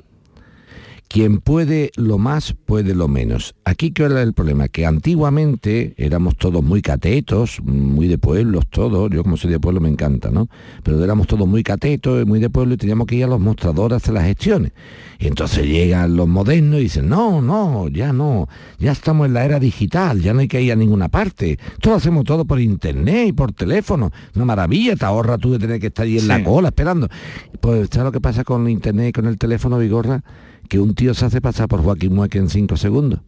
Quien 1.14 1.38
puede 1.38 1.92
lo 1.94 2.18
más, 2.18 2.54
puede 2.54 2.92
lo 2.92 3.06
menos. 3.06 3.54
Aquí 3.64 3.92
que 3.92 4.02
era 4.02 4.20
el 4.20 4.32
problema, 4.32 4.66
que 4.66 4.84
antiguamente 4.84 5.94
éramos 5.96 6.36
todos 6.36 6.60
muy 6.60 6.82
catetos, 6.82 7.60
muy 7.62 8.08
de 8.08 8.18
pueblos 8.18 8.66
todos, 8.68 9.10
yo 9.12 9.22
como 9.22 9.36
soy 9.36 9.52
de 9.52 9.60
pueblo 9.60 9.80
me 9.80 9.88
encanta, 9.88 10.32
¿no? 10.32 10.48
Pero 10.82 11.04
éramos 11.04 11.28
todos 11.28 11.46
muy 11.46 11.62
catetos, 11.62 12.26
muy 12.26 12.40
de 12.40 12.50
pueblo 12.50 12.74
y 12.74 12.78
teníamos 12.78 13.06
que 13.06 13.14
ir 13.14 13.22
a 13.22 13.26
los 13.28 13.38
mostradores 13.38 13.92
a 13.92 13.96
hacer 13.98 14.12
las 14.12 14.24
gestiones. 14.24 14.72
Y 15.20 15.28
entonces 15.28 15.64
llegan 15.64 16.16
los 16.16 16.26
modernos 16.26 16.80
y 16.80 16.82
dicen, 16.82 17.08
no, 17.08 17.40
no, 17.40 17.86
ya 17.86 18.12
no, 18.12 18.48
ya 18.80 18.90
estamos 18.90 19.28
en 19.28 19.34
la 19.34 19.44
era 19.44 19.60
digital, 19.60 20.20
ya 20.20 20.34
no 20.34 20.40
hay 20.40 20.48
que 20.48 20.62
ir 20.62 20.72
a 20.72 20.74
ninguna 20.74 21.10
parte. 21.10 21.60
Esto 21.74 21.90
lo 21.90 21.94
hacemos 21.94 22.24
todo 22.24 22.44
por 22.44 22.58
internet 22.58 23.28
y 23.28 23.32
por 23.32 23.52
teléfono. 23.52 24.10
Una 24.34 24.46
maravilla, 24.46 24.96
te 24.96 25.04
ahorra 25.04 25.38
tú 25.38 25.52
de 25.52 25.60
tener 25.60 25.78
que 25.78 25.86
estar 25.86 26.06
ahí 26.06 26.18
en 26.18 26.26
la 26.26 26.42
cola 26.42 26.70
esperando. 26.70 27.08
Pues 27.60 27.88
¿sabes 27.92 28.06
lo 28.06 28.10
que 28.10 28.20
pasa 28.20 28.42
con 28.42 28.68
internet 28.68 29.10
y 29.10 29.12
con 29.12 29.26
el 29.26 29.38
teléfono, 29.38 29.78
Vigorra? 29.78 30.24
Que 30.68 30.80
un 30.80 30.94
tío 30.94 31.14
se 31.14 31.26
hace 31.26 31.40
pasar 31.40 31.68
por 31.68 31.82
Joaquín 31.82 32.14
Mueque 32.14 32.38
en 32.38 32.48
cinco 32.48 32.76
segundos. 32.76 33.20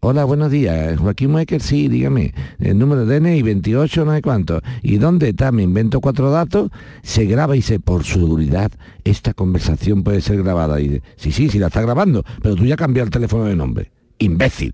Hola, 0.00 0.24
buenos 0.24 0.52
días. 0.52 0.98
Joaquín 0.98 1.32
Mueque, 1.32 1.58
sí, 1.58 1.88
dígame. 1.88 2.32
El 2.60 2.78
número 2.78 3.04
de 3.04 3.18
DNI 3.18 3.42
28, 3.42 4.04
no 4.04 4.12
hay 4.12 4.22
cuánto. 4.22 4.60
¿Y 4.80 4.98
dónde 4.98 5.30
está? 5.30 5.50
Me 5.50 5.64
invento 5.64 6.00
cuatro 6.00 6.30
datos, 6.30 6.70
se 7.02 7.24
graba 7.24 7.56
y 7.56 7.62
se, 7.62 7.80
por 7.80 8.04
seguridad, 8.04 8.70
esta 9.02 9.34
conversación 9.34 10.04
puede 10.04 10.20
ser 10.20 10.40
grabada. 10.42 10.80
Y 10.80 11.02
sí, 11.16 11.32
sí, 11.32 11.48
sí 11.48 11.58
la 11.58 11.66
está 11.66 11.82
grabando, 11.82 12.22
pero 12.42 12.54
tú 12.54 12.64
ya 12.64 12.76
cambiado 12.76 13.06
el 13.06 13.10
teléfono 13.10 13.44
de 13.46 13.56
nombre. 13.56 13.90
Imbécil. 14.18 14.72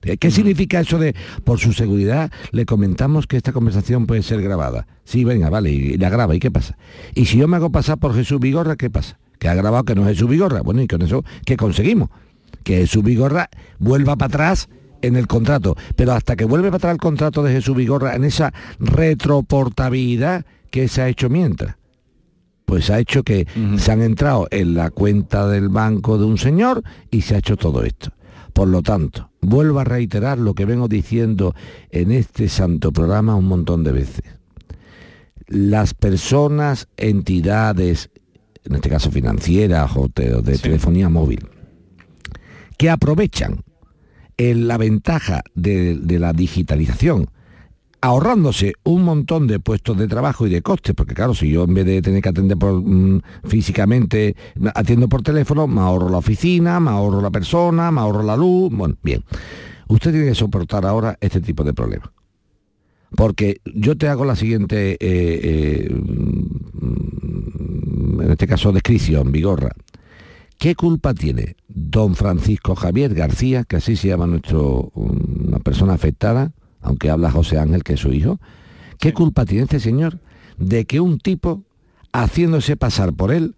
¿Qué 0.00 0.30
significa 0.30 0.80
eso 0.80 0.98
de, 0.98 1.14
por 1.44 1.58
su 1.58 1.72
seguridad, 1.72 2.30
le 2.52 2.64
comentamos 2.64 3.26
que 3.26 3.36
esta 3.36 3.52
conversación 3.52 4.06
puede 4.06 4.22
ser 4.22 4.40
grabada? 4.42 4.86
Sí, 5.04 5.24
venga, 5.24 5.50
vale, 5.50 5.72
y 5.72 5.98
la 5.98 6.08
graba, 6.08 6.34
¿y 6.34 6.38
qué 6.38 6.50
pasa? 6.50 6.78
Y 7.14 7.26
si 7.26 7.36
yo 7.36 7.48
me 7.48 7.56
hago 7.56 7.70
pasar 7.70 7.98
por 7.98 8.14
Jesús 8.14 8.40
Vigorra, 8.40 8.76
¿qué 8.76 8.88
pasa? 8.88 9.18
Que 9.40 9.48
ha 9.48 9.54
grabado 9.54 9.82
que 9.82 9.96
no 9.96 10.08
es 10.08 10.18
su 10.18 10.28
Vigorra. 10.28 10.60
Bueno, 10.60 10.82
y 10.82 10.86
con 10.86 11.02
eso, 11.02 11.24
¿qué 11.44 11.56
conseguimos? 11.56 12.10
Que 12.62 12.76
Jesús 12.76 13.02
Vigorra 13.02 13.48
vuelva 13.80 14.14
para 14.14 14.28
atrás 14.28 14.68
en 15.02 15.16
el 15.16 15.26
contrato. 15.26 15.76
Pero 15.96 16.12
hasta 16.12 16.36
que 16.36 16.44
vuelve 16.44 16.68
para 16.68 16.76
atrás 16.76 16.92
el 16.92 17.00
contrato 17.00 17.42
de 17.42 17.52
Jesús 17.52 17.74
Vigorra 17.74 18.14
en 18.14 18.24
esa 18.24 18.52
retroportabilidad 18.78 20.44
que 20.70 20.86
se 20.86 21.02
ha 21.02 21.08
hecho 21.08 21.28
mientras. 21.28 21.76
Pues 22.66 22.90
ha 22.90 23.00
hecho 23.00 23.24
que 23.24 23.48
se 23.78 23.90
han 23.90 24.00
entrado 24.00 24.46
en 24.52 24.74
la 24.74 24.90
cuenta 24.90 25.48
del 25.48 25.70
banco 25.70 26.18
de 26.18 26.26
un 26.26 26.38
señor 26.38 26.84
y 27.10 27.22
se 27.22 27.34
ha 27.34 27.38
hecho 27.38 27.56
todo 27.56 27.82
esto. 27.82 28.12
Por 28.52 28.68
lo 28.68 28.82
tanto, 28.82 29.30
vuelvo 29.40 29.80
a 29.80 29.84
reiterar 29.84 30.38
lo 30.38 30.54
que 30.54 30.66
vengo 30.66 30.86
diciendo 30.86 31.54
en 31.90 32.12
este 32.12 32.48
santo 32.48 32.92
programa 32.92 33.34
un 33.34 33.46
montón 33.46 33.82
de 33.82 33.92
veces. 33.92 34.22
Las 35.46 35.94
personas, 35.94 36.86
entidades, 36.96 38.09
en 38.64 38.74
este 38.74 38.88
caso 38.88 39.10
financieras 39.10 39.90
o 39.96 40.08
de, 40.08 40.58
telefonía 40.58 41.08
móvil, 41.08 41.46
que 42.76 42.90
aprovechan 42.90 43.62
la 44.38 44.78
ventaja 44.78 45.42
de, 45.54 45.98
la 46.18 46.32
digitalización, 46.32 47.28
ahorrándose 48.00 48.72
un 48.84 49.02
montón 49.04 49.46
de 49.46 49.60
puestos 49.60 49.98
de 49.98 50.08
trabajo 50.08 50.46
y 50.46 50.50
de 50.50 50.62
costes, 50.62 50.94
porque 50.94 51.14
claro, 51.14 51.34
si 51.34 51.50
yo 51.50 51.64
en 51.64 51.74
vez 51.74 51.84
de 51.84 52.00
tener 52.00 52.22
que 52.22 52.30
atender 52.30 52.56
por, 52.56 52.80
mm, 52.82 53.20
físicamente, 53.44 54.34
atiendo 54.74 55.08
por 55.08 55.22
teléfono, 55.22 55.66
me 55.66 55.82
ahorro 55.82 56.08
la 56.08 56.16
oficina, 56.18 56.80
me 56.80 56.90
ahorro 56.90 57.20
la 57.20 57.30
persona, 57.30 57.90
me 57.90 58.00
ahorro 58.00 58.22
la 58.22 58.36
luz, 58.36 58.70
bueno, 58.72 58.96
bien. 59.02 59.22
Usted 59.88 60.12
tiene 60.12 60.28
que 60.28 60.34
soportar 60.34 60.86
ahora 60.86 61.18
este 61.20 61.40
tipo 61.40 61.62
de 61.64 61.74
problemas. 61.74 62.10
Porque 63.16 63.60
yo 63.64 63.96
te 63.96 64.08
hago 64.08 64.24
la 64.24 64.36
siguiente, 64.36 64.92
eh, 64.92 64.98
eh, 65.00 65.90
mm, 65.92 66.60
en 68.22 68.30
este 68.30 68.46
caso, 68.46 68.72
descripción, 68.72 69.32
Vigorra. 69.32 69.70
¿Qué 70.58 70.74
culpa 70.74 71.14
tiene 71.14 71.56
don 71.68 72.14
Francisco 72.14 72.74
Javier 72.74 73.14
García, 73.14 73.64
que 73.64 73.76
así 73.76 73.96
se 73.96 74.08
llama 74.08 74.26
nuestro, 74.26 74.90
una 74.94 75.58
persona 75.58 75.94
afectada, 75.94 76.52
aunque 76.82 77.10
habla 77.10 77.30
José 77.30 77.58
Ángel, 77.58 77.82
que 77.82 77.94
es 77.94 78.00
su 78.00 78.12
hijo? 78.12 78.38
¿Qué 78.98 79.14
culpa 79.14 79.46
tiene 79.46 79.64
este 79.64 79.80
señor 79.80 80.18
de 80.58 80.84
que 80.84 81.00
un 81.00 81.18
tipo, 81.18 81.62
haciéndose 82.12 82.76
pasar 82.76 83.14
por 83.14 83.32
él, 83.32 83.54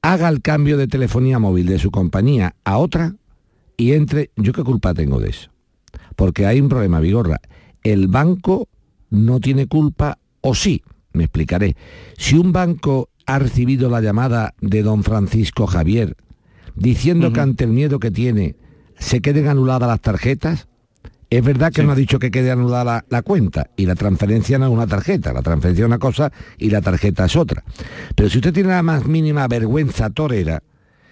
haga 0.00 0.28
el 0.28 0.40
cambio 0.40 0.78
de 0.78 0.86
telefonía 0.86 1.38
móvil 1.38 1.66
de 1.66 1.78
su 1.78 1.90
compañía 1.90 2.54
a 2.64 2.78
otra 2.78 3.14
y 3.76 3.92
entre... 3.92 4.30
¿Yo 4.36 4.52
qué 4.52 4.62
culpa 4.64 4.94
tengo 4.94 5.20
de 5.20 5.30
eso? 5.30 5.50
Porque 6.14 6.46
hay 6.46 6.60
un 6.60 6.70
problema, 6.70 7.00
Vigorra 7.00 7.40
el 7.92 8.08
banco 8.08 8.68
no 9.10 9.38
tiene 9.38 9.68
culpa 9.68 10.18
o 10.40 10.54
sí. 10.56 10.82
Me 11.12 11.24
explicaré. 11.24 11.76
Si 12.18 12.36
un 12.36 12.52
banco 12.52 13.10
ha 13.26 13.38
recibido 13.38 13.90
la 13.90 14.00
llamada 14.00 14.54
de 14.60 14.82
don 14.82 15.02
Francisco 15.04 15.66
Javier 15.66 16.16
diciendo 16.76 17.32
que 17.32 17.40
ante 17.40 17.64
el 17.64 17.70
miedo 17.70 17.98
que 17.98 18.10
tiene 18.10 18.56
se 18.98 19.20
queden 19.20 19.48
anuladas 19.48 19.88
las 19.88 20.00
tarjetas, 20.00 20.68
es 21.28 21.44
verdad 21.44 21.72
que 21.72 21.82
no 21.82 21.92
ha 21.92 21.96
dicho 21.96 22.18
que 22.18 22.30
quede 22.30 22.50
anulada 22.50 22.84
la, 22.84 23.04
la, 23.08 23.22
cuenta 23.22 23.70
y 23.76 23.86
la 23.86 23.94
transferencia 23.94 24.58
no 24.58 24.66
es 24.66 24.72
una 24.72 24.86
tarjeta, 24.86 25.32
la 25.32 25.42
transferencia 25.42 25.82
es 25.82 25.86
una 25.86 25.98
cosa 25.98 26.32
y 26.56 26.70
la 26.70 26.80
tarjeta 26.80 27.24
es 27.24 27.34
otra. 27.34 27.64
Pero 28.14 28.30
si 28.30 28.38
usted 28.38 28.54
tiene 28.54 28.68
la 28.70 28.82
más 28.82 29.06
mínima 29.06 29.48
vergüenza 29.48 30.10
torera, 30.10 30.62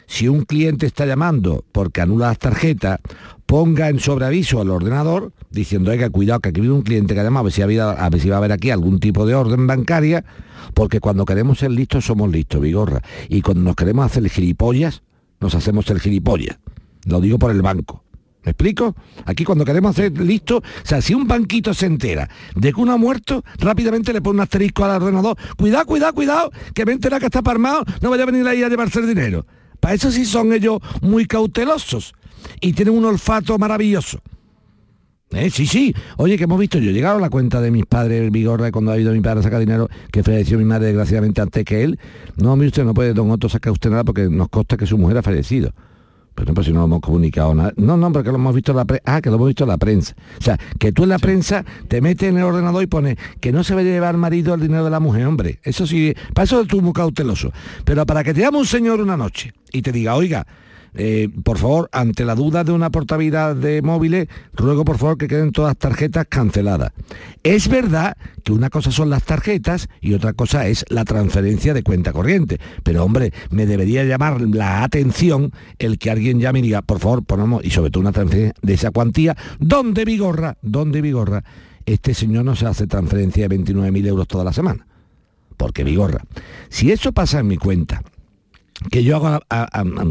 si 0.07 0.29
un 0.29 0.43
cliente 0.43 0.87
está 0.87 1.07
llamando 1.07 1.65
porque 1.73 2.01
anula 2.01 2.29
las 2.29 2.39
tarjetas, 2.39 3.01
ponga 3.47 3.89
en 3.89 4.01
sobreaviso 4.01 4.61
al 4.61 4.71
ordenador 4.71 5.33
diciendo, 5.51 5.91
oiga, 5.91 6.11
cuidado, 6.11 6.41
que 6.41 6.49
aquí 6.51 6.61
viene 6.61 6.75
un 6.75 6.83
cliente 6.83 7.15
que 7.15 7.21
ha 7.21 7.25
llamado, 7.25 7.41
a 7.41 7.45
ver, 7.45 7.53
si 7.53 7.63
a 7.63 7.67
ver 7.67 8.21
si 8.21 8.29
va 8.29 8.37
a 8.37 8.39
haber 8.39 8.53
aquí 8.53 8.71
algún 8.71 8.99
tipo 9.01 9.27
de 9.27 9.35
orden 9.35 9.67
bancaria, 9.67 10.25
porque 10.75 11.01
cuando 11.01 11.25
queremos 11.25 11.59
ser 11.59 11.71
listos 11.71 12.05
somos 12.05 12.31
listos, 12.31 12.61
Vigorra. 12.61 13.03
Y 13.29 13.43
cuando 13.43 13.63
nos 13.63 13.77
queremos 13.77 14.07
hacer 14.07 14.29
gilipollas, 14.29 15.03
nos 15.41 15.55
hacemos 15.55 15.89
el 15.91 16.01
gilipollas. 16.01 16.59
Lo 17.07 17.21
digo 17.21 17.39
por 17.39 17.51
el 17.51 17.63
banco. 17.63 18.03
¿Me 18.45 18.51
explico? 18.51 18.95
Aquí 19.25 19.45
cuando 19.45 19.65
queremos 19.65 19.93
hacer 19.93 20.19
listo, 20.21 20.59
o 20.59 20.63
sea, 20.83 21.01
si 21.01 21.15
un 21.15 21.27
banquito 21.27 21.73
se 21.73 21.87
entera 21.87 22.29
de 22.55 22.73
que 22.73 22.81
uno 22.81 22.93
ha 22.93 22.99
muerto, 22.99 23.43
rápidamente 23.59 24.13
le 24.13 24.21
pone 24.21 24.37
un 24.37 24.43
asterisco 24.43 24.85
al 24.85 25.03
ordenador. 25.03 25.37
Cuidado, 25.57 25.87
cuidado, 25.87 26.15
cuidado, 26.15 26.53
que 26.75 26.85
me 26.85 26.93
entera 26.93 27.19
que 27.19 27.27
está 27.27 27.41
parmado, 27.41 27.85
no 28.03 28.11
vaya 28.11 28.25
a 28.25 28.27
venir 28.27 28.47
ahí 28.47 28.63
a 28.63 28.69
llevarse 28.69 29.01
el 29.01 29.09
dinero. 29.09 29.47
Para 29.81 29.95
eso 29.95 30.11
sí 30.11 30.25
son 30.25 30.53
ellos 30.53 30.81
muy 31.03 31.27
cautelosos 31.27 32.15
y 32.61 32.73
tienen 32.73 32.95
un 32.95 33.05
olfato 33.05 33.59
maravilloso. 33.59 34.21
¿Eh? 35.31 35.51
Sí, 35.51 35.67
sí. 35.67 35.95
Oye, 36.17 36.37
que 36.39 36.45
hemos 36.45 36.61
visto 36.61 36.79
yo. 36.79 36.91
Llegaron 36.91 37.19
a 37.19 37.23
la 37.23 37.31
cuenta 37.31 37.61
de 37.61 37.71
mis 37.71 37.87
padres, 37.87 38.23
el 38.23 38.31
Vigorra, 38.31 38.71
cuando 38.71 38.93
ha 38.93 38.99
ido 38.99 39.13
mi 39.13 39.21
padre 39.21 39.41
a 39.41 39.43
sacar 39.43 39.61
dinero, 39.61 39.89
que 40.13 40.23
falleció 40.23 40.59
mi 40.59 40.65
madre 40.65 40.87
desgraciadamente 40.87 41.41
antes 41.41 41.65
que 41.65 41.83
él. 41.83 41.99
No, 42.37 42.55
mire 42.57 42.69
usted, 42.69 42.85
no 42.85 42.95
puede 42.95 43.15
don 43.15 43.31
Otto 43.31 43.49
sacar 43.49 43.73
usted 43.73 43.91
nada 43.91 44.05
porque 44.05 44.29
nos 44.29 44.49
consta 44.49 44.77
que 44.77 44.87
su 44.87 44.97
mujer 44.97 45.19
ha 45.19 45.23
fallecido. 45.23 45.73
Pero 46.35 46.49
no, 46.49 46.55
pues 46.55 46.67
si 46.67 46.73
no 46.73 46.85
hemos 46.85 47.01
comunicado 47.01 47.55
nada. 47.55 47.73
No, 47.77 47.97
no, 47.97 48.13
porque 48.13 48.31
lo 48.31 48.37
hemos 48.37 48.55
visto 48.55 48.73
en 48.73 48.79
la 48.79 48.85
prensa. 48.85 49.03
Ah, 49.07 49.21
que 49.21 49.31
lo 49.31 49.37
hemos 49.37 49.49
visto 49.49 49.65
en 49.65 49.69
la 49.69 49.79
prensa. 49.79 50.15
O 50.39 50.43
sea, 50.43 50.59
que 50.79 50.93
tú 50.93 51.05
en 51.05 51.11
la 51.11 51.19
prensa 51.19 51.65
te 51.89 52.01
metes 52.01 52.29
en 52.29 52.39
el 52.39 52.45
ordenador 52.45 52.83
y 52.83 52.87
pones 52.87 53.17
que 53.41 53.53
no 53.53 53.63
se 53.63 53.75
vaya 53.75 53.91
a 53.91 53.93
llevar 53.93 54.17
marido 54.17 54.55
el 54.55 54.61
dinero 54.61 54.85
de 54.85 54.91
la 54.91 55.01
mujer, 55.01 55.27
hombre. 55.27 55.61
Eso 55.63 55.87
sí, 55.87 56.15
para 56.35 56.45
eso 56.45 56.65
tú 56.65 56.83
muy 56.83 56.93
cauteloso. 56.93 57.53
Pero 57.85 58.05
para 58.07 58.25
que 58.25 58.35
te 58.35 58.41
llame 58.41 58.59
un 58.59 58.67
señor 58.67 59.01
una 59.01 59.17
noche 59.17 59.53
y 59.73 59.83
te 59.83 59.93
diga, 59.93 60.17
oiga, 60.17 60.47
eh, 60.95 61.29
por 61.43 61.59
favor, 61.59 61.89
ante 61.93 62.25
la 62.25 62.35
duda 62.35 62.65
de 62.65 62.73
una 62.73 62.91
portabilidad 62.91 63.57
de 63.57 63.83
móviles, 63.83 64.29
ruego 64.55 64.85
por 64.85 64.99
favor 64.99 65.19
que 65.19 65.29
queden 65.29 65.53
todas 65.53 65.71
las 65.71 65.79
tarjetas 65.79 66.27
canceladas. 66.29 66.93
Es 67.43 67.69
verdad 67.69 68.17
que 68.45 68.53
una 68.53 68.71
cosa 68.71 68.91
son 68.91 69.11
las 69.11 69.25
tarjetas 69.25 69.89
y 70.01 70.15
otra 70.15 70.33
cosa 70.33 70.69
es 70.69 70.85
la 70.89 71.05
transferencia 71.05 71.75
de 71.75 71.83
cuenta 71.83 72.13
corriente. 72.13 72.61
Pero 72.83 73.05
hombre, 73.05 73.33
me 73.51 73.67
debería 73.67 74.05
llamar 74.05 74.41
la 74.41 74.85
atención 74.85 75.53
el 75.79 75.99
que 75.99 76.11
alguien 76.11 76.41
llame 76.41 76.61
y 76.61 76.63
diga, 76.63 76.83
por 76.83 77.01
favor, 77.01 77.25
ponemos, 77.25 77.65
y 77.65 77.71
sobre 77.71 77.91
todo 77.91 78.01
una 78.01 78.13
transferencia 78.13 78.55
de 78.63 78.75
esa 78.75 78.91
cuantía, 78.91 79.37
¿dónde 79.59 80.05
Vigorra? 80.05 80.57
¿Dónde 80.63 81.01
Vigorra? 81.01 81.45
Este 81.87 82.15
señor 82.15 82.45
no 82.45 82.57
se 82.57 82.67
hace 82.67 82.87
transferencia 82.87 83.49
de 83.49 83.59
29.000 83.59 84.07
euros 84.07 84.29
toda 84.29 84.45
la 84.45 84.53
semana. 84.53 84.87
Porque 85.57 85.85
Vigorra. 85.85 86.23
Si 86.69 86.91
eso 86.91 87.13
pasa 87.13 87.41
en 87.41 87.47
mi 87.47 87.57
cuenta, 87.57 88.03
que 88.91 89.05
yo 89.05 89.17
hago, 89.17 89.41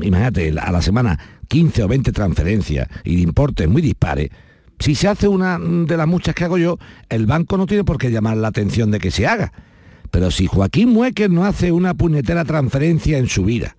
imagínate, 0.02 0.54
a 0.60 0.72
la 0.72 0.82
semana 0.82 1.20
15 1.48 1.84
o 1.84 1.88
20 1.88 2.12
transferencias 2.12 2.88
y 3.04 3.18
de 3.18 3.22
importes 3.22 3.68
muy 3.68 3.82
dispares, 3.82 4.30
si 4.80 4.96
se 4.96 5.08
hace 5.08 5.28
una 5.28 5.60
de 5.60 5.98
las 5.98 6.08
muchas 6.08 6.36
que 6.36 6.44
hago 6.44 6.58
yo, 6.58 6.78
el 7.10 7.26
banco 7.26 7.58
no 7.58 7.66
tiene 7.66 7.84
por 7.84 7.98
qué 7.98 8.12
llamar 8.12 8.38
la 8.38 8.50
atención 8.50 8.92
de 8.92 9.00
que 9.00 9.12
se 9.12 9.28
haga. 9.28 9.54
Pero 10.12 10.30
si 10.30 10.46
Joaquín 10.46 10.90
Muecker 10.90 11.30
no 11.32 11.46
hace 11.46 11.72
una 11.72 11.94
puñetera 11.94 12.46
transferencia 12.46 13.18
en 13.18 13.28
su 13.28 13.46
vida 13.46 13.76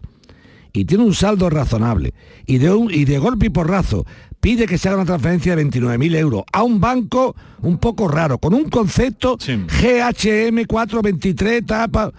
y 0.72 0.84
tiene 0.84 1.04
un 1.04 1.14
saldo 1.14 1.50
razonable 1.50 2.14
y 2.46 2.58
de, 2.58 2.72
un, 2.72 2.92
y 2.92 3.04
de 3.04 3.18
golpe 3.18 3.46
y 3.46 3.50
porrazo 3.50 4.04
pide 4.40 4.66
que 4.66 4.78
se 4.78 4.88
haga 4.88 4.98
una 4.98 5.06
transferencia 5.06 5.54
de 5.54 5.64
29.000 5.64 6.16
euros 6.16 6.42
a 6.52 6.62
un 6.62 6.80
banco 6.80 7.36
un 7.62 7.78
poco 7.78 8.08
raro, 8.08 8.38
con 8.38 8.52
un 8.52 8.68
concepto 8.68 9.38
GHM 9.38 10.64
423, 10.66 11.64
tapa... 11.64 12.12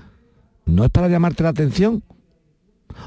¿No 0.65 0.84
es 0.84 0.89
para 0.89 1.07
llamarte 1.07 1.43
la 1.43 1.49
atención? 1.49 2.03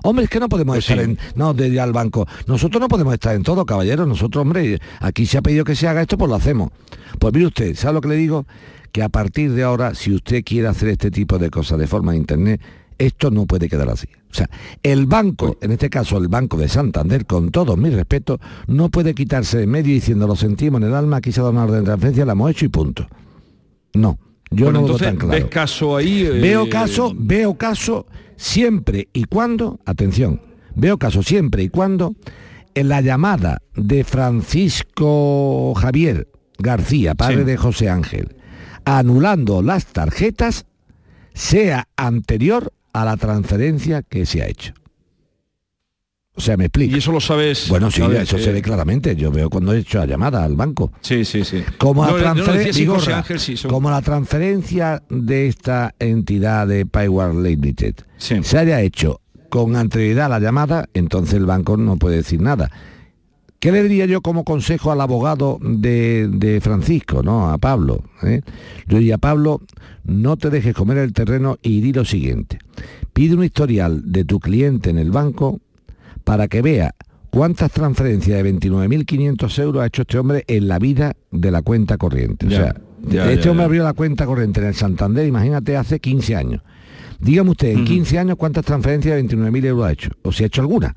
Hombre, 0.03 0.24
es 0.24 0.30
que 0.30 0.41
no 0.41 0.49
podemos 0.49 0.76
pues 0.76 0.89
estar 0.91 1.05
en... 1.05 1.18
No, 1.34 1.55
de 1.55 1.80
al 1.80 1.93
banco. 1.93 2.26
Nosotros 2.47 2.80
no 2.80 2.89
podemos 2.89 3.14
estar 3.14 3.34
en 3.34 3.43
todo, 3.43 3.64
caballero. 3.66 4.07
Nosotros, 4.07 4.43
hombre, 4.43 4.80
aquí 5.01 5.26
se 5.26 5.39
ha 5.39 5.43
pedido 5.43 5.64
que 5.64 5.74
se 5.74 5.89
haga 5.89 6.03
esto, 6.03 6.18
pues 6.18 6.28
lo 6.28 6.36
hacemos. 6.36 6.70
Pues 7.18 7.32
mire 7.34 7.47
usted, 7.47 7.74
¿sabe 7.74 7.95
lo 7.95 8.01
que 8.01 8.09
le 8.09 8.16
digo? 8.16 8.47
que 8.93 9.03
a 9.03 9.09
partir 9.09 9.53
de 9.53 9.62
ahora, 9.62 9.95
si 9.95 10.14
usted 10.14 10.43
quiere 10.45 10.68
hacer 10.68 10.89
este 10.89 11.11
tipo 11.11 11.39
de 11.39 11.51
cosas 11.51 11.78
de 11.78 11.86
forma 11.86 12.12
de 12.12 12.18
Internet, 12.18 12.61
esto 12.99 13.30
no 13.30 13.47
puede 13.47 13.68
quedar 13.68 13.89
así. 13.89 14.09
O 14.30 14.34
sea, 14.34 14.51
el 14.82 15.07
banco, 15.07 15.57
en 15.61 15.72
este 15.72 15.89
caso 15.89 16.18
el 16.18 16.28
Banco 16.28 16.57
de 16.57 16.68
Santander, 16.68 17.26
con 17.26 17.51
todos 17.51 17.78
mis 17.78 17.95
respetos, 17.95 18.41
no 18.66 18.89
puede 18.89 19.14
quitarse 19.14 19.59
de 19.59 19.66
medio 19.66 19.95
diciendo 19.95 20.26
lo 20.26 20.36
sentimos 20.36 20.80
en 20.82 20.89
el 20.89 20.95
alma, 20.95 21.18
aquí 21.18 21.32
se 21.32 21.41
ha 21.41 21.45
dado 21.45 21.53
una 21.53 21.64
orden 21.64 21.80
de 21.80 21.84
transferencia, 21.84 22.24
la 22.24 22.32
hemos 22.32 22.51
hecho 22.51 22.64
y 22.64 22.68
punto. 22.68 23.07
No, 23.95 24.18
yo 24.51 24.66
Bueno, 24.66 24.80
no 24.82 24.88
lo 24.88 24.94
veo 24.94 25.09
tan 25.09 25.16
claro. 25.16 25.32
¿ves 25.32 25.44
caso 25.46 25.96
ahí? 25.96 26.22
eh, 26.22 26.30
Veo 26.30 26.68
caso, 26.70 27.12
veo 27.16 27.55
caso 27.57 28.07
siempre 28.36 29.09
y 29.12 29.24
cuando, 29.24 29.78
atención, 29.84 30.40
veo 30.74 30.99
caso 30.99 31.22
siempre 31.22 31.62
y 31.64 31.68
cuando 31.68 32.14
en 32.74 32.88
la 32.88 33.01
llamada 33.01 33.61
de 33.74 34.05
Francisco 34.05 35.74
Javier 35.74 36.28
García, 36.59 37.14
padre 37.14 37.38
Sí. 37.38 37.44
de 37.44 37.57
José 37.57 37.88
Ángel, 37.88 38.36
anulando 38.84 39.62
las 39.62 39.86
tarjetas, 39.86 40.66
sea 41.34 41.86
anterior 41.96 42.72
a 42.92 43.05
la 43.05 43.16
transferencia 43.16 44.03
que 44.03 44.26
se 44.26 44.42
ha 44.42 44.46
hecho. 44.49 44.72
O 46.39 46.41
sea, 46.41 46.57
me 46.57 46.66
explico. 46.66 46.95
Y 46.95 46.99
eso 47.01 47.11
lo 47.12 47.20
sabes. 47.20 47.68
Bueno, 47.68 47.91
sí, 47.91 48.01
eso 48.01 48.36
eh, 48.36 48.43
se 48.43 48.53
ve 48.53 48.62
claramente. 48.62 49.16
Yo 49.16 49.30
veo 49.32 49.51
cuando 49.51 49.72
he 49.72 49.78
hecho 49.80 49.99
la 49.99 50.07
llamada 50.07 50.45
al 50.45 50.55
banco. 50.55 50.93
Sí, 51.01 51.24
sí, 51.24 51.45
sí. 51.45 51.64
Como, 51.78 52.07
No, 52.07 52.16
la, 52.16 52.32
no, 52.32 52.45
transferen- 52.45 52.57
decía 52.59 52.72
si 52.72 52.80
digo, 52.80 52.95
José 52.95 53.11
Ra, 53.11 53.18
Ángel, 53.18 53.41
sí, 53.41 53.57
son- 53.57 53.70
como 53.72 53.91
la 53.91 54.01
transferencia 54.03 55.03
de 55.11 55.49
esta 55.49 55.95
entidad 55.99 56.66
de 56.68 56.86
Payward 56.86 57.34
Limited 57.43 57.95
se 58.18 58.57
haya 58.59 58.80
hecho 58.82 59.20
con 59.49 59.74
anterioridad 59.76 60.26
a 60.26 60.28
la 60.28 60.41
llamada, 60.41 60.89
entonces 60.95 61.34
el 61.34 61.45
banco 61.47 61.76
no 61.76 61.97
puede 61.97 62.16
decir 62.18 62.41
nada. 62.41 62.70
¿Qué 63.61 63.72
le 63.72 63.82
diría 63.82 64.07
yo 64.07 64.20
como 64.20 64.45
consejo 64.45 64.93
al 64.93 65.01
abogado 65.01 65.59
de, 65.61 66.28
de 66.30 66.61
Francisco, 66.61 67.24
no? 67.24 67.51
A 67.51 67.59
Pablo. 67.59 68.05
¿eh? 68.22 68.43
Yo 68.86 68.99
diría, 68.99 69.18
Pablo, 69.18 69.62
no 70.05 70.36
te 70.36 70.51
dejes 70.51 70.74
comer 70.74 70.99
el 70.99 71.12
terreno 71.12 71.59
y 71.62 71.80
di 71.80 71.93
lo 71.93 72.05
siguiente. 72.05 72.61
Pide 73.12 73.34
un 73.34 73.43
historial 73.43 74.03
de 74.12 74.24
tu 74.24 74.39
cliente 74.39 74.91
en 74.91 74.99
el 74.99 75.11
banco 75.11 75.61
para 76.28 76.46
que 76.46 76.60
vea 76.60 76.94
cuántas 77.30 77.72
transferencias 77.72 78.42
de 78.42 78.52
29.500 78.52 79.62
euros 79.62 79.82
ha 79.82 79.86
hecho 79.86 80.02
este 80.02 80.18
hombre 80.18 80.44
en 80.46 80.68
la 80.68 80.78
vida 80.78 81.14
de 81.30 81.50
la 81.50 81.62
cuenta 81.62 81.96
corriente. 81.96 82.46
Ya, 82.46 82.58
o 82.58 82.62
sea, 82.62 82.74
ya, 83.08 83.32
este 83.32 83.46
ya, 83.46 83.50
hombre 83.50 83.64
abrió 83.64 83.82
la 83.82 83.94
cuenta 83.94 84.26
corriente 84.26 84.60
en 84.60 84.66
el 84.66 84.74
Santander, 84.74 85.26
imagínate, 85.26 85.74
hace 85.78 86.00
15 86.00 86.36
años. 86.36 86.62
Dígame 87.18 87.52
usted, 87.52 87.68
en 87.68 87.86
15 87.86 88.18
años, 88.18 88.36
¿cuántas 88.36 88.66
transferencias 88.66 89.16
de 89.16 89.24
29.000 89.24 89.64
euros 89.64 89.86
ha 89.86 89.92
hecho? 89.92 90.10
¿O 90.20 90.30
si 90.30 90.44
ha 90.44 90.48
hecho 90.48 90.60
alguna? 90.60 90.94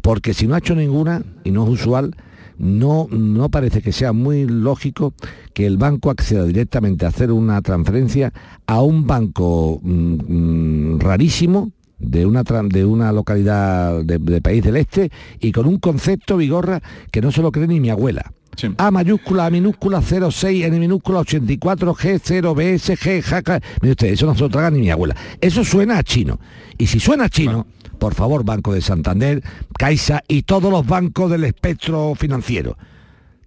Porque 0.00 0.32
si 0.32 0.46
no 0.46 0.54
ha 0.54 0.58
hecho 0.58 0.76
ninguna, 0.76 1.24
y 1.42 1.50
no 1.50 1.64
es 1.64 1.70
usual, 1.70 2.14
no, 2.56 3.08
no 3.10 3.48
parece 3.48 3.82
que 3.82 3.90
sea 3.90 4.12
muy 4.12 4.46
lógico 4.46 5.12
que 5.54 5.66
el 5.66 5.76
banco 5.76 6.08
acceda 6.08 6.44
directamente 6.44 7.04
a 7.04 7.08
hacer 7.08 7.32
una 7.32 7.60
transferencia 7.62 8.32
a 8.64 8.80
un 8.80 9.08
banco 9.08 9.80
mm, 9.82 10.94
mm, 10.94 11.00
rarísimo 11.00 11.72
de 11.98 12.26
una, 12.26 12.42
de 12.42 12.84
una 12.84 13.12
localidad 13.12 14.02
de, 14.02 14.18
de 14.18 14.40
país 14.40 14.62
del 14.62 14.76
este 14.76 15.10
y 15.40 15.52
con 15.52 15.66
un 15.66 15.78
concepto, 15.78 16.36
Vigorra, 16.36 16.80
que 17.10 17.20
no 17.20 17.32
se 17.32 17.42
lo 17.42 17.52
cree 17.52 17.66
ni 17.66 17.80
mi 17.80 17.90
abuela. 17.90 18.32
A 18.78 18.90
mayúscula, 18.90 19.46
A 19.46 19.50
minúscula, 19.50 20.00
06, 20.00 20.64
N 20.64 20.80
minúscula, 20.80 21.20
84, 21.20 21.94
G, 21.94 22.20
0, 22.22 22.54
BS, 22.54 22.96
G, 22.96 23.22
jaca. 23.22 23.60
Mire 23.82 23.92
usted, 23.92 24.08
eso 24.08 24.26
no 24.26 24.34
se 24.34 24.40
lo 24.40 24.48
traga 24.48 24.70
ni 24.70 24.80
mi 24.80 24.90
abuela. 24.90 25.14
Eso 25.40 25.62
suena 25.64 25.98
a 25.98 26.02
chino. 26.02 26.40
Y 26.78 26.86
si 26.86 26.98
suena 26.98 27.24
a 27.24 27.28
chino, 27.28 27.66
por 27.98 28.14
favor, 28.14 28.44
Banco 28.44 28.72
de 28.72 28.80
Santander, 28.80 29.42
Caixa 29.78 30.22
y 30.26 30.42
todos 30.42 30.70
los 30.70 30.86
bancos 30.86 31.30
del 31.30 31.44
espectro 31.44 32.14
financiero. 32.14 32.78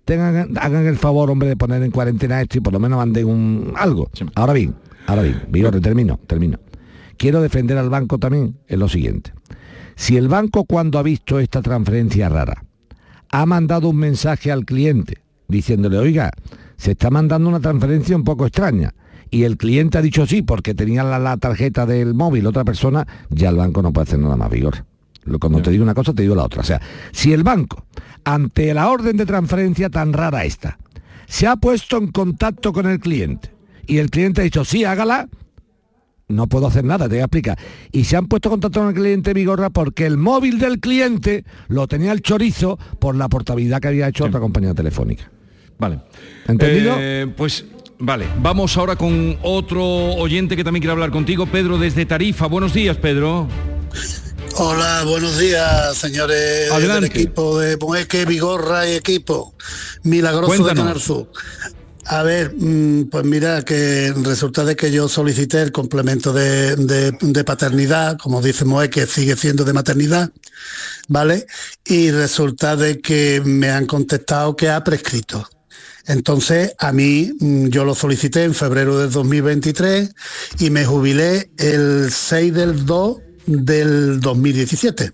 Tengan, 0.05 0.57
hagan 0.57 0.85
el 0.85 0.97
favor, 0.97 1.29
hombre, 1.29 1.49
de 1.49 1.55
poner 1.55 1.81
en 1.83 1.91
cuarentena 1.91 2.41
esto 2.41 2.59
y 2.59 2.61
por 2.61 2.73
lo 2.73 2.79
menos 2.79 2.97
manden 2.97 3.25
un 3.25 3.73
algo. 3.75 4.09
Ahora 4.35 4.53
bien, 4.53 4.75
ahora 5.07 5.23
bien, 5.23 5.43
Vigorre, 5.49 5.81
termino, 5.81 6.19
termino. 6.27 6.59
Quiero 7.19 7.41
defender 7.41 7.77
al 7.77 7.89
banco 7.89 8.17
también 8.17 8.57
en 8.69 8.79
lo 8.79 8.87
siguiente. 8.87 9.33
Si 9.95 10.15
el 10.15 10.29
banco 10.29 10.63
cuando 10.63 10.97
ha 10.97 11.03
visto 11.03 11.37
esta 11.39 11.61
transferencia 11.61 12.29
rara 12.29 12.63
ha 13.29 13.45
mandado 13.45 13.89
un 13.89 13.97
mensaje 13.97 14.53
al 14.53 14.63
cliente 14.63 15.21
diciéndole, 15.49 15.97
oiga, 15.97 16.31
se 16.77 16.91
está 16.91 17.09
mandando 17.09 17.49
una 17.49 17.59
transferencia 17.59 18.15
un 18.15 18.23
poco 18.23 18.45
extraña. 18.45 18.93
Y 19.29 19.43
el 19.43 19.57
cliente 19.57 19.97
ha 19.97 20.01
dicho 20.01 20.25
sí 20.25 20.43
porque 20.43 20.73
tenía 20.73 21.03
la, 21.03 21.19
la 21.19 21.35
tarjeta 21.35 21.85
del 21.85 22.13
móvil 22.13 22.47
otra 22.47 22.63
persona, 22.63 23.05
ya 23.29 23.49
el 23.49 23.57
banco 23.57 23.81
no 23.81 23.91
puede 23.91 24.03
hacer 24.07 24.19
nada 24.19 24.37
más, 24.37 24.49
Vigor. 24.49 24.85
Cuando 25.41 25.61
te 25.61 25.71
digo 25.71 25.83
una 25.83 25.93
cosa, 25.93 26.13
te 26.13 26.21
digo 26.21 26.35
la 26.35 26.45
otra. 26.45 26.61
O 26.61 26.65
sea, 26.65 26.81
si 27.11 27.33
el 27.33 27.43
banco, 27.43 27.85
ante 28.23 28.73
la 28.73 28.89
orden 28.89 29.17
de 29.17 29.25
transferencia 29.25 29.89
tan 29.89 30.13
rara 30.13 30.45
esta, 30.45 30.79
se 31.27 31.47
ha 31.47 31.57
puesto 31.57 31.97
en 31.97 32.07
contacto 32.07 32.71
con 32.71 32.87
el 32.87 32.99
cliente 32.99 33.51
y 33.85 33.97
el 33.97 34.09
cliente 34.09 34.39
ha 34.39 34.45
dicho, 34.45 34.63
sí, 34.63 34.85
hágala, 34.85 35.27
no 36.29 36.47
puedo 36.47 36.67
hacer 36.67 36.85
nada, 36.85 37.05
te 37.05 37.15
voy 37.15 37.21
a 37.21 37.25
explicar. 37.25 37.57
Y 37.91 38.05
se 38.05 38.15
han 38.15 38.27
puesto 38.27 38.49
contacto 38.49 38.79
con 38.79 38.89
el 38.89 38.95
cliente 38.95 39.33
Vigorra 39.33 39.71
porque 39.71 40.05
el 40.05 40.17
móvil 40.17 40.59
del 40.59 40.79
cliente 40.79 41.43
lo 41.67 41.87
tenía 41.87 42.11
el 42.11 42.21
chorizo 42.21 42.77
por 42.99 43.15
la 43.15 43.27
portabilidad 43.27 43.81
que 43.81 43.89
había 43.89 44.07
hecho 44.07 44.25
otra 44.25 44.39
compañía 44.39 44.73
telefónica. 44.73 45.29
Vale. 45.79 45.99
¿Entendido? 46.47 46.95
Eh, 46.99 47.27
pues 47.35 47.65
vale, 47.97 48.27
vamos 48.41 48.77
ahora 48.77 48.95
con 48.95 49.37
otro 49.41 49.83
oyente 49.83 50.55
que 50.55 50.63
también 50.63 50.81
quiere 50.81 50.91
hablar 50.91 51.09
contigo, 51.09 51.47
Pedro 51.47 51.77
desde 51.77 52.05
Tarifa. 52.05 52.45
Buenos 52.47 52.73
días, 52.73 52.97
Pedro. 52.97 53.47
Hola, 54.55 55.03
buenos 55.05 55.39
días, 55.39 55.95
señores 55.97 56.69
Adelante. 56.71 57.09
del 57.09 57.17
equipo 57.17 57.59
de 57.59 57.77
Vigorra 58.25 58.87
y 58.87 58.93
equipo. 58.93 59.55
Milagroso 60.03 60.51
de 60.51 60.57
Cuéntanos. 60.59 60.83
Canal 60.83 61.01
Sur. 61.01 61.31
A 62.05 62.23
ver, 62.23 62.53
mm, 62.55 63.09
pues 63.09 63.25
mira 63.25 63.61
que 63.63 64.13
resulta 64.23 64.63
de 64.63 64.75
que 64.75 64.91
yo 64.91 65.07
solicité 65.07 65.61
el 65.61 65.71
complemento 65.71 66.33
de, 66.33 67.43
paternidad, 67.45 68.17
como 68.17 68.41
dice 68.41 68.65
Moe, 68.65 68.89
que 68.89 69.05
sigue 69.05 69.35
siendo 69.35 69.63
de 69.63 69.73
maternidad, 69.73 70.31
¿vale? 71.07 71.45
Y 71.85 72.11
resulta 72.11 72.75
de 72.75 72.99
que 72.99 73.41
me 73.45 73.69
han 73.69 73.85
contestado 73.85 74.55
que 74.55 74.69
ha 74.69 74.83
prescrito. 74.83 75.47
Entonces, 76.07 76.73
a 76.79 76.91
mí, 76.91 77.31
mm, 77.39 77.67
yo 77.67 77.85
lo 77.85 77.93
solicité 77.93 78.43
en 78.43 78.55
febrero 78.55 78.97
del 78.97 79.11
2023 79.11 80.09
y 80.59 80.69
me 80.71 80.85
jubilé 80.85 81.51
el 81.57 82.11
6 82.11 82.53
del 82.53 82.85
2 82.85 83.17
del 83.45 84.19
2017. 84.19 85.11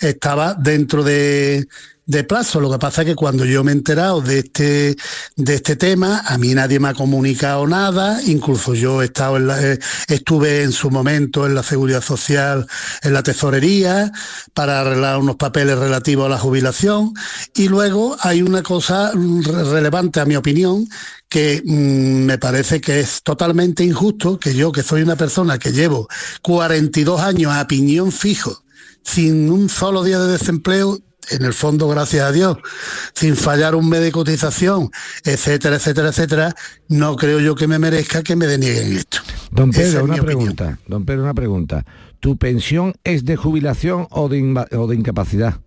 Estaba 0.00 0.54
dentro 0.54 1.04
de, 1.04 1.68
de 2.06 2.24
plazo. 2.24 2.60
Lo 2.60 2.70
que 2.70 2.78
pasa 2.78 3.02
es 3.02 3.08
que 3.08 3.14
cuando 3.14 3.44
yo 3.44 3.62
me 3.64 3.72
he 3.72 3.74
enterado 3.74 4.20
de 4.20 4.40
este, 4.40 4.96
de 5.36 5.54
este 5.54 5.76
tema, 5.76 6.22
a 6.26 6.36
mí 6.38 6.54
nadie 6.54 6.80
me 6.80 6.88
ha 6.88 6.94
comunicado 6.94 7.66
nada, 7.66 8.20
incluso 8.26 8.74
yo 8.74 9.02
en 9.02 9.10
eh, 9.12 9.78
estuve 10.08 10.62
en 10.62 10.72
su 10.72 10.90
momento 10.90 11.46
en 11.46 11.54
la 11.54 11.62
Seguridad 11.62 12.02
Social, 12.02 12.66
en 13.02 13.12
la 13.12 13.22
tesorería, 13.22 14.10
para 14.54 14.80
arreglar 14.80 15.18
unos 15.18 15.36
papeles 15.36 15.78
relativos 15.78 16.26
a 16.26 16.30
la 16.30 16.38
jubilación. 16.38 17.14
Y 17.54 17.68
luego 17.68 18.16
hay 18.20 18.42
una 18.42 18.62
cosa 18.62 19.12
re- 19.12 19.64
relevante, 19.64 20.20
a 20.20 20.24
mi 20.24 20.36
opinión, 20.36 20.86
que 21.28 21.62
mm, 21.64 22.24
me 22.26 22.38
parece 22.38 22.80
que 22.80 23.00
es 23.00 23.22
totalmente 23.22 23.84
injusto 23.84 24.38
que 24.38 24.54
yo, 24.54 24.72
que 24.72 24.82
soy 24.82 25.02
una 25.02 25.16
persona 25.16 25.58
que 25.58 25.72
llevo 25.72 26.08
42 26.42 27.20
años 27.20 27.52
a 27.52 27.66
piñón 27.66 28.12
fijo, 28.12 28.64
sin 29.04 29.50
un 29.50 29.68
solo 29.68 30.02
día 30.02 30.18
de 30.18 30.32
desempleo, 30.32 30.98
en 31.30 31.44
el 31.44 31.54
fondo, 31.54 31.88
gracias 31.88 32.24
a 32.24 32.32
Dios, 32.32 32.58
sin 33.14 33.36
fallar 33.36 33.74
un 33.74 33.88
mes 33.88 34.00
de 34.00 34.12
cotización, 34.12 34.90
etcétera, 35.24 35.76
etcétera, 35.76 36.08
etcétera, 36.08 36.54
no 36.88 37.16
creo 37.16 37.40
yo 37.40 37.54
que 37.54 37.66
me 37.66 37.78
merezca 37.78 38.22
que 38.22 38.36
me 38.36 38.46
denieguen 38.46 38.92
esto. 38.96 39.18
Don 39.50 39.70
Pedro, 39.70 39.86
es 39.86 39.94
una 39.94 40.14
opinión. 40.14 40.26
pregunta. 40.26 40.78
Don 40.86 41.04
Pedro, 41.04 41.22
una 41.22 41.34
pregunta. 41.34 41.84
¿Tu 42.20 42.36
pensión 42.36 42.94
es 43.04 43.24
de 43.24 43.36
jubilación 43.36 44.06
o 44.10 44.28
de, 44.28 44.66
o 44.76 44.86
de 44.86 44.96
incapacidad? 44.96 45.60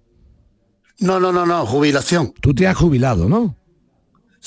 No, 1.00 1.20
no, 1.20 1.32
no, 1.32 1.46
no, 1.46 1.66
jubilación. 1.66 2.34
Tú 2.40 2.54
te 2.54 2.68
has 2.68 2.78
jubilado, 2.78 3.28
¿no? 3.28 3.58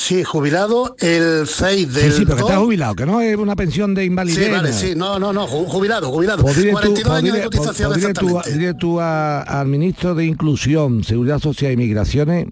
Sí, 0.01 0.23
jubilado 0.23 0.95
el 1.01 1.49
6 1.49 1.89
Sí, 1.93 2.01
del 2.01 2.13
sí, 2.13 2.25
pero 2.25 2.37
que 2.47 2.53
2. 2.55 2.63
jubilado, 2.63 2.95
que 2.95 3.05
no 3.05 3.21
es 3.21 3.37
una 3.37 3.57
pensión 3.57 3.97
de 3.97 4.05
invalidez. 4.05 4.45
Sí, 4.47 4.51
vale, 4.53 4.73
sí, 4.73 4.93
no, 4.95 5.19
no, 5.19 5.33
no, 5.33 5.49
ju- 5.49 5.67
jubilado, 5.67 6.09
jubilado. 6.13 6.43
Pues 6.45 6.57
dile 6.57 6.71
tú, 6.71 6.75
42 6.95 7.03
pues 7.05 7.19
años 7.19 7.35
de 7.35 7.43
cotización 7.43 7.91
pues- 7.93 8.05
pues 8.05 8.15
dile 8.15 8.15
tú 8.15 8.41
dile 8.59 8.75
tú 8.75 9.01
a- 9.01 9.41
al 9.43 9.67
ministro 9.67 10.15
de 10.15 10.25
Inclusión, 10.25 11.03
Seguridad 11.03 11.41
Social 11.41 11.73
y 11.73 11.77
Migraciones 11.77 12.47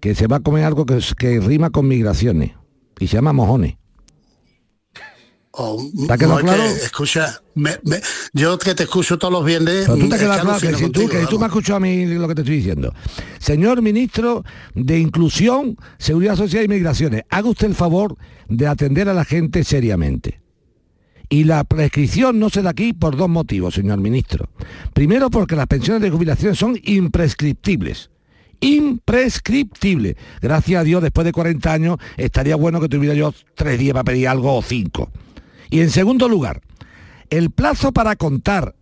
que 0.00 0.14
se 0.14 0.26
va 0.26 0.36
a 0.36 0.40
comer 0.40 0.64
algo 0.66 0.84
que, 0.84 0.98
que 1.16 1.40
rima 1.40 1.70
con 1.70 1.88
migraciones 1.88 2.50
y 3.00 3.06
se 3.06 3.14
llama 3.16 3.32
mojones. 3.32 3.76
Oh, 5.54 5.82
¿Te 6.06 6.12
ha 6.12 6.16
quedado 6.16 6.34
no, 6.34 6.38
que, 6.40 6.44
claro? 6.44 6.62
escucha, 6.64 7.42
me- 7.54 7.78
me- 7.84 8.00
yo 8.32 8.58
que 8.58 8.74
te 8.74 8.84
escucho 8.84 9.18
todos 9.18 9.32
los 9.32 9.44
viernes. 9.44 9.84
Pero 9.86 9.98
tú 9.98 10.08
te 10.08 10.14
es 10.16 10.20
quedas 10.22 10.36
que 10.38 10.42
claro 10.46 10.60
que 10.60 10.74
si 10.74 10.88
tú, 10.90 11.08
que 11.08 11.26
tú 11.26 11.38
me 11.38 11.44
has 11.44 11.50
escuchado 11.50 11.76
a 11.76 11.80
mí 11.80 12.06
lo 12.06 12.26
que 12.26 12.34
te 12.34 12.40
estoy 12.40 12.56
diciendo. 12.56 12.94
Señor 13.38 13.82
ministro 13.82 14.44
de 14.74 14.98
Inclusión, 14.98 15.76
Seguridad 15.98 16.36
Social 16.36 16.64
y 16.64 16.68
Migraciones, 16.68 17.24
haga 17.28 17.50
usted 17.50 17.66
el 17.66 17.74
favor 17.74 18.16
de 18.48 18.66
atender 18.66 19.10
a 19.10 19.14
la 19.14 19.26
gente 19.26 19.62
seriamente. 19.62 20.40
Y 21.28 21.44
la 21.44 21.64
prescripción 21.64 22.38
no 22.38 22.48
se 22.50 22.62
da 22.62 22.70
aquí 22.70 22.92
por 22.94 23.16
dos 23.16 23.28
motivos, 23.28 23.74
señor 23.74 23.98
ministro. 23.98 24.48
Primero, 24.94 25.30
porque 25.30 25.54
las 25.56 25.66
pensiones 25.66 26.02
de 26.02 26.10
jubilación 26.10 26.54
son 26.54 26.78
imprescriptibles. 26.82 28.08
imprescriptible. 28.60 30.16
Gracias 30.40 30.80
a 30.80 30.84
Dios, 30.84 31.02
después 31.02 31.24
de 31.24 31.32
40 31.32 31.72
años, 31.72 31.96
estaría 32.16 32.56
bueno 32.56 32.80
que 32.80 32.88
tuviera 32.88 33.14
yo 33.14 33.34
tres 33.54 33.78
días 33.78 33.92
para 33.92 34.04
pedir 34.04 34.28
algo 34.28 34.54
o 34.56 34.62
cinco. 34.62 35.10
Y 35.72 35.80
en 35.80 35.90
segundo 35.90 36.28
lugar, 36.28 36.60
el 37.30 37.50
plazo 37.50 37.92
para 37.92 38.14
contar 38.16 38.76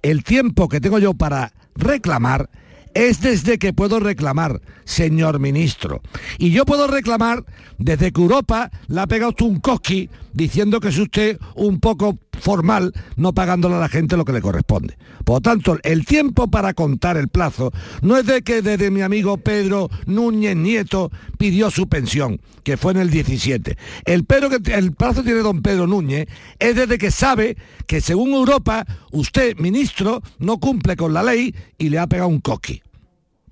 el 0.00 0.24
tiempo 0.24 0.70
que 0.70 0.80
tengo 0.80 0.98
yo 0.98 1.12
para 1.12 1.52
reclamar 1.76 2.48
es 2.94 3.20
desde 3.20 3.58
que 3.58 3.74
puedo 3.74 4.00
reclamar, 4.00 4.62
señor 4.84 5.38
ministro. 5.38 6.00
Y 6.38 6.50
yo 6.50 6.64
puedo 6.64 6.86
reclamar 6.86 7.44
desde 7.76 8.10
que 8.10 8.22
Europa 8.22 8.70
le 8.88 9.02
ha 9.02 9.06
pegado 9.06 9.32
usted 9.32 9.44
un 9.44 9.60
cosqui 9.60 10.08
diciendo 10.32 10.80
que 10.80 10.88
es 10.88 10.98
usted 10.98 11.38
un 11.56 11.78
poco 11.78 12.18
formal, 12.40 12.92
no 13.16 13.32
pagándole 13.32 13.76
a 13.76 13.80
la 13.80 13.88
gente 13.88 14.16
lo 14.16 14.24
que 14.24 14.32
le 14.32 14.40
corresponde. 14.40 14.96
Por 15.24 15.36
lo 15.36 15.40
tanto, 15.40 15.78
el 15.82 16.04
tiempo 16.04 16.48
para 16.48 16.74
contar 16.74 17.16
el 17.16 17.28
plazo 17.28 17.72
no 18.02 18.16
es 18.16 18.26
de 18.26 18.42
que 18.42 18.62
desde 18.62 18.90
mi 18.90 19.02
amigo 19.02 19.38
Pedro 19.38 19.90
Núñez 20.06 20.56
Nieto 20.56 21.10
pidió 21.38 21.70
su 21.70 21.88
pensión, 21.88 22.40
que 22.62 22.76
fue 22.76 22.92
en 22.92 22.98
el 22.98 23.10
17. 23.10 23.76
El, 24.04 24.24
pero 24.24 24.50
que, 24.50 24.60
plazo 24.96 25.22
tiene 25.22 25.40
don 25.40 25.62
Pedro 25.62 25.86
Núñez 25.86 26.26
es 26.58 26.76
desde 26.76 26.98
que 26.98 27.10
sabe 27.10 27.56
que 27.86 28.00
según 28.00 28.32
Europa, 28.32 28.84
usted, 29.12 29.56
ministro, 29.56 30.22
no 30.38 30.58
cumple 30.58 30.96
con 30.96 31.12
la 31.12 31.22
ley 31.22 31.54
y 31.78 31.88
le 31.88 31.98
ha 31.98 32.06
pegado 32.06 32.28
un 32.28 32.40
coqui. 32.40 32.83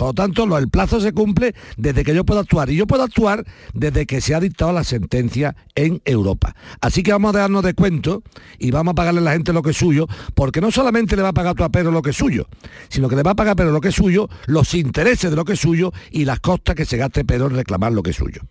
Por 0.02 0.08
lo 0.08 0.14
tanto, 0.14 0.58
el 0.58 0.68
plazo 0.68 1.00
se 1.00 1.12
cumple 1.12 1.54
desde 1.76 2.02
que 2.02 2.12
yo 2.12 2.24
puedo 2.24 2.40
actuar. 2.40 2.68
Y 2.68 2.74
yo 2.74 2.88
puedo 2.88 3.04
actuar 3.04 3.44
desde 3.72 4.04
que 4.04 4.20
se 4.20 4.34
ha 4.34 4.40
dictado 4.40 4.72
la 4.72 4.82
sentencia 4.82 5.54
en 5.76 6.02
Europa. 6.04 6.56
Así 6.80 7.04
que 7.04 7.12
vamos 7.12 7.36
a 7.36 7.38
darnos 7.38 7.62
de 7.62 7.72
cuento 7.72 8.24
y 8.58 8.72
vamos 8.72 8.90
a 8.90 8.94
pagarle 8.96 9.20
a 9.20 9.22
la 9.22 9.32
gente 9.34 9.52
lo 9.52 9.62
que 9.62 9.70
es 9.70 9.76
suyo, 9.76 10.08
porque 10.34 10.60
no 10.60 10.72
solamente 10.72 11.14
le 11.14 11.22
va 11.22 11.28
a 11.28 11.32
pagar 11.32 11.54
tu 11.54 11.62
a 11.62 11.68
Pedro 11.68 11.92
lo 11.92 12.02
que 12.02 12.10
es 12.10 12.16
suyo, 12.16 12.48
sino 12.88 13.08
que 13.08 13.14
le 13.14 13.22
va 13.22 13.30
a 13.30 13.34
pagar 13.36 13.54
Pedro 13.54 13.70
lo 13.70 13.80
que 13.80 13.90
es 13.90 13.94
suyo, 13.94 14.28
los 14.46 14.74
intereses 14.74 15.30
de 15.30 15.36
lo 15.36 15.44
que 15.44 15.52
es 15.52 15.60
suyo 15.60 15.92
y 16.10 16.24
las 16.24 16.40
costas 16.40 16.74
que 16.74 16.84
se 16.84 16.96
gaste 16.96 17.24
Pedro 17.24 17.46
en 17.46 17.54
reclamar 17.54 17.92
lo 17.92 18.02
que 18.02 18.10
es 18.10 18.16
suyo. 18.16 18.42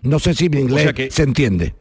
No 0.00 0.20
sé 0.20 0.32
si 0.32 0.48
mi 0.48 0.60
inglés 0.60 0.90
se 1.12 1.22
entiende. 1.22 1.74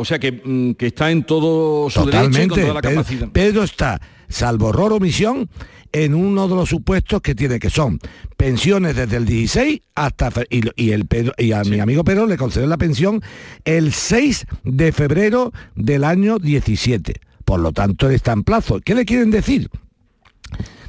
O 0.00 0.04
sea 0.04 0.18
que, 0.18 0.30
mm, 0.44 0.72
que, 0.74 0.86
está 0.86 1.10
en 1.10 1.24
todo 1.24 1.90
su 1.90 2.04
Totalmente. 2.04 2.38
derecho 2.38 2.44
y 2.44 2.48
con 2.48 2.60
toda 2.60 2.74
la 2.74 2.80
Pedro, 2.82 2.94
capacidad. 3.02 3.28
Pedro 3.30 3.62
está, 3.64 4.00
salvo 4.28 4.66
horror 4.68 4.92
o 4.92 5.00
misión, 5.00 5.50
en 5.90 6.14
uno 6.14 6.46
de 6.48 6.54
los 6.54 6.68
supuestos 6.68 7.20
que 7.20 7.34
tiene, 7.34 7.58
que 7.58 7.70
son 7.70 7.98
pensiones 8.36 8.94
desde 8.94 9.16
el 9.16 9.24
16 9.24 9.80
hasta... 9.94 10.30
y 10.50 10.90
el 10.92 11.06
Pedro- 11.06 11.32
y 11.38 11.52
a 11.52 11.64
mi 11.64 11.80
amigo 11.80 12.04
Pedro 12.04 12.26
le 12.26 12.36
concedió 12.36 12.68
la 12.68 12.76
pensión 12.76 13.22
el 13.64 13.92
6 13.92 14.46
de 14.64 14.92
febrero 14.92 15.52
del 15.74 16.04
año 16.04 16.38
17. 16.38 17.14
Por 17.44 17.60
lo 17.60 17.72
tanto, 17.72 18.06
él 18.08 18.14
está 18.14 18.32
en 18.32 18.44
plazo. 18.44 18.80
¿Qué 18.84 18.94
le 18.94 19.04
quieren 19.06 19.30
decir? 19.30 19.70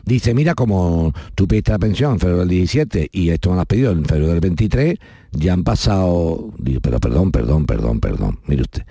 Dice, 0.09 0.33
mira, 0.33 0.55
como 0.55 1.13
tú 1.35 1.47
pediste 1.47 1.71
la 1.71 1.77
pensión 1.77 2.13
en 2.13 2.19
febrero 2.19 2.39
del 2.39 2.49
17 2.49 3.09
y 3.11 3.29
esto 3.29 3.51
me 3.51 3.55
lo 3.57 3.61
has 3.61 3.67
pedido 3.67 3.91
en 3.91 4.03
febrero 4.05 4.29
del 4.29 4.39
23, 4.39 4.97
ya 5.33 5.53
han 5.53 5.63
pasado... 5.63 6.51
Pero 6.81 6.99
perdón, 6.99 7.31
perdón, 7.31 7.67
perdón, 7.67 7.99
perdón. 7.99 8.39
Mire 8.47 8.63
usted, 8.63 8.87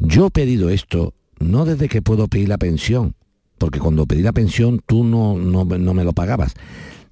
yo 0.00 0.26
he 0.26 0.30
pedido 0.32 0.68
esto 0.68 1.14
no 1.38 1.66
desde 1.66 1.88
que 1.88 2.02
puedo 2.02 2.26
pedir 2.26 2.48
la 2.48 2.58
pensión, 2.58 3.14
porque 3.58 3.78
cuando 3.78 4.06
pedí 4.06 4.22
la 4.22 4.32
pensión 4.32 4.80
tú 4.84 5.04
no, 5.04 5.38
no, 5.38 5.64
no 5.64 5.94
me 5.94 6.02
lo 6.02 6.12
pagabas. 6.12 6.54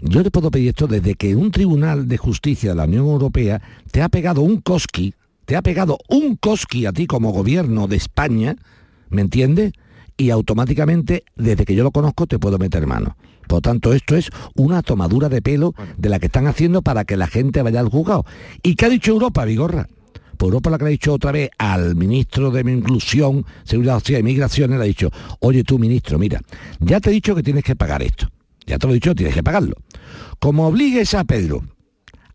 Yo 0.00 0.24
te 0.24 0.32
puedo 0.32 0.50
pedir 0.50 0.70
esto 0.70 0.88
desde 0.88 1.14
que 1.14 1.36
un 1.36 1.52
tribunal 1.52 2.08
de 2.08 2.16
justicia 2.16 2.70
de 2.70 2.74
la 2.74 2.86
Unión 2.86 3.06
Europea 3.06 3.62
te 3.92 4.02
ha 4.02 4.08
pegado 4.08 4.40
un 4.40 4.62
cosqui, 4.62 5.14
te 5.44 5.54
ha 5.54 5.62
pegado 5.62 5.98
un 6.08 6.34
cosqui 6.34 6.86
a 6.86 6.92
ti 6.92 7.06
como 7.06 7.30
gobierno 7.30 7.86
de 7.86 7.98
España, 7.98 8.56
¿me 9.10 9.20
entiendes? 9.20 9.74
Y 10.16 10.30
automáticamente, 10.30 11.24
desde 11.36 11.64
que 11.64 11.74
yo 11.74 11.82
lo 11.82 11.90
conozco, 11.90 12.26
te 12.26 12.38
puedo 12.38 12.58
meter 12.58 12.86
mano. 12.86 13.16
Por 13.46 13.58
lo 13.58 13.60
tanto, 13.60 13.92
esto 13.92 14.16
es 14.16 14.30
una 14.54 14.82
tomadura 14.82 15.28
de 15.28 15.42
pelo 15.42 15.74
de 15.96 16.08
la 16.08 16.18
que 16.18 16.26
están 16.26 16.46
haciendo 16.46 16.82
para 16.82 17.04
que 17.04 17.16
la 17.16 17.26
gente 17.26 17.62
vaya 17.62 17.80
al 17.80 17.88
juzgado. 17.88 18.24
¿Y 18.62 18.74
qué 18.74 18.86
ha 18.86 18.88
dicho 18.88 19.12
Europa, 19.12 19.44
Vigorra? 19.44 19.88
Por 20.36 20.48
Europa 20.48 20.70
lo 20.70 20.78
que 20.78 20.84
le 20.84 20.88
ha 20.88 20.90
dicho 20.90 21.12
otra 21.12 21.32
vez 21.32 21.50
al 21.58 21.94
ministro 21.94 22.50
de 22.50 22.60
Inclusión, 22.70 23.44
Seguridad 23.64 23.98
Social 23.98 24.20
y 24.20 24.24
Migraciones, 24.24 24.78
le 24.78 24.84
ha 24.84 24.88
dicho, 24.88 25.10
oye 25.40 25.62
tú 25.62 25.78
ministro, 25.78 26.18
mira, 26.18 26.40
ya 26.80 27.00
te 27.00 27.10
he 27.10 27.12
dicho 27.12 27.34
que 27.34 27.42
tienes 27.42 27.64
que 27.64 27.76
pagar 27.76 28.02
esto. 28.02 28.28
Ya 28.66 28.78
te 28.78 28.86
lo 28.86 28.92
he 28.92 28.94
dicho, 28.94 29.14
tienes 29.14 29.34
que 29.34 29.42
pagarlo. 29.42 29.74
Como 30.38 30.66
obligues 30.66 31.14
a 31.14 31.24
Pedro 31.24 31.62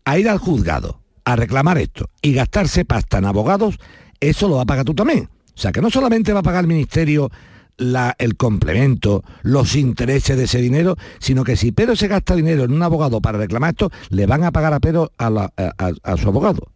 a 0.04 0.18
ir 0.18 0.28
al 0.28 0.38
juzgado 0.38 1.00
a 1.24 1.36
reclamar 1.36 1.78
esto 1.78 2.08
y 2.22 2.32
gastarse 2.32 2.84
pasta 2.84 3.18
en 3.18 3.26
abogados, 3.26 3.76
eso 4.20 4.48
lo 4.48 4.56
va 4.56 4.62
a 4.62 4.66
pagar 4.66 4.84
tú 4.84 4.94
también. 4.94 5.28
O 5.54 5.58
sea, 5.60 5.72
que 5.72 5.82
no 5.82 5.90
solamente 5.90 6.32
va 6.32 6.40
a 6.40 6.44
pagar 6.44 6.64
el 6.64 6.68
ministerio 6.68 7.30
la- 7.80 8.14
el 8.18 8.36
complemento, 8.36 9.24
los 9.42 9.74
intereses 9.74 10.36
de 10.36 10.44
ese 10.44 10.60
dinero, 10.60 10.96
sino 11.18 11.42
que 11.44 11.56
si 11.56 11.72
Pedro 11.72 11.96
se 11.96 12.06
gasta 12.08 12.36
dinero 12.36 12.64
en 12.64 12.72
un 12.72 12.82
abogado 12.82 13.20
para 13.20 13.38
reclamar 13.38 13.70
esto, 13.70 13.90
le 14.10 14.26
van 14.26 14.44
a 14.44 14.52
pagar 14.52 14.72
a 14.74 14.80
Pedro 14.80 15.10
a, 15.18 15.30
la- 15.30 15.52
a- 15.56 16.16
su 16.16 16.28
abogado. 16.28 16.68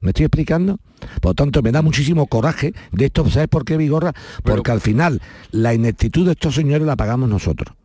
¿Me 0.00 0.10
estoy 0.10 0.24
explicando? 0.26 0.78
Por 1.20 1.30
lo 1.30 1.34
tanto, 1.34 1.62
me 1.62 1.70
da 1.72 1.82
muchísimo 1.82 2.26
coraje 2.26 2.72
de 2.92 3.04
esto. 3.06 3.28
¿Sabes 3.30 3.48
por 3.48 3.64
qué, 3.64 3.76
Vigorra? 3.76 4.12
Porque 4.42 4.70
al 4.70 4.80
final 4.80 5.20
la 5.50 5.74
ineptitud 5.74 6.26
de 6.26 6.32
estos 6.32 6.54
señores 6.54 6.86
la 6.86 6.96
pagamos 6.96 7.28
nosotros. 7.28 7.76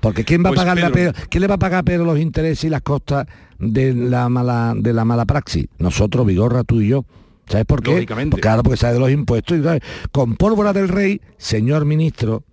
Porque 0.00 0.24
¿quién 0.24 0.42
va 0.44 0.48
Pues, 0.48 0.58
a 0.58 0.62
pagarle 0.62 0.86
a 0.86 0.90
Pedro- 0.90 1.12
Pedro? 1.12 1.26
¿Quién 1.30 1.40
le 1.42 1.46
va 1.46 1.54
a 1.56 1.58
pagar 1.58 1.80
a 1.80 1.82
Pedro 1.82 2.04
los 2.04 2.18
intereses 2.18 2.64
y 2.64 2.68
las 2.70 2.80
costas 2.82 3.26
de 3.58 3.92
la 3.94 4.28
mala, 4.28 4.72
de 4.76 4.92
la 4.92 5.04
mala 5.04 5.26
praxis? 5.26 5.66
Nosotros, 5.78 6.26
Vigorra, 6.26 6.64
tú 6.64 6.80
y 6.80 6.88
yo. 6.88 7.04
¿Sabes 7.48 7.64
por 7.66 7.82
qué? 7.82 7.92
Lógicamente. 7.92 8.40
Claro, 8.40 8.62
porque 8.62 8.76
sabe 8.76 8.94
de 8.94 9.00
los 9.00 9.10
impuestos 9.10 9.58
y 9.58 9.62
¿sabes? 9.62 9.82
con 10.12 10.36
pólvora 10.36 10.72
del 10.72 10.88
rey, 10.88 11.20
señor 11.38 11.84
ministro, 11.84 12.44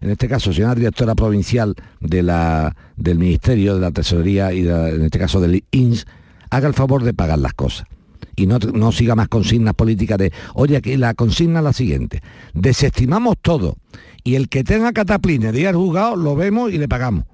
en 0.00 0.10
este 0.10 0.28
caso, 0.28 0.52
señora 0.52 0.74
directora 0.74 1.14
provincial 1.14 1.74
de 2.00 2.22
la, 2.22 2.76
del 2.96 3.18
Ministerio 3.18 3.74
de 3.74 3.80
la 3.80 3.90
Tesorería 3.90 4.52
y 4.52 4.62
de- 4.62 4.90
en 4.96 5.02
este 5.04 5.18
caso 5.18 5.40
del 5.40 5.64
INS, 5.70 6.06
haga 6.50 6.68
el 6.68 6.74
favor 6.74 7.02
de 7.02 7.12
pagar 7.14 7.38
las 7.40 7.54
cosas. 7.54 7.86
Y 8.36 8.46
no, 8.46 8.58
no 8.58 8.92
siga 8.92 9.16
más 9.16 9.28
consignas 9.28 9.74
políticas 9.74 10.18
de, 10.18 10.32
oye, 10.54 10.76
aquí 10.76 10.96
la 10.96 11.14
consigna 11.14 11.60
es 11.60 11.64
la 11.64 11.72
siguiente, 11.72 12.20
desestimamos 12.52 13.36
todo 13.40 13.76
y 14.24 14.34
el 14.34 14.48
que 14.48 14.62
tenga 14.64 14.92
cataplines 14.92 15.52
de 15.52 15.60
ir 15.60 15.68
al 15.68 15.76
juzgado 15.76 16.16
lo 16.16 16.36
vemos 16.36 16.70
y 16.72 16.78
le 16.78 16.86
pagamos. 16.88 17.24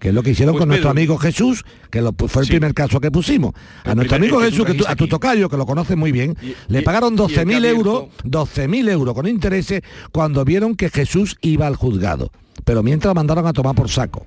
Que 0.00 0.08
es 0.08 0.14
lo 0.14 0.22
que 0.24 0.30
hicieron 0.30 0.54
Pues, 0.54 0.62
con 0.62 0.68
nuestro 0.70 0.90
amigo 0.90 1.16
Jesús, 1.18 1.64
que 1.90 2.02
lo- 2.02 2.12
fue 2.12 2.42
el 2.42 2.46
Sí. 2.46 2.52
primer 2.52 2.74
caso 2.74 3.00
que 3.00 3.10
pusimos. 3.12 3.54
A 3.84 3.90
El 3.90 3.96
nuestro 3.96 4.16
amigo 4.16 4.40
Jesús, 4.40 4.58
tú 4.58 4.64
que 4.64 4.74
tú- 4.74 4.84
a 4.88 4.96
tu 4.96 5.06
tocayo, 5.06 5.48
que 5.48 5.56
lo 5.56 5.66
conoces 5.66 5.96
muy 5.96 6.10
bien, 6.10 6.36
le 6.66 6.80
y- 6.80 6.82
pagaron 6.82 7.12
y 7.12 7.16
el 7.22 7.28
que 7.28 7.34
12.000 7.34 7.64
ha 7.64 7.68
euros, 7.68 7.96
abierto- 8.02 8.22
12.000 8.24 8.88
euros 8.88 9.14
con 9.14 9.28
intereses 9.28 9.82
cuando 10.10 10.44
vieron 10.44 10.74
que 10.74 10.90
Jesús 10.90 11.36
iba 11.42 11.66
al 11.68 11.76
juzgado. 11.76 12.30
Pero 12.64 12.82
mientras 12.82 13.10
lo 13.10 13.14
mandaron 13.14 13.46
a 13.46 13.52
tomar 13.52 13.74
por 13.76 13.88
saco. 13.88 14.26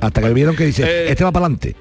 Hasta 0.00 0.20
que 0.22 0.32
vieron 0.32 0.54
que 0.54 0.66
dice, 0.66 0.84
Eh, 0.84 1.10
este 1.10 1.24
va 1.24 1.32
para 1.32 1.46
adelante. 1.46 1.74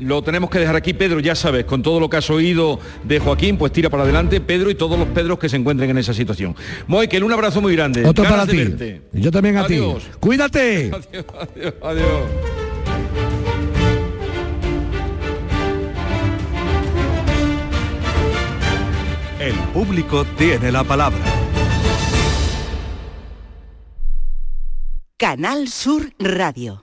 Lo 0.00 0.22
tenemos 0.22 0.48
que 0.48 0.60
dejar 0.60 0.76
aquí, 0.76 0.94
Pedro, 0.94 1.18
ya 1.18 1.34
sabes, 1.34 1.64
con 1.64 1.82
todo 1.82 1.98
lo 1.98 2.08
que 2.08 2.16
has 2.18 2.30
oído 2.30 2.78
de 3.02 3.18
Joaquín, 3.18 3.56
pues 3.56 3.72
tira 3.72 3.90
para 3.90 4.04
adelante, 4.04 4.40
Pedro 4.40 4.70
y 4.70 4.76
todos 4.76 4.96
los 4.98 5.08
Pedros 5.08 5.38
que 5.40 5.48
se 5.48 5.56
encuentren 5.56 5.90
en 5.90 5.98
esa 5.98 6.14
situación. 6.14 6.54
Moikel, 6.86 7.24
un 7.24 7.32
abrazo 7.32 7.60
muy 7.60 7.74
grande. 7.74 8.04
Otro 8.06 8.22
Ganas 8.22 8.38
para 8.46 8.50
ti. 8.52 8.58
verte. 8.58 9.02
Y 9.12 9.20
yo 9.20 9.32
también 9.32 9.56
a 9.56 9.62
Adiós. 9.62 10.04
ti. 10.04 10.10
Cuídate. 10.20 10.90
Adiós, 11.10 11.24
adiós, 11.40 11.74
adiós. 11.82 12.22
El 19.40 19.54
público 19.72 20.24
tiene 20.36 20.72
la 20.72 20.84
palabra. 20.84 21.18
Canal 25.16 25.68
Sur 25.68 26.12
Radio. 26.18 26.82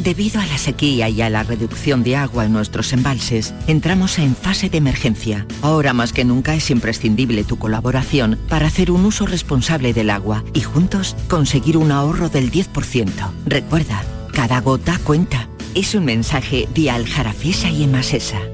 Debido 0.00 0.40
a 0.40 0.46
la 0.46 0.58
sequía 0.58 1.08
y 1.08 1.22
a 1.22 1.30
la 1.30 1.42
reducción 1.42 2.02
de 2.02 2.16
agua 2.16 2.44
en 2.44 2.52
nuestros 2.52 2.92
embalses, 2.92 3.54
entramos 3.66 4.18
en 4.18 4.36
fase 4.36 4.68
de 4.68 4.78
emergencia. 4.78 5.46
Ahora 5.62 5.92
más 5.92 6.12
que 6.12 6.24
nunca 6.24 6.54
es 6.54 6.70
imprescindible 6.70 7.44
tu 7.44 7.58
colaboración 7.58 8.38
para 8.48 8.66
hacer 8.66 8.90
un 8.90 9.04
uso 9.04 9.26
responsable 9.26 9.92
del 9.92 10.10
agua 10.10 10.44
y 10.52 10.60
juntos 10.60 11.16
conseguir 11.28 11.76
un 11.76 11.92
ahorro 11.92 12.28
del 12.28 12.50
10%. 12.50 13.10
Recuerda, 13.46 14.02
cada 14.32 14.60
gota 14.60 14.98
cuenta. 15.04 15.48
Es 15.74 15.94
un 15.94 16.04
mensaje 16.04 16.68
de 16.74 16.90
Aljarafesa 16.90 17.70
y 17.70 17.84
Emasesa. 17.84 18.53